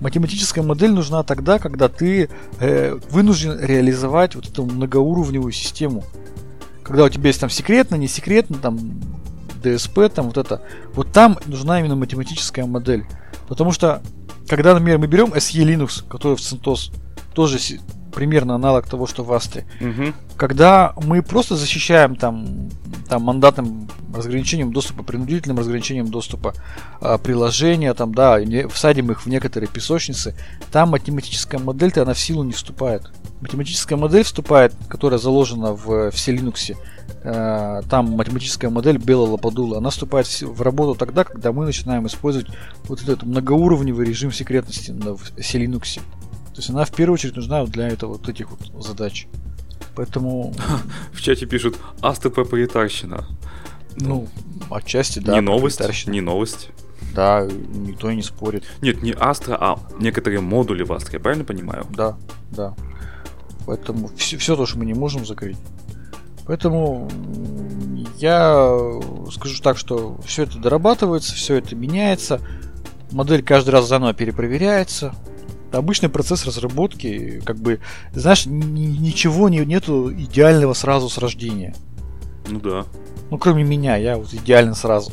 Математическая 0.00 0.62
модель 0.62 0.92
нужна 0.92 1.22
тогда, 1.22 1.58
когда 1.58 1.88
ты 1.88 2.28
э, 2.60 2.98
вынужден 3.10 3.58
реализовать 3.58 4.34
вот 4.34 4.46
эту 4.46 4.66
многоуровневую 4.66 5.52
систему. 5.52 6.04
Когда 6.82 7.04
у 7.04 7.08
тебя 7.08 7.28
есть 7.28 7.40
там 7.40 7.48
секретно, 7.48 7.94
не 7.94 8.06
секретно, 8.06 8.58
там 8.58 8.78
DSP, 9.62 10.10
там 10.10 10.26
вот 10.26 10.36
это. 10.36 10.60
Вот 10.92 11.10
там 11.12 11.38
нужна 11.46 11.80
именно 11.80 11.96
математическая 11.96 12.66
модель. 12.66 13.06
Потому 13.48 13.72
что, 13.72 14.02
когда, 14.46 14.74
например, 14.74 14.98
мы 14.98 15.06
берем 15.06 15.32
SE 15.32 15.64
Linux, 15.64 16.06
который 16.06 16.36
в 16.36 16.40
CentOS, 16.40 16.92
тоже 17.32 17.58
примерно 18.16 18.54
аналог 18.54 18.88
того, 18.88 19.06
что 19.06 19.22
в 19.24 19.32
Астре. 19.34 19.66
Угу. 19.78 20.14
Когда 20.38 20.94
мы 20.96 21.22
просто 21.22 21.54
защищаем 21.54 22.16
там, 22.16 22.70
там 23.10 23.22
мандатным 23.22 23.90
разграничением 24.14 24.72
доступа, 24.72 25.02
принудительным 25.02 25.58
разграничением 25.58 26.08
доступа 26.08 26.54
э, 27.02 27.18
приложения, 27.22 27.92
там, 27.92 28.14
да, 28.14 28.38
всадим 28.70 29.12
их 29.12 29.26
в 29.26 29.26
некоторые 29.26 29.68
песочницы, 29.68 30.34
там 30.72 30.92
математическая 30.92 31.60
модель-то 31.60 32.02
она 32.02 32.14
в 32.14 32.18
силу 32.18 32.42
не 32.42 32.52
вступает. 32.52 33.02
Математическая 33.42 33.98
модель 33.98 34.22
вступает, 34.22 34.72
которая 34.88 35.18
заложена 35.18 35.74
в, 35.74 36.10
все 36.10 36.34
Linux, 36.34 36.74
э, 37.22 37.82
там 37.90 38.12
математическая 38.12 38.70
модель 38.70 38.96
Бела 38.96 39.26
Лападула, 39.26 39.76
она 39.76 39.90
вступает 39.90 40.26
в, 40.26 40.42
в 40.42 40.62
работу 40.62 40.98
тогда, 40.98 41.24
когда 41.24 41.52
мы 41.52 41.66
начинаем 41.66 42.06
использовать 42.06 42.48
вот 42.84 43.02
этот 43.02 43.24
многоуровневый 43.24 44.06
режим 44.06 44.32
секретности 44.32 44.90
в 44.90 45.20
все 45.38 45.62
Linux. 45.62 46.00
То 46.56 46.60
есть 46.60 46.70
она 46.70 46.86
в 46.86 46.90
первую 46.90 47.16
очередь 47.16 47.36
нужна 47.36 47.62
для 47.66 47.86
этого 47.86 48.12
вот 48.12 48.30
этих 48.30 48.50
вот 48.50 48.82
задач. 48.82 49.26
Поэтому... 49.94 50.54
В 51.12 51.20
чате 51.20 51.44
пишут 51.44 51.76
Астра 52.00 52.30
проприетарщина. 52.30 53.26
Ну, 53.96 54.26
отчасти, 54.70 55.18
да. 55.18 55.34
Не 55.34 55.42
новость, 55.42 56.06
не 56.06 56.22
новость. 56.22 56.70
Да, 57.14 57.46
никто 57.46 58.08
и 58.08 58.16
не 58.16 58.22
спорит. 58.22 58.64
Нет, 58.80 59.02
не 59.02 59.12
Астра, 59.12 59.58
а 59.60 59.78
некоторые 60.00 60.40
модули 60.40 60.82
в 60.82 60.94
Астре, 60.94 61.18
я 61.18 61.20
правильно 61.20 61.44
понимаю? 61.44 61.86
Да, 61.90 62.16
да. 62.52 62.74
Поэтому 63.66 64.08
все, 64.16 64.38
все 64.38 64.56
то, 64.56 64.64
что 64.64 64.78
мы 64.78 64.86
не 64.86 64.94
можем 64.94 65.26
закрыть. 65.26 65.58
Поэтому 66.46 67.10
я 68.16 68.98
скажу 69.30 69.62
так, 69.62 69.76
что 69.76 70.18
все 70.24 70.44
это 70.44 70.58
дорабатывается, 70.58 71.34
все 71.34 71.56
это 71.56 71.76
меняется. 71.76 72.40
Модель 73.12 73.42
каждый 73.42 73.70
раз 73.70 73.86
заново 73.88 74.14
перепроверяется 74.14 75.14
обычный 75.72 76.08
процесс 76.08 76.44
разработки, 76.46 77.40
как 77.44 77.56
бы, 77.56 77.80
знаешь, 78.12 78.46
ничего 78.46 79.48
не, 79.48 79.58
нету 79.58 80.12
идеального 80.12 80.74
сразу 80.74 81.08
с 81.08 81.18
рождения. 81.18 81.74
Ну 82.48 82.60
да. 82.60 82.84
Ну, 83.30 83.38
кроме 83.38 83.64
меня, 83.64 83.96
я 83.96 84.16
вот 84.16 84.32
идеально 84.32 84.74
сразу. 84.74 85.12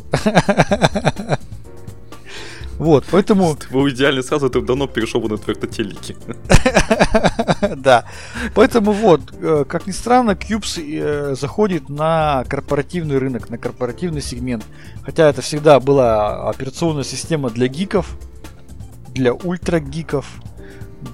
Вот, 2.79 3.05
поэтому... 3.11 3.55
Ты 3.55 3.67
был 3.71 3.87
идеально 3.89 4.23
сразу, 4.23 4.49
ты 4.49 4.59
давно 4.59 4.87
перешел 4.87 5.21
бы 5.21 5.29
на 5.29 5.37
твердотелики. 5.37 6.15
Да. 7.77 8.05
Поэтому 8.55 8.91
вот, 8.91 9.21
э, 9.39 9.65
как 9.67 9.87
ни 9.87 9.91
странно, 9.91 10.31
Cubes 10.31 10.81
э, 10.81 11.35
заходит 11.35 11.89
на 11.89 12.43
корпоративный 12.49 13.17
рынок, 13.17 13.49
на 13.49 13.57
корпоративный 13.57 14.21
сегмент. 14.21 14.65
Хотя 15.03 15.29
это 15.29 15.41
всегда 15.41 15.79
была 15.79 16.49
операционная 16.49 17.03
система 17.03 17.49
для 17.49 17.67
гиков, 17.67 18.17
для 19.13 19.33
ультрагиков, 19.33 20.41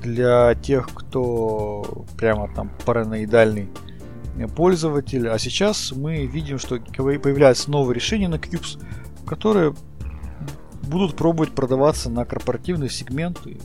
для 0.01 0.55
тех, 0.55 0.89
кто 0.93 2.05
прямо 2.17 2.49
там 2.53 2.71
параноидальный 2.85 3.69
пользователь. 4.55 5.27
А 5.29 5.37
сейчас 5.37 5.91
мы 5.91 6.25
видим, 6.25 6.59
что 6.59 6.79
появляются 6.79 7.69
новые 7.69 7.95
решения 7.95 8.27
на 8.27 8.35
Cubes, 8.35 8.81
которые 9.25 9.75
будут 10.83 11.15
пробовать 11.15 11.51
продаваться 11.51 12.09
на 12.09 12.25
корпоративные 12.25 12.89
сегменты 12.89 13.59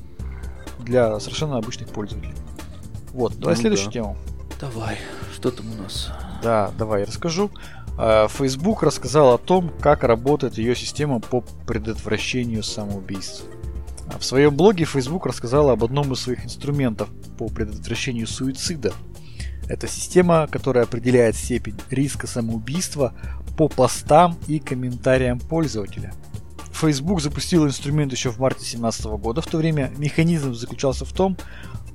для 0.80 1.18
совершенно 1.20 1.56
обычных 1.56 1.88
пользователей. 1.88 2.34
Вот, 3.12 3.38
давай 3.38 3.54
ну, 3.54 3.60
следующую 3.60 3.86
да. 3.86 3.92
тему. 3.92 4.16
Давай, 4.60 4.98
что 5.32 5.50
там 5.50 5.66
у 5.72 5.82
нас? 5.82 6.10
Да, 6.42 6.72
давай 6.76 7.00
я 7.00 7.06
расскажу. 7.06 7.50
А, 7.96 8.28
Facebook 8.28 8.82
рассказал 8.82 9.34
о 9.34 9.38
том, 9.38 9.70
как 9.80 10.02
работает 10.02 10.58
ее 10.58 10.74
система 10.74 11.20
по 11.20 11.42
предотвращению 11.66 12.62
самоубийств. 12.62 13.44
В 14.18 14.24
своем 14.24 14.56
блоге 14.56 14.84
Facebook 14.84 15.26
рассказала 15.26 15.72
об 15.72 15.84
одном 15.84 16.12
из 16.12 16.20
своих 16.20 16.44
инструментов 16.44 17.08
по 17.38 17.48
предотвращению 17.48 18.26
суицида. 18.26 18.92
Это 19.68 19.88
система, 19.88 20.46
которая 20.46 20.84
определяет 20.84 21.36
степень 21.36 21.76
риска 21.90 22.26
самоубийства 22.26 23.14
по 23.56 23.68
постам 23.68 24.38
и 24.46 24.58
комментариям 24.58 25.40
пользователя. 25.40 26.12
Facebook 26.72 27.22
запустил 27.22 27.66
инструмент 27.66 28.12
еще 28.12 28.30
в 28.30 28.38
марте 28.38 28.60
2017 28.60 29.04
года. 29.06 29.40
В 29.40 29.46
то 29.46 29.58
время 29.58 29.90
механизм 29.96 30.54
заключался 30.54 31.04
в 31.04 31.12
том, 31.12 31.36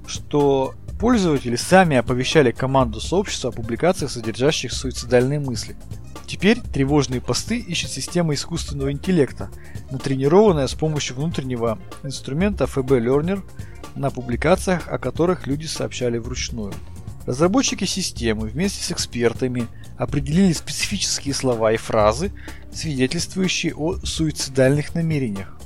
что 0.07 0.73
пользователи 0.99 1.55
сами 1.55 1.97
оповещали 1.97 2.51
команду 2.51 2.99
сообщества 2.99 3.49
о 3.49 3.53
публикациях, 3.53 4.11
содержащих 4.11 4.73
суицидальные 4.73 5.39
мысли– 5.39 5.75
Теперь 6.29 6.61
тревожные 6.61 7.21
посты 7.21 7.57
ищет 7.57 7.89
система 7.89 8.35
искусственного 8.35 8.91
интеллекта, 8.91 9.49
натренированная 9.89 10.67
с 10.67 10.75
помощью 10.75 11.15
внутреннего 11.15 11.79
инструмента 12.03 12.65
FB 12.65 13.03
Learner 13.03 13.41
на 13.95 14.11
публикациях, 14.11 14.87
о 14.87 14.99
которых 14.99 15.47
люди 15.47 15.65
сообщали 15.65 16.19
вручную. 16.19 16.71
Разработчики 17.25 17.85
системы 17.85 18.47
вместе 18.47 18.83
с 18.83 18.91
экспертами 18.91 19.65
определили 19.97 20.53
специфические 20.53 21.33
слова 21.33 21.71
и 21.71 21.77
фразы, 21.77 22.31
свидетельствующие 22.71 23.73
о 23.73 23.95
суицидальных 24.03 24.93
намерениях. 24.93 25.58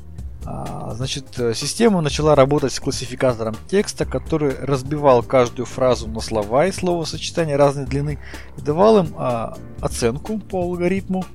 А, 0.45 0.93
значит, 0.95 1.39
э, 1.39 1.53
система 1.53 2.01
начала 2.01 2.36
работать 2.36 2.73
с 2.73 2.79
классификатором 2.79 3.56
текста, 3.69 4.06
который 4.06 4.56
разбивал 4.60 5.23
каждую 5.23 5.65
фразу 5.65 6.08
на 6.08 6.19
слова 6.19 6.67
и 6.67 6.71
словосочетания 6.71 7.58
разной 7.58 7.86
длины 7.86 8.19
и 8.58 8.62
давал 8.62 8.99
им 8.99 9.13
а, 9.17 9.58
оценку 9.82 10.39
по 10.39 10.62
алгоритму. 10.62 11.25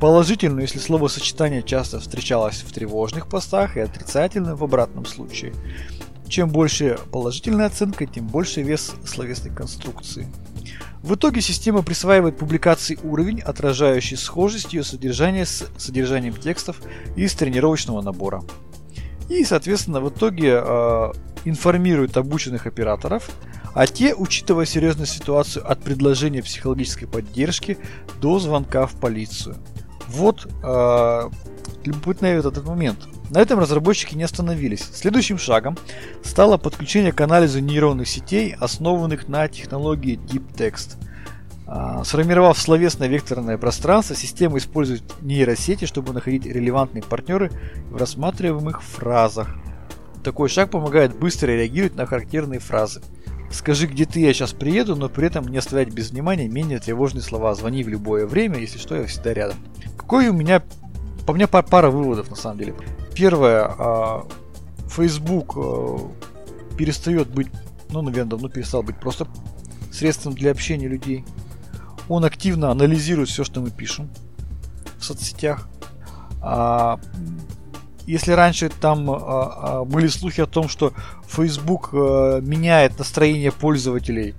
Положительную, 0.00 0.62
если 0.62 0.78
словосочетание 0.78 1.62
часто 1.62 2.00
встречалось 2.00 2.62
в 2.62 2.72
тревожных 2.72 3.28
постах, 3.28 3.76
и 3.76 3.80
отрицательную 3.80 4.56
в 4.56 4.64
обратном 4.64 5.04
случае. 5.04 5.52
Чем 6.26 6.48
больше 6.48 6.98
положительная 7.12 7.66
оценка, 7.66 8.06
тем 8.06 8.26
больше 8.26 8.62
вес 8.62 8.92
словесной 9.04 9.54
конструкции. 9.54 10.28
В 11.02 11.14
итоге 11.14 11.40
система 11.40 11.82
присваивает 11.82 12.36
публикации 12.36 12.98
уровень, 13.02 13.40
отражающий 13.40 14.16
схожесть 14.16 14.74
ее 14.74 14.84
содержания 14.84 15.46
с 15.46 15.66
содержанием 15.78 16.34
текстов 16.34 16.80
из 17.16 17.34
тренировочного 17.34 18.02
набора. 18.02 18.42
И, 19.30 19.44
соответственно, 19.44 20.00
в 20.00 20.10
итоге 20.10 20.60
э, 20.62 21.12
информирует 21.46 22.16
обученных 22.16 22.66
операторов, 22.66 23.30
а 23.74 23.86
те, 23.86 24.14
учитывая 24.14 24.66
серьезную 24.66 25.06
ситуацию 25.06 25.70
от 25.70 25.82
предложения 25.82 26.42
психологической 26.42 27.08
поддержки 27.08 27.78
до 28.20 28.38
звонка 28.38 28.86
в 28.86 28.94
полицию. 28.94 29.56
Вот 30.08 30.46
э, 30.62 31.30
любопытный 31.84 32.30
этот 32.30 32.64
момент. 32.64 32.98
На 33.30 33.38
этом 33.38 33.60
разработчики 33.60 34.16
не 34.16 34.24
остановились. 34.24 34.88
Следующим 34.92 35.38
шагом 35.38 35.78
стало 36.24 36.56
подключение 36.56 37.12
к 37.12 37.20
анализу 37.20 37.60
нейронных 37.60 38.08
сетей, 38.08 38.56
основанных 38.58 39.28
на 39.28 39.46
технологии 39.48 40.18
Deep 40.18 40.52
Text. 40.56 40.96
А, 41.68 42.02
сформировав 42.02 42.58
словесное 42.58 43.06
векторное 43.06 43.56
пространство, 43.56 44.16
система 44.16 44.58
использует 44.58 45.04
нейросети, 45.22 45.84
чтобы 45.84 46.12
находить 46.12 46.44
релевантные 46.44 47.04
партнеры 47.04 47.52
в 47.90 47.96
рассматриваемых 47.96 48.82
фразах. 48.82 49.54
Такой 50.24 50.48
шаг 50.48 50.70
помогает 50.70 51.16
быстро 51.16 51.52
реагировать 51.52 51.94
на 51.94 52.06
характерные 52.06 52.58
фразы. 52.58 53.00
Скажи, 53.52 53.86
где 53.86 54.06
ты, 54.06 54.20
я 54.20 54.34
сейчас 54.34 54.52
приеду, 54.52 54.96
но 54.96 55.08
при 55.08 55.28
этом 55.28 55.46
не 55.46 55.58
оставлять 55.58 55.92
без 55.92 56.10
внимания 56.10 56.48
менее 56.48 56.80
тревожные 56.80 57.22
слова. 57.22 57.54
Звони 57.54 57.84
в 57.84 57.88
любое 57.88 58.26
время, 58.26 58.58
если 58.58 58.78
что, 58.78 58.96
я 58.96 59.06
всегда 59.06 59.32
рядом. 59.32 59.56
Какой 59.96 60.28
у 60.28 60.32
меня, 60.32 60.62
по 61.26 61.32
мне 61.32 61.46
пара 61.46 61.90
выводов 61.90 62.30
на 62.30 62.36
самом 62.36 62.58
деле. 62.58 62.74
Первое, 63.14 63.64
а, 63.78 64.26
Facebook 64.88 65.54
а, 65.56 65.98
перестает 66.76 67.28
быть, 67.28 67.48
ну, 67.90 68.02
наверное, 68.02 68.30
давно 68.30 68.48
перестал 68.48 68.82
быть 68.82 68.96
просто 68.96 69.26
средством 69.92 70.34
для 70.34 70.50
общения 70.50 70.88
людей. 70.88 71.24
Он 72.08 72.24
активно 72.24 72.70
анализирует 72.70 73.28
все, 73.28 73.44
что 73.44 73.60
мы 73.60 73.70
пишем 73.70 74.10
в 74.98 75.04
соцсетях. 75.04 75.68
А, 76.42 76.98
если 78.06 78.32
раньше 78.32 78.70
там 78.70 79.10
а, 79.10 79.84
были 79.84 80.08
слухи 80.08 80.40
о 80.40 80.46
том, 80.46 80.68
что 80.68 80.92
Facebook 81.28 81.90
а, 81.92 82.40
меняет 82.40 82.98
настроение 82.98 83.52
пользователей, 83.52 84.34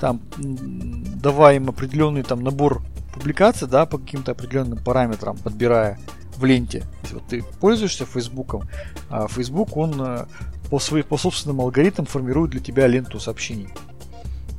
там 0.00 0.20
давая 0.36 1.56
им 1.56 1.68
определенный 1.68 2.22
там 2.22 2.42
набор 2.42 2.82
публикаций, 3.14 3.68
да, 3.68 3.86
по 3.86 3.98
каким-то 3.98 4.32
определенным 4.32 4.78
параметрам, 4.78 5.36
подбирая 5.36 5.98
в 6.40 6.44
ленте. 6.44 6.84
Если 7.02 7.14
вот 7.14 7.26
ты 7.28 7.44
пользуешься 7.60 8.06
Фейсбуком, 8.06 8.68
а 9.08 9.28
Facebook 9.28 9.76
он 9.76 9.94
а, 10.00 10.28
по, 10.70 10.78
своим, 10.78 11.04
по 11.04 11.16
собственным 11.16 11.60
алгоритмам 11.60 12.06
формирует 12.06 12.50
для 12.50 12.60
тебя 12.60 12.86
ленту 12.86 13.20
сообщений. 13.20 13.68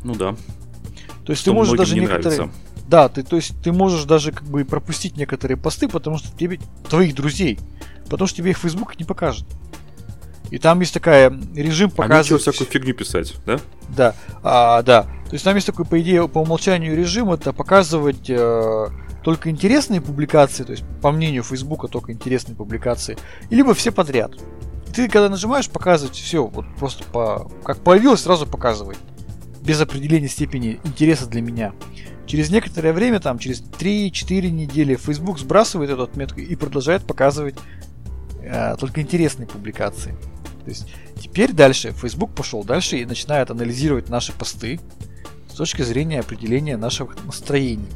Ну 0.03 0.15
да. 0.15 0.35
То 1.25 1.31
есть 1.31 1.41
что 1.41 1.51
ты 1.51 1.55
можешь 1.55 1.77
даже 1.77 1.95
некоторые... 1.95 2.37
Нравится. 2.37 2.59
Да, 2.87 3.07
ты, 3.07 3.23
то 3.23 3.37
есть 3.37 3.53
ты 3.63 3.71
можешь 3.71 4.03
даже 4.03 4.31
как 4.31 4.43
бы 4.43 4.65
пропустить 4.65 5.15
некоторые 5.15 5.57
посты, 5.57 5.87
потому 5.87 6.17
что 6.17 6.35
тебе 6.37 6.59
твоих 6.89 7.15
друзей 7.15 7.57
потому 8.11 8.27
что 8.27 8.37
тебе 8.37 8.51
их 8.51 8.57
Facebook 8.57 8.99
не 8.99 9.05
покажет. 9.05 9.45
И 10.49 10.57
там 10.57 10.81
есть 10.81 10.93
такая 10.93 11.31
режим 11.55 11.89
показывать... 11.89 12.45
Они 12.45 12.51
всякую 12.51 12.69
фигню 12.69 12.93
писать, 12.93 13.35
да? 13.45 13.59
Да, 13.87 14.15
а, 14.43 14.83
да. 14.83 15.03
То 15.03 15.31
есть 15.31 15.45
там 15.45 15.55
есть 15.55 15.65
такой, 15.65 15.85
по 15.85 15.99
идее, 16.01 16.27
по 16.27 16.39
умолчанию 16.39 16.95
режим, 16.95 17.31
это 17.31 17.53
показывать 17.53 18.29
э, 18.29 18.87
только 19.23 19.49
интересные 19.49 20.01
публикации, 20.01 20.63
то 20.63 20.71
есть 20.71 20.83
по 21.01 21.11
мнению 21.11 21.43
Фейсбука 21.43 21.87
только 21.87 22.11
интересные 22.11 22.55
публикации, 22.55 23.17
либо 23.49 23.73
все 23.73 23.91
подряд. 23.91 24.33
Ты 24.93 25.07
когда 25.07 25.29
нажимаешь 25.29 25.69
показывать 25.69 26.15
все, 26.15 26.45
вот 26.45 26.65
просто 26.77 27.03
по, 27.05 27.49
как 27.63 27.79
появилось, 27.79 28.21
сразу 28.21 28.45
показывай. 28.45 28.95
Без 29.61 29.79
определения 29.79 30.27
степени 30.27 30.79
интереса 30.83 31.27
для 31.27 31.41
меня. 31.41 31.73
Через 32.25 32.49
некоторое 32.49 32.93
время, 32.93 33.19
там 33.19 33.39
через 33.39 33.61
3-4 33.61 34.49
недели, 34.49 34.95
Facebook 34.95 35.39
сбрасывает 35.39 35.89
эту 35.91 36.03
отметку 36.03 36.39
и 36.39 36.55
продолжает 36.55 37.03
показывать 37.03 37.55
э, 38.41 38.75
только 38.79 39.01
интересные 39.01 39.47
публикации. 39.47 40.15
То 40.63 40.69
есть 40.69 40.87
теперь 41.19 41.53
дальше 41.53 41.91
Facebook 41.91 42.33
пошел 42.33 42.63
дальше 42.63 42.97
и 42.97 43.05
начинает 43.05 43.51
анализировать 43.51 44.09
наши 44.09 44.31
посты 44.33 44.79
с 45.49 45.53
точки 45.53 45.81
зрения 45.81 46.19
определения 46.19 46.77
наших 46.77 47.23
настроений. 47.25 47.87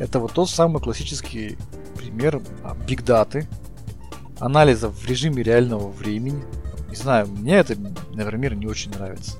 Это 0.00 0.18
вот 0.18 0.32
тот 0.32 0.48
самый 0.48 0.80
классический 0.80 1.58
пример 1.96 2.40
бигдаты, 2.88 3.46
анализа 4.38 4.88
в 4.88 5.06
режиме 5.06 5.42
реального 5.42 5.88
времени. 5.88 6.42
Не 6.88 6.96
знаю, 6.96 7.28
мне 7.28 7.56
это, 7.56 7.76
например, 8.14 8.54
не 8.54 8.66
очень 8.66 8.90
нравится. 8.92 9.36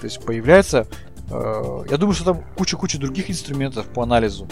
То 0.00 0.04
есть 0.04 0.24
появляется, 0.24 0.86
э, 1.30 1.84
я 1.90 1.96
думаю, 1.98 2.14
что 2.14 2.24
там 2.24 2.42
куча-куча 2.56 2.98
других 2.98 3.30
инструментов 3.30 3.86
по 3.86 4.02
анализу 4.02 4.48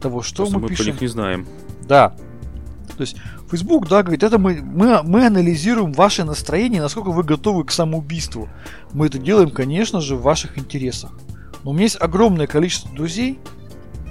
того, 0.00 0.22
что 0.22 0.44
Просто 0.44 0.56
мы, 0.56 0.62
мы 0.62 0.68
пишем. 0.68 0.94
Мы 0.94 1.00
не 1.00 1.08
знаем. 1.08 1.46
Да, 1.86 2.16
то 2.96 3.00
есть 3.02 3.16
Facebook, 3.50 3.88
да, 3.88 4.02
говорит, 4.02 4.22
это 4.22 4.38
мы, 4.38 4.62
мы, 4.62 5.02
мы 5.02 5.26
анализируем 5.26 5.92
ваше 5.92 6.24
настроение, 6.24 6.80
насколько 6.80 7.10
вы 7.10 7.22
готовы 7.22 7.64
к 7.64 7.70
самоубийству. 7.70 8.48
Мы 8.92 9.06
это 9.06 9.18
делаем, 9.18 9.50
конечно 9.50 10.00
же, 10.00 10.16
в 10.16 10.22
ваших 10.22 10.58
интересах. 10.58 11.12
Но 11.62 11.70
у 11.70 11.72
меня 11.74 11.84
есть 11.84 12.00
огромное 12.00 12.46
количество 12.46 12.90
друзей, 12.94 13.38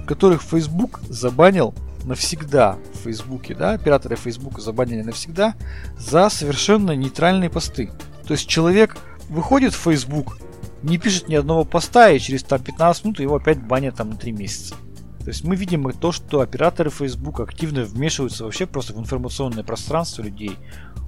которых 0.04 0.42
Facebook 0.42 1.00
забанил 1.08 1.74
навсегда 2.04 2.76
в 2.92 3.04
Фейсбуке, 3.04 3.54
да, 3.54 3.72
операторы 3.72 4.16
Фейсбука 4.16 4.60
забанили 4.60 5.02
навсегда 5.02 5.54
за 5.98 6.28
совершенно 6.28 6.92
нейтральные 6.92 7.50
посты. 7.50 7.90
То 8.26 8.34
есть 8.34 8.46
человек 8.46 8.96
выходит 9.28 9.72
в 9.72 9.78
Facebook, 9.78 10.38
не 10.82 10.98
пишет 10.98 11.28
ни 11.28 11.34
одного 11.34 11.64
поста, 11.64 12.10
и 12.10 12.18
через 12.18 12.42
там 12.42 12.62
15 12.62 13.04
минут 13.04 13.20
его 13.20 13.36
опять 13.36 13.62
банят 13.62 13.96
там 13.96 14.10
на 14.10 14.16
3 14.16 14.32
месяца. 14.32 14.74
То 15.20 15.28
есть 15.28 15.42
мы 15.44 15.56
видим 15.56 15.90
то, 15.92 16.12
что 16.12 16.40
операторы 16.40 16.90
Facebook 16.90 17.40
активно 17.40 17.84
вмешиваются 17.84 18.44
вообще 18.44 18.66
просто 18.66 18.92
в 18.92 18.98
информационное 18.98 19.64
пространство 19.64 20.20
людей. 20.20 20.58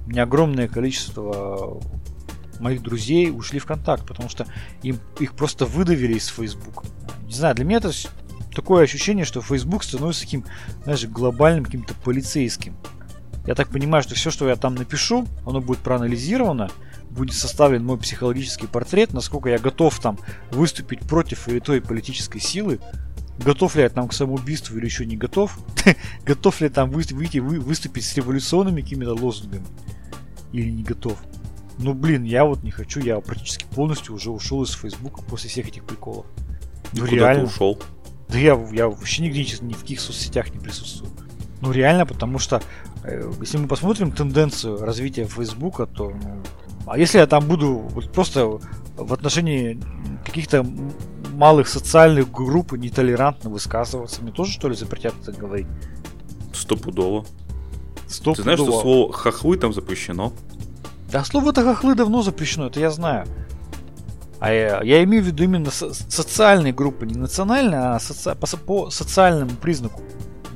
У 0.07 0.09
меня 0.09 0.23
огромное 0.23 0.67
количество 0.67 1.79
моих 2.59 2.81
друзей 2.81 3.29
ушли 3.29 3.59
в 3.59 3.67
контакт, 3.67 4.07
потому 4.07 4.29
что 4.29 4.47
им, 4.81 4.99
их 5.19 5.33
просто 5.33 5.67
выдавили 5.67 6.15
из 6.15 6.27
Facebook. 6.27 6.83
Не 7.27 7.33
знаю, 7.33 7.53
для 7.53 7.65
меня 7.65 7.77
это 7.77 7.91
такое 8.53 8.83
ощущение, 8.83 9.25
что 9.25 9.41
Facebook 9.41 9.83
становится 9.83 10.21
таким, 10.21 10.45
знаешь, 10.83 11.05
глобальным 11.05 11.65
каким-то 11.65 11.93
полицейским. 11.95 12.75
Я 13.45 13.55
так 13.55 13.69
понимаю, 13.69 14.03
что 14.03 14.13
все, 14.15 14.29
что 14.29 14.47
я 14.49 14.55
там 14.55 14.75
напишу, 14.75 15.25
оно 15.45 15.61
будет 15.61 15.79
проанализировано, 15.79 16.69
будет 17.09 17.33
составлен 17.33 17.85
мой 17.85 17.97
психологический 17.97 18.67
портрет, 18.67 19.13
насколько 19.13 19.49
я 19.49 19.57
готов 19.57 19.97
там 19.99 20.19
выступить 20.51 20.99
против 20.99 21.47
или 21.47 21.59
той 21.59 21.81
политической 21.81 22.39
силы, 22.39 22.79
готов 23.39 23.75
ли 23.75 23.83
я 23.83 23.89
там 23.89 24.07
к 24.07 24.13
самоубийству 24.13 24.77
или 24.77 24.85
еще 24.85 25.05
не 25.05 25.15
готов, 25.15 25.57
готов 26.25 26.59
ли 26.59 26.67
я 26.67 26.73
там 26.73 26.89
выйти, 26.89 27.39
вы, 27.39 27.59
выступить 27.59 28.05
с 28.05 28.15
революционными 28.15 28.81
какими-то 28.81 29.13
лозунгами 29.13 29.65
или 30.51 30.69
не 30.69 30.83
готов. 30.83 31.17
Ну 31.79 31.93
блин, 31.93 32.23
я 32.23 32.43
вот 32.43 32.63
не 32.63 32.71
хочу, 32.71 32.99
я 32.99 33.19
практически 33.19 33.65
полностью 33.75 34.15
уже 34.15 34.31
ушел 34.31 34.63
из 34.63 34.71
Фейсбука 34.71 35.21
после 35.21 35.49
всех 35.49 35.67
этих 35.67 35.83
приколов. 35.83 36.25
Ну 36.93 37.01
Куда 37.01 37.11
реально. 37.11 37.45
ты 37.45 37.49
ушел? 37.49 37.81
Да 38.29 38.37
я, 38.37 38.59
я 38.71 38.89
вообще 38.89 39.23
нигде 39.23 39.45
ни 39.61 39.73
в 39.73 39.79
каких 39.79 39.99
соцсетях 39.99 40.53
не 40.53 40.59
присутствую. 40.59 41.11
Ну 41.61 41.71
реально, 41.71 42.05
потому 42.05 42.39
что 42.39 42.61
э, 43.03 43.31
если 43.39 43.57
мы 43.57 43.67
посмотрим 43.67 44.11
тенденцию 44.11 44.77
развития 44.79 45.25
Фейсбука, 45.25 45.85
то 45.85 46.11
ну, 46.11 46.43
а 46.85 46.97
если 46.97 47.17
я 47.17 47.27
там 47.27 47.45
буду 47.47 47.77
вот 47.77 48.11
просто 48.11 48.59
в 48.95 49.13
отношении 49.13 49.79
каких-то 50.25 50.65
малых 51.33 51.67
социальных 51.67 52.31
групп 52.31 52.73
нетолерантно 52.73 53.49
высказываться. 53.49 54.21
Мне 54.21 54.31
тоже, 54.31 54.51
что 54.51 54.69
ли, 54.69 54.75
запретят 54.75 55.13
это 55.21 55.31
говорить? 55.31 55.67
Стопудово. 56.53 57.25
Стопудово. 58.07 58.35
Ты 58.35 58.43
знаешь, 58.43 58.59
что 58.59 58.81
слово 58.81 59.13
хохлы 59.13 59.57
там 59.57 59.73
запрещено? 59.73 60.33
Да, 61.11 61.23
слово-то 61.23 61.63
хохлы 61.63 61.95
давно 61.95 62.23
запрещено, 62.23 62.67
это 62.67 62.79
я 62.79 62.89
знаю. 62.89 63.27
А 64.39 64.51
я, 64.51 64.81
я 64.83 65.03
имею 65.03 65.23
в 65.23 65.27
виду 65.27 65.43
именно 65.43 65.71
со- 65.71 65.93
социальные 65.93 66.73
группы, 66.73 67.05
не 67.05 67.15
национальные, 67.15 67.79
а 67.79 67.97
соци- 67.97 68.35
по, 68.35 68.57
по 68.57 68.89
социальному 68.89 69.51
признаку. 69.51 70.01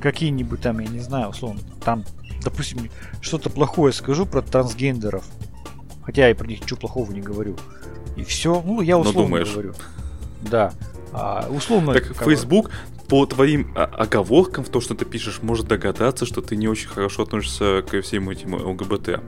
Какие-нибудь 0.00 0.60
там, 0.60 0.78
я 0.78 0.88
не 0.88 1.00
знаю, 1.00 1.30
условно, 1.30 1.60
там, 1.84 2.04
допустим, 2.44 2.90
что-то 3.20 3.50
плохое 3.50 3.92
скажу 3.92 4.26
про 4.26 4.42
трансгендеров. 4.42 5.24
Хотя 6.04 6.28
я 6.28 6.34
про 6.34 6.46
них 6.46 6.62
ничего 6.62 6.80
плохого 6.80 7.12
не 7.12 7.20
говорю. 7.20 7.56
И 8.16 8.24
все, 8.24 8.62
ну, 8.64 8.80
я 8.80 8.98
условно 8.98 9.44
говорю. 9.44 9.74
Да. 10.42 10.72
А, 11.12 11.46
условно. 11.48 11.92
Так 11.92 12.16
Facebook 12.24 12.70
по 13.08 13.26
твоим 13.26 13.72
а, 13.76 13.84
оговоркам 13.84 14.64
в 14.64 14.68
то, 14.68 14.80
что 14.80 14.94
ты 14.94 15.04
пишешь, 15.04 15.40
может 15.42 15.68
догадаться, 15.68 16.26
что 16.26 16.40
ты 16.40 16.56
не 16.56 16.68
очень 16.68 16.88
хорошо 16.88 17.22
относишься 17.22 17.82
ко 17.88 18.00
всем 18.00 18.30
этим 18.30 18.54
ЛГБТ. 18.54 19.20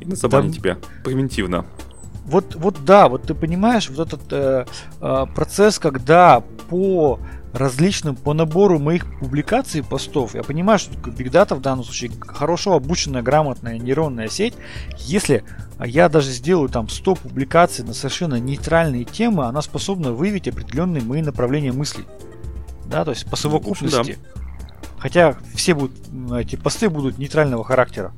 И 0.00 0.06
на 0.06 0.16
забанить 0.16 0.54
да. 0.54 0.58
тебя 0.58 0.78
превентивно. 1.04 1.66
Вот, 2.30 2.54
вот 2.54 2.84
да, 2.84 3.08
вот 3.08 3.24
ты 3.24 3.34
понимаешь, 3.34 3.90
вот 3.90 4.06
этот 4.06 4.32
э, 4.32 4.64
э, 5.00 5.26
процесс, 5.34 5.80
когда 5.80 6.44
по 6.68 7.18
различным 7.52 8.14
по 8.14 8.32
набору 8.32 8.78
моих 8.78 9.04
публикаций, 9.18 9.82
постов. 9.82 10.36
Я 10.36 10.44
понимаю, 10.44 10.78
что 10.78 10.92
Big 10.92 11.28
Data 11.30 11.56
в 11.56 11.60
данном 11.60 11.84
случае 11.84 12.12
хорошо 12.20 12.74
обученная, 12.74 13.22
грамотная 13.22 13.78
нейронная 13.78 14.28
сеть. 14.28 14.54
Если 14.98 15.42
я 15.84 16.08
даже 16.08 16.30
сделаю 16.30 16.68
там 16.68 16.88
100 16.88 17.16
публикаций 17.16 17.84
на 17.84 17.94
совершенно 17.94 18.36
нейтральные 18.36 19.04
темы, 19.04 19.46
она 19.46 19.60
способна 19.62 20.12
выявить 20.12 20.46
определенные 20.46 21.02
мои 21.02 21.22
направления 21.22 21.72
мыслей. 21.72 22.04
Да, 22.86 23.04
то 23.04 23.10
есть 23.10 23.28
по 23.28 23.34
совокупности. 23.34 24.18
Да. 24.22 24.40
Хотя 24.98 25.36
все 25.56 25.74
будут, 25.74 25.96
эти 26.38 26.54
посты 26.54 26.88
будут 26.88 27.18
нейтрального 27.18 27.64
характера. 27.64 28.12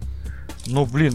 Но, 0.67 0.85
блин, 0.85 1.15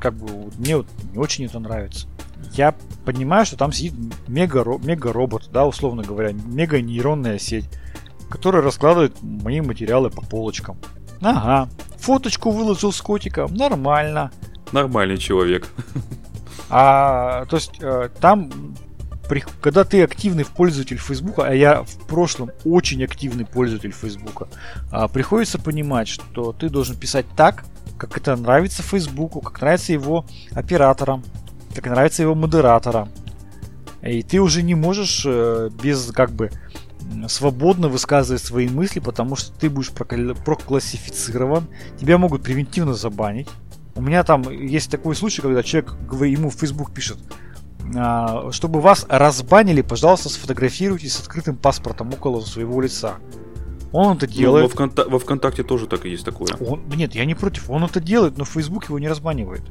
как 0.00 0.14
бы 0.14 0.50
мне 0.58 0.76
вот 0.76 0.86
не 1.12 1.18
очень 1.18 1.44
это 1.44 1.58
нравится 1.58 2.06
я 2.52 2.74
понимаю, 3.04 3.46
что 3.46 3.56
там 3.56 3.72
сидит 3.72 3.94
мега, 4.26 4.64
мега 4.82 5.12
робот, 5.12 5.48
да, 5.52 5.66
условно 5.66 6.02
говоря, 6.02 6.32
мега 6.32 6.80
нейронная 6.80 7.38
сеть, 7.38 7.68
которая 8.30 8.62
раскладывает 8.62 9.16
мои 9.22 9.60
материалы 9.60 10.10
по 10.10 10.22
полочкам. 10.22 10.78
Ага, 11.20 11.68
Фоточку 11.98 12.50
выложил 12.50 12.92
с 12.92 13.00
котиком, 13.00 13.54
нормально. 13.54 14.30
Нормальный 14.72 15.18
человек. 15.18 15.68
А, 16.70 17.46
то 17.46 17.56
есть, 17.56 17.78
э, 17.80 18.10
там, 18.20 18.50
когда 19.62 19.84
ты 19.84 20.02
активный 20.02 20.44
пользователь 20.44 20.98
Фейсбука, 20.98 21.46
а 21.46 21.54
я 21.54 21.82
в 21.82 22.06
прошлом 22.06 22.50
очень 22.66 23.02
активный 23.02 23.46
пользователь 23.46 23.90
Фейсбука, 23.90 24.48
а, 24.90 25.08
приходится 25.08 25.58
понимать, 25.58 26.08
что 26.08 26.52
ты 26.52 26.68
должен 26.68 26.94
писать 26.94 27.24
так, 27.38 27.64
как 27.98 28.16
это 28.16 28.36
нравится 28.36 28.82
Фейсбуку, 28.82 29.40
как 29.40 29.60
нравится 29.60 29.92
его 29.92 30.24
операторам, 30.52 31.24
как 31.74 31.86
нравится 31.86 32.22
его 32.22 32.34
модераторам. 32.34 33.10
И 34.02 34.22
ты 34.22 34.40
уже 34.40 34.62
не 34.62 34.74
можешь 34.74 35.24
э, 35.26 35.70
без 35.82 36.12
как 36.12 36.30
бы 36.30 36.50
свободно 37.28 37.88
высказывать 37.88 38.42
свои 38.42 38.68
мысли, 38.68 39.00
потому 39.00 39.36
что 39.36 39.52
ты 39.58 39.68
будешь 39.68 39.90
проклассифицирован, 39.90 41.66
тебя 41.98 42.18
могут 42.18 42.42
превентивно 42.42 42.94
забанить. 42.94 43.48
У 43.94 44.02
меня 44.02 44.22
там 44.22 44.48
есть 44.50 44.90
такой 44.90 45.16
случай, 45.16 45.42
когда 45.42 45.62
человек 45.62 45.94
ему 46.20 46.50
в 46.50 46.54
Facebook 46.54 46.92
пишет, 46.92 47.18
«А, 47.96 48.52
чтобы 48.52 48.80
вас 48.80 49.06
разбанили, 49.08 49.82
пожалуйста, 49.82 50.28
сфотографируйтесь 50.28 51.14
с 51.14 51.20
открытым 51.20 51.56
паспортом 51.56 52.12
около 52.12 52.40
своего 52.42 52.80
лица. 52.80 53.16
Он 53.92 54.16
это 54.16 54.26
делает. 54.26 54.62
Ну, 54.62 54.68
во, 54.68 54.86
Вконта- 54.86 55.08
во 55.08 55.18
ВКонтакте 55.18 55.62
тоже 55.62 55.86
так 55.86 56.04
и 56.04 56.10
есть 56.10 56.24
такое. 56.24 56.48
Он, 56.60 56.82
нет, 56.94 57.14
я 57.14 57.24
не 57.24 57.34
против. 57.34 57.70
Он 57.70 57.84
это 57.84 58.00
делает, 58.00 58.36
но 58.36 58.44
Facebook 58.44 58.88
его 58.88 58.98
не 58.98 59.08
разбанивает. 59.08 59.62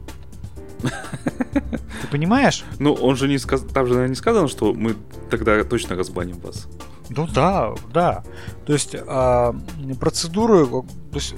Ты 0.82 2.08
понимаешь? 2.12 2.64
Ну, 2.80 2.94
он 2.94 3.16
же 3.16 3.28
не 3.28 3.38
сказал, 3.38 3.68
там 3.68 3.88
же 3.88 4.08
не 4.08 4.16
сказано, 4.16 4.48
что 4.48 4.74
мы 4.74 4.96
тогда 5.30 5.64
точно 5.64 5.96
разбаним 5.96 6.40
вас. 6.40 6.68
Ну 7.10 7.28
да, 7.28 7.74
да. 7.94 8.24
То 8.66 8.74
есть 8.74 8.96
а, 8.96 9.56
процедуры, 10.00 10.68
то 10.68 10.86
есть 11.14 11.36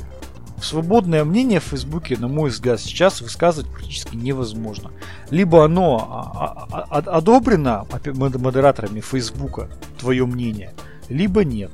свободное 0.62 1.24
мнение 1.24 1.60
в 1.60 1.66
Фейсбуке, 1.66 2.18
на 2.18 2.28
мой 2.28 2.50
взгляд, 2.50 2.80
сейчас 2.80 3.22
высказывать 3.22 3.70
практически 3.72 4.16
невозможно. 4.16 4.92
Либо 5.30 5.64
оно 5.64 6.08
а, 6.10 6.68
а, 6.72 6.98
одобрено 7.18 7.86
модераторами 8.04 9.00
Фейсбука, 9.00 9.70
твое 10.00 10.26
мнение, 10.26 10.74
либо 11.08 11.44
нет. 11.44 11.72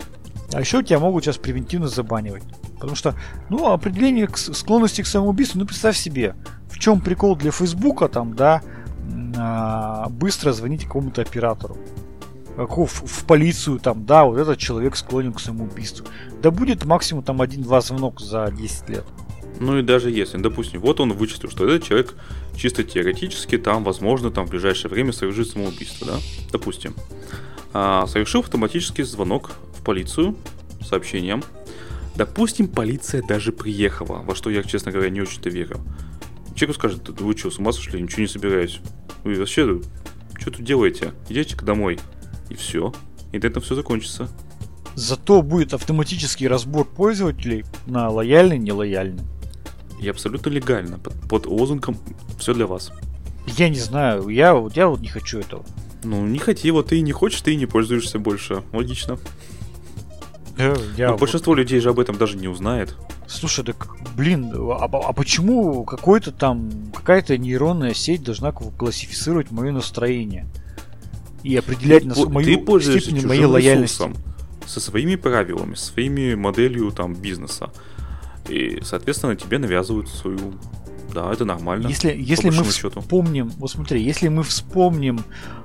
А 0.53 0.59
еще 0.59 0.83
тебя 0.83 0.99
могут 0.99 1.23
сейчас 1.23 1.37
превентивно 1.37 1.87
забанивать. 1.87 2.43
Потому 2.75 2.95
что, 2.95 3.15
ну, 3.49 3.71
определение 3.71 4.29
склонности 4.33 5.01
к 5.01 5.07
самоубийству, 5.07 5.59
ну, 5.59 5.65
представь 5.65 5.97
себе, 5.97 6.35
в 6.69 6.79
чем 6.79 7.01
прикол 7.01 7.35
для 7.35 7.51
Фейсбука, 7.51 8.07
там, 8.07 8.35
да, 8.35 8.61
быстро 10.09 10.51
звонить 10.53 10.85
какому-то 10.85 11.21
оператору 11.21 11.77
в, 12.57 12.85
в 12.85 13.25
полицию, 13.25 13.79
там, 13.79 14.05
да, 14.05 14.25
вот 14.25 14.37
этот 14.37 14.57
человек 14.57 14.95
склонен 14.95 15.33
к 15.33 15.39
самоубийству. 15.39 16.05
Да 16.41 16.51
будет 16.51 16.85
максимум 16.85 17.23
там 17.23 17.41
один-два 17.41 17.81
звонок 17.81 18.21
за 18.21 18.51
10 18.51 18.89
лет. 18.89 19.05
Ну 19.59 19.77
и 19.77 19.81
даже 19.81 20.11
если, 20.11 20.37
допустим, 20.37 20.81
вот 20.81 20.99
он 20.99 21.13
вычислил, 21.13 21.49
что 21.49 21.67
этот 21.67 21.87
человек 21.87 22.15
чисто 22.55 22.83
теоретически 22.83 23.57
там, 23.57 23.83
возможно, 23.83 24.31
там 24.31 24.47
в 24.47 24.49
ближайшее 24.49 24.91
время 24.91 25.13
совершит 25.13 25.49
самоубийство, 25.49 26.07
да, 26.07 26.13
допустим. 26.51 26.93
А, 27.73 28.05
совершил 28.07 28.41
автоматический 28.41 29.03
звонок 29.03 29.51
полицию 29.85 30.35
сообщением. 30.81 31.43
Допустим, 32.15 32.67
полиция 32.67 33.21
даже 33.21 33.51
приехала, 33.51 34.19
во 34.19 34.35
что 34.35 34.49
я, 34.49 34.63
честно 34.63 34.91
говоря, 34.91 35.09
не 35.09 35.21
очень-то 35.21 35.49
верю. 35.49 35.79
Человек 36.55 36.77
скажет, 36.77 37.09
вы 37.09 37.37
что, 37.37 37.51
с 37.51 37.59
ума 37.59 37.71
сошли, 37.71 38.01
ничего 38.01 38.21
не 38.21 38.27
собираюсь. 38.27 38.79
Вы 39.23 39.35
вообще, 39.35 39.81
что 40.39 40.51
тут 40.51 40.63
делаете? 40.63 41.13
Идите-ка 41.27 41.65
домой. 41.65 41.99
И 42.49 42.55
все. 42.55 42.93
И 43.33 43.39
на 43.39 43.45
этом 43.47 43.61
все 43.61 43.75
закончится. 43.75 44.29
Зато 44.95 45.41
будет 45.41 45.73
автоматический 45.73 46.47
разбор 46.47 46.85
пользователей 46.85 47.65
на 47.85 48.09
лояльный, 48.09 48.57
нелояльный. 48.57 49.23
И 50.01 50.07
абсолютно 50.07 50.49
легально, 50.49 50.99
под, 50.99 51.13
под 51.27 51.45
лозунгом 51.45 51.97
«все 52.39 52.53
для 52.53 52.67
вас». 52.67 52.91
Я 53.45 53.69
не 53.69 53.79
знаю, 53.79 54.29
я 54.29 54.55
я 54.73 54.87
вот 54.87 55.01
не 55.01 55.07
хочу 55.07 55.39
этого. 55.39 55.65
Ну, 56.03 56.25
не 56.25 56.39
хоти, 56.39 56.69
вот 56.71 56.87
ты 56.87 57.01
не 57.01 57.11
хочешь, 57.11 57.41
ты 57.41 57.53
и 57.53 57.55
не 57.57 57.65
пользуешься 57.65 58.19
больше. 58.19 58.63
Логично. 58.71 59.19
Я, 60.57 60.75
я 60.97 61.07
Но 61.07 61.11
вот... 61.13 61.21
большинство 61.21 61.53
людей 61.53 61.79
же 61.79 61.89
об 61.89 61.99
этом 61.99 62.17
даже 62.17 62.37
не 62.37 62.47
узнает. 62.47 62.95
Слушай, 63.27 63.65
так, 63.65 63.87
блин, 64.15 64.51
а, 64.53 64.85
а 64.85 65.13
почему 65.13 65.83
какой-то 65.83 66.31
там, 66.31 66.91
какая-то 66.93 67.37
нейронная 67.37 67.93
сеть 67.93 68.23
должна 68.23 68.51
классифицировать 68.51 69.51
мое 69.51 69.71
настроение? 69.71 70.47
и 71.45 71.55
определять 71.55 72.01
ты, 72.01 72.09
на 72.09 72.15
ты 72.15 72.27
мою 72.27 72.79
степень 72.81 73.25
моей 73.25 73.45
лояльности. 73.45 74.11
Со 74.65 74.79
своими 74.79 75.15
правилами, 75.15 75.75
со 75.75 75.93
своими 75.93 76.33
моделью 76.33 76.91
там 76.91 77.13
бизнеса. 77.13 77.71
И, 78.49 78.79
соответственно, 78.81 79.35
тебе 79.35 79.59
навязывают 79.59 80.09
свою 80.09 80.55
да, 81.15 81.31
это 81.31 81.45
нормально. 81.45 81.87
Если, 81.87 82.13
если 82.15 82.49
мы 82.49 82.65
счету. 82.65 82.99
вспомним, 82.99 83.47
вот 83.57 83.71
смотри, 83.71 84.03
если 84.03 84.27
мы 84.27 84.43
вспомним, 84.43 85.23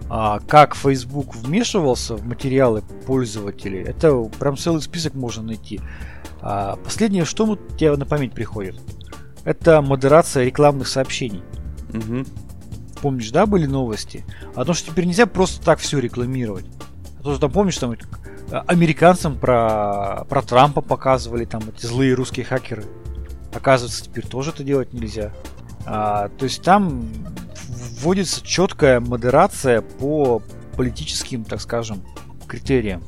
а, 0.09 0.39
как 0.47 0.77
Facebook 0.77 1.35
вмешивался 1.35 2.15
в 2.15 2.25
материалы 2.25 2.83
пользователей, 3.05 3.83
это 3.83 4.15
прям 4.39 4.57
целый 4.57 4.81
список 4.81 5.15
можно 5.15 5.43
найти. 5.43 5.81
А, 6.41 6.77
последнее, 6.77 7.25
что 7.25 7.47
вот 7.47 7.77
тебе 7.77 7.97
на 7.97 8.07
память 8.07 8.33
приходит, 8.33 8.81
это 9.45 9.83
модерация 9.83 10.45
рекламных 10.45 10.87
сообщений. 10.87 11.43
Угу. 11.93 12.25
Помнишь, 13.03 13.31
да, 13.33 13.45
были 13.47 13.67
новости? 13.67 14.25
О 14.55 14.65
том, 14.65 14.75
что 14.75 14.93
теперь 14.93 15.07
нельзя 15.07 15.27
просто 15.27 15.65
так 15.65 15.81
все 15.81 15.99
рекламировать. 15.99 16.67
А 17.19 17.23
то, 17.25 17.33
что 17.33 17.41
там, 17.41 17.51
помнишь, 17.51 17.77
там 17.77 17.97
американцам 18.51 19.37
про, 19.37 20.25
про 20.29 20.43
Трампа 20.43 20.81
показывали, 20.81 21.45
там 21.45 21.63
эти 21.75 21.87
злые 21.87 22.15
русские 22.15 22.47
хакеры. 22.47 22.85
Оказывается, 23.53 24.05
теперь 24.05 24.27
тоже 24.27 24.51
это 24.51 24.63
делать 24.63 24.93
нельзя. 24.93 25.33
А, 25.87 26.29
то 26.29 26.45
есть 26.45 26.63
там 26.63 27.09
вводится 28.01 28.45
четкая 28.45 29.01
модерация 29.01 29.83
по 29.83 30.43
политическим, 30.77 31.45
так 31.45 31.61
скажем, 31.61 32.03
критериям. 32.47 33.03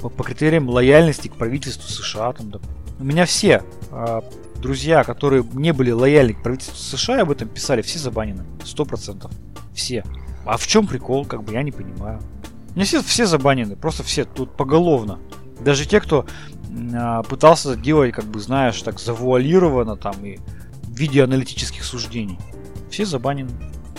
По, 0.00 0.08
по 0.08 0.22
критериям 0.22 0.68
лояльности 0.68 1.28
к 1.28 1.34
правительству 1.34 1.88
США. 1.88 2.32
Там, 2.32 2.50
да. 2.50 2.58
У 2.98 3.04
меня 3.04 3.26
все 3.26 3.62
а, 3.90 4.22
друзья, 4.64 5.04
которые 5.04 5.44
не 5.52 5.72
были 5.72 5.90
лояльны 5.90 6.32
к 6.32 6.42
правительству 6.42 6.76
США, 6.76 7.22
об 7.22 7.30
этом 7.30 7.48
писали, 7.48 7.82
все 7.82 7.98
забанены. 7.98 8.44
Сто 8.64 8.84
процентов. 8.84 9.30
Все. 9.74 10.04
А 10.46 10.56
в 10.56 10.66
чем 10.66 10.86
прикол, 10.86 11.24
как 11.24 11.42
бы 11.42 11.52
я 11.52 11.62
не 11.62 11.72
понимаю. 11.72 12.20
Не 12.74 12.84
все, 12.84 13.02
все 13.02 13.26
забанены, 13.26 13.76
просто 13.76 14.02
все 14.02 14.24
тут 14.24 14.56
поголовно. 14.56 15.18
Даже 15.60 15.86
те, 15.86 16.00
кто 16.00 16.26
а, 16.94 17.22
пытался 17.22 17.76
делать, 17.76 18.12
как 18.12 18.24
бы, 18.24 18.40
знаешь, 18.40 18.80
так 18.82 19.00
завуалированно 19.00 19.96
там 19.96 20.24
и 20.24 20.38
в 20.82 20.96
виде 20.96 21.22
аналитических 21.22 21.84
суждений. 21.84 22.38
Все 22.90 23.04
забанены. 23.04 23.50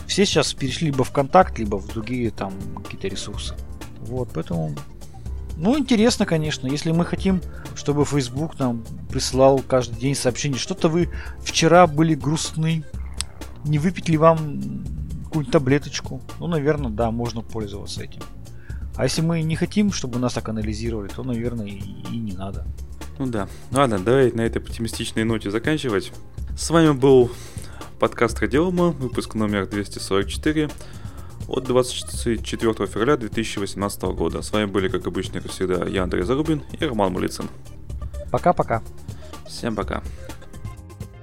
Все 0.07 0.25
сейчас 0.25 0.53
перешли 0.53 0.87
либо 0.87 1.03
в 1.03 1.11
контакт, 1.11 1.57
либо 1.59 1.77
в 1.77 1.87
другие 1.87 2.31
там 2.31 2.53
какие-то 2.83 3.07
ресурсы. 3.07 3.55
Вот, 4.01 4.29
поэтому 4.33 4.75
ну, 5.57 5.77
интересно, 5.77 6.25
конечно, 6.25 6.67
если 6.67 6.91
мы 6.91 7.05
хотим, 7.05 7.41
чтобы 7.75 8.05
Facebook 8.05 8.59
нам 8.59 8.83
присылал 9.09 9.59
каждый 9.59 9.99
день 9.99 10.15
сообщение, 10.15 10.59
что-то 10.59 10.89
вы 10.89 11.09
вчера 11.39 11.87
были 11.87 12.13
грустны, 12.13 12.83
не 13.63 13.79
выпить 13.79 14.09
ли 14.09 14.17
вам 14.17 14.37
какую-нибудь 15.23 15.51
таблеточку? 15.51 16.21
Ну, 16.39 16.47
наверное, 16.47 16.91
да, 16.91 17.09
можно 17.09 17.41
пользоваться 17.41 18.03
этим. 18.03 18.21
А 18.97 19.03
если 19.03 19.21
мы 19.21 19.41
не 19.41 19.55
хотим, 19.55 19.91
чтобы 19.91 20.19
нас 20.19 20.33
так 20.33 20.47
анализировали, 20.47 21.09
то, 21.09 21.23
наверное, 21.23 21.67
и, 21.67 21.81
и 22.11 22.17
не 22.17 22.33
надо. 22.33 22.65
Ну 23.19 23.27
да. 23.27 23.49
Ладно, 23.71 23.99
давай 23.99 24.31
на 24.31 24.41
этой 24.41 24.61
оптимистичной 24.61 25.25
ноте 25.25 25.51
заканчивать. 25.51 26.13
С 26.57 26.69
вами 26.69 26.93
был 26.93 27.29
подкаст 27.99 28.39
Радиома, 28.39 28.89
выпуск 28.91 29.35
номер 29.35 29.67
244 29.67 30.69
от 31.47 31.63
24 31.65 32.73
февраля 32.87 33.17
2018 33.17 34.01
года. 34.03 34.41
С 34.41 34.51
вами 34.51 34.65
были, 34.65 34.87
как 34.87 35.05
обычно, 35.07 35.41
как 35.41 35.51
всегда, 35.51 35.85
я, 35.85 36.03
Андрей 36.03 36.23
Зарубин 36.23 36.63
и 36.79 36.85
Роман 36.85 37.11
Мулицын. 37.11 37.49
Пока-пока. 38.31 38.81
Всем 39.45 39.75
пока. 39.75 40.01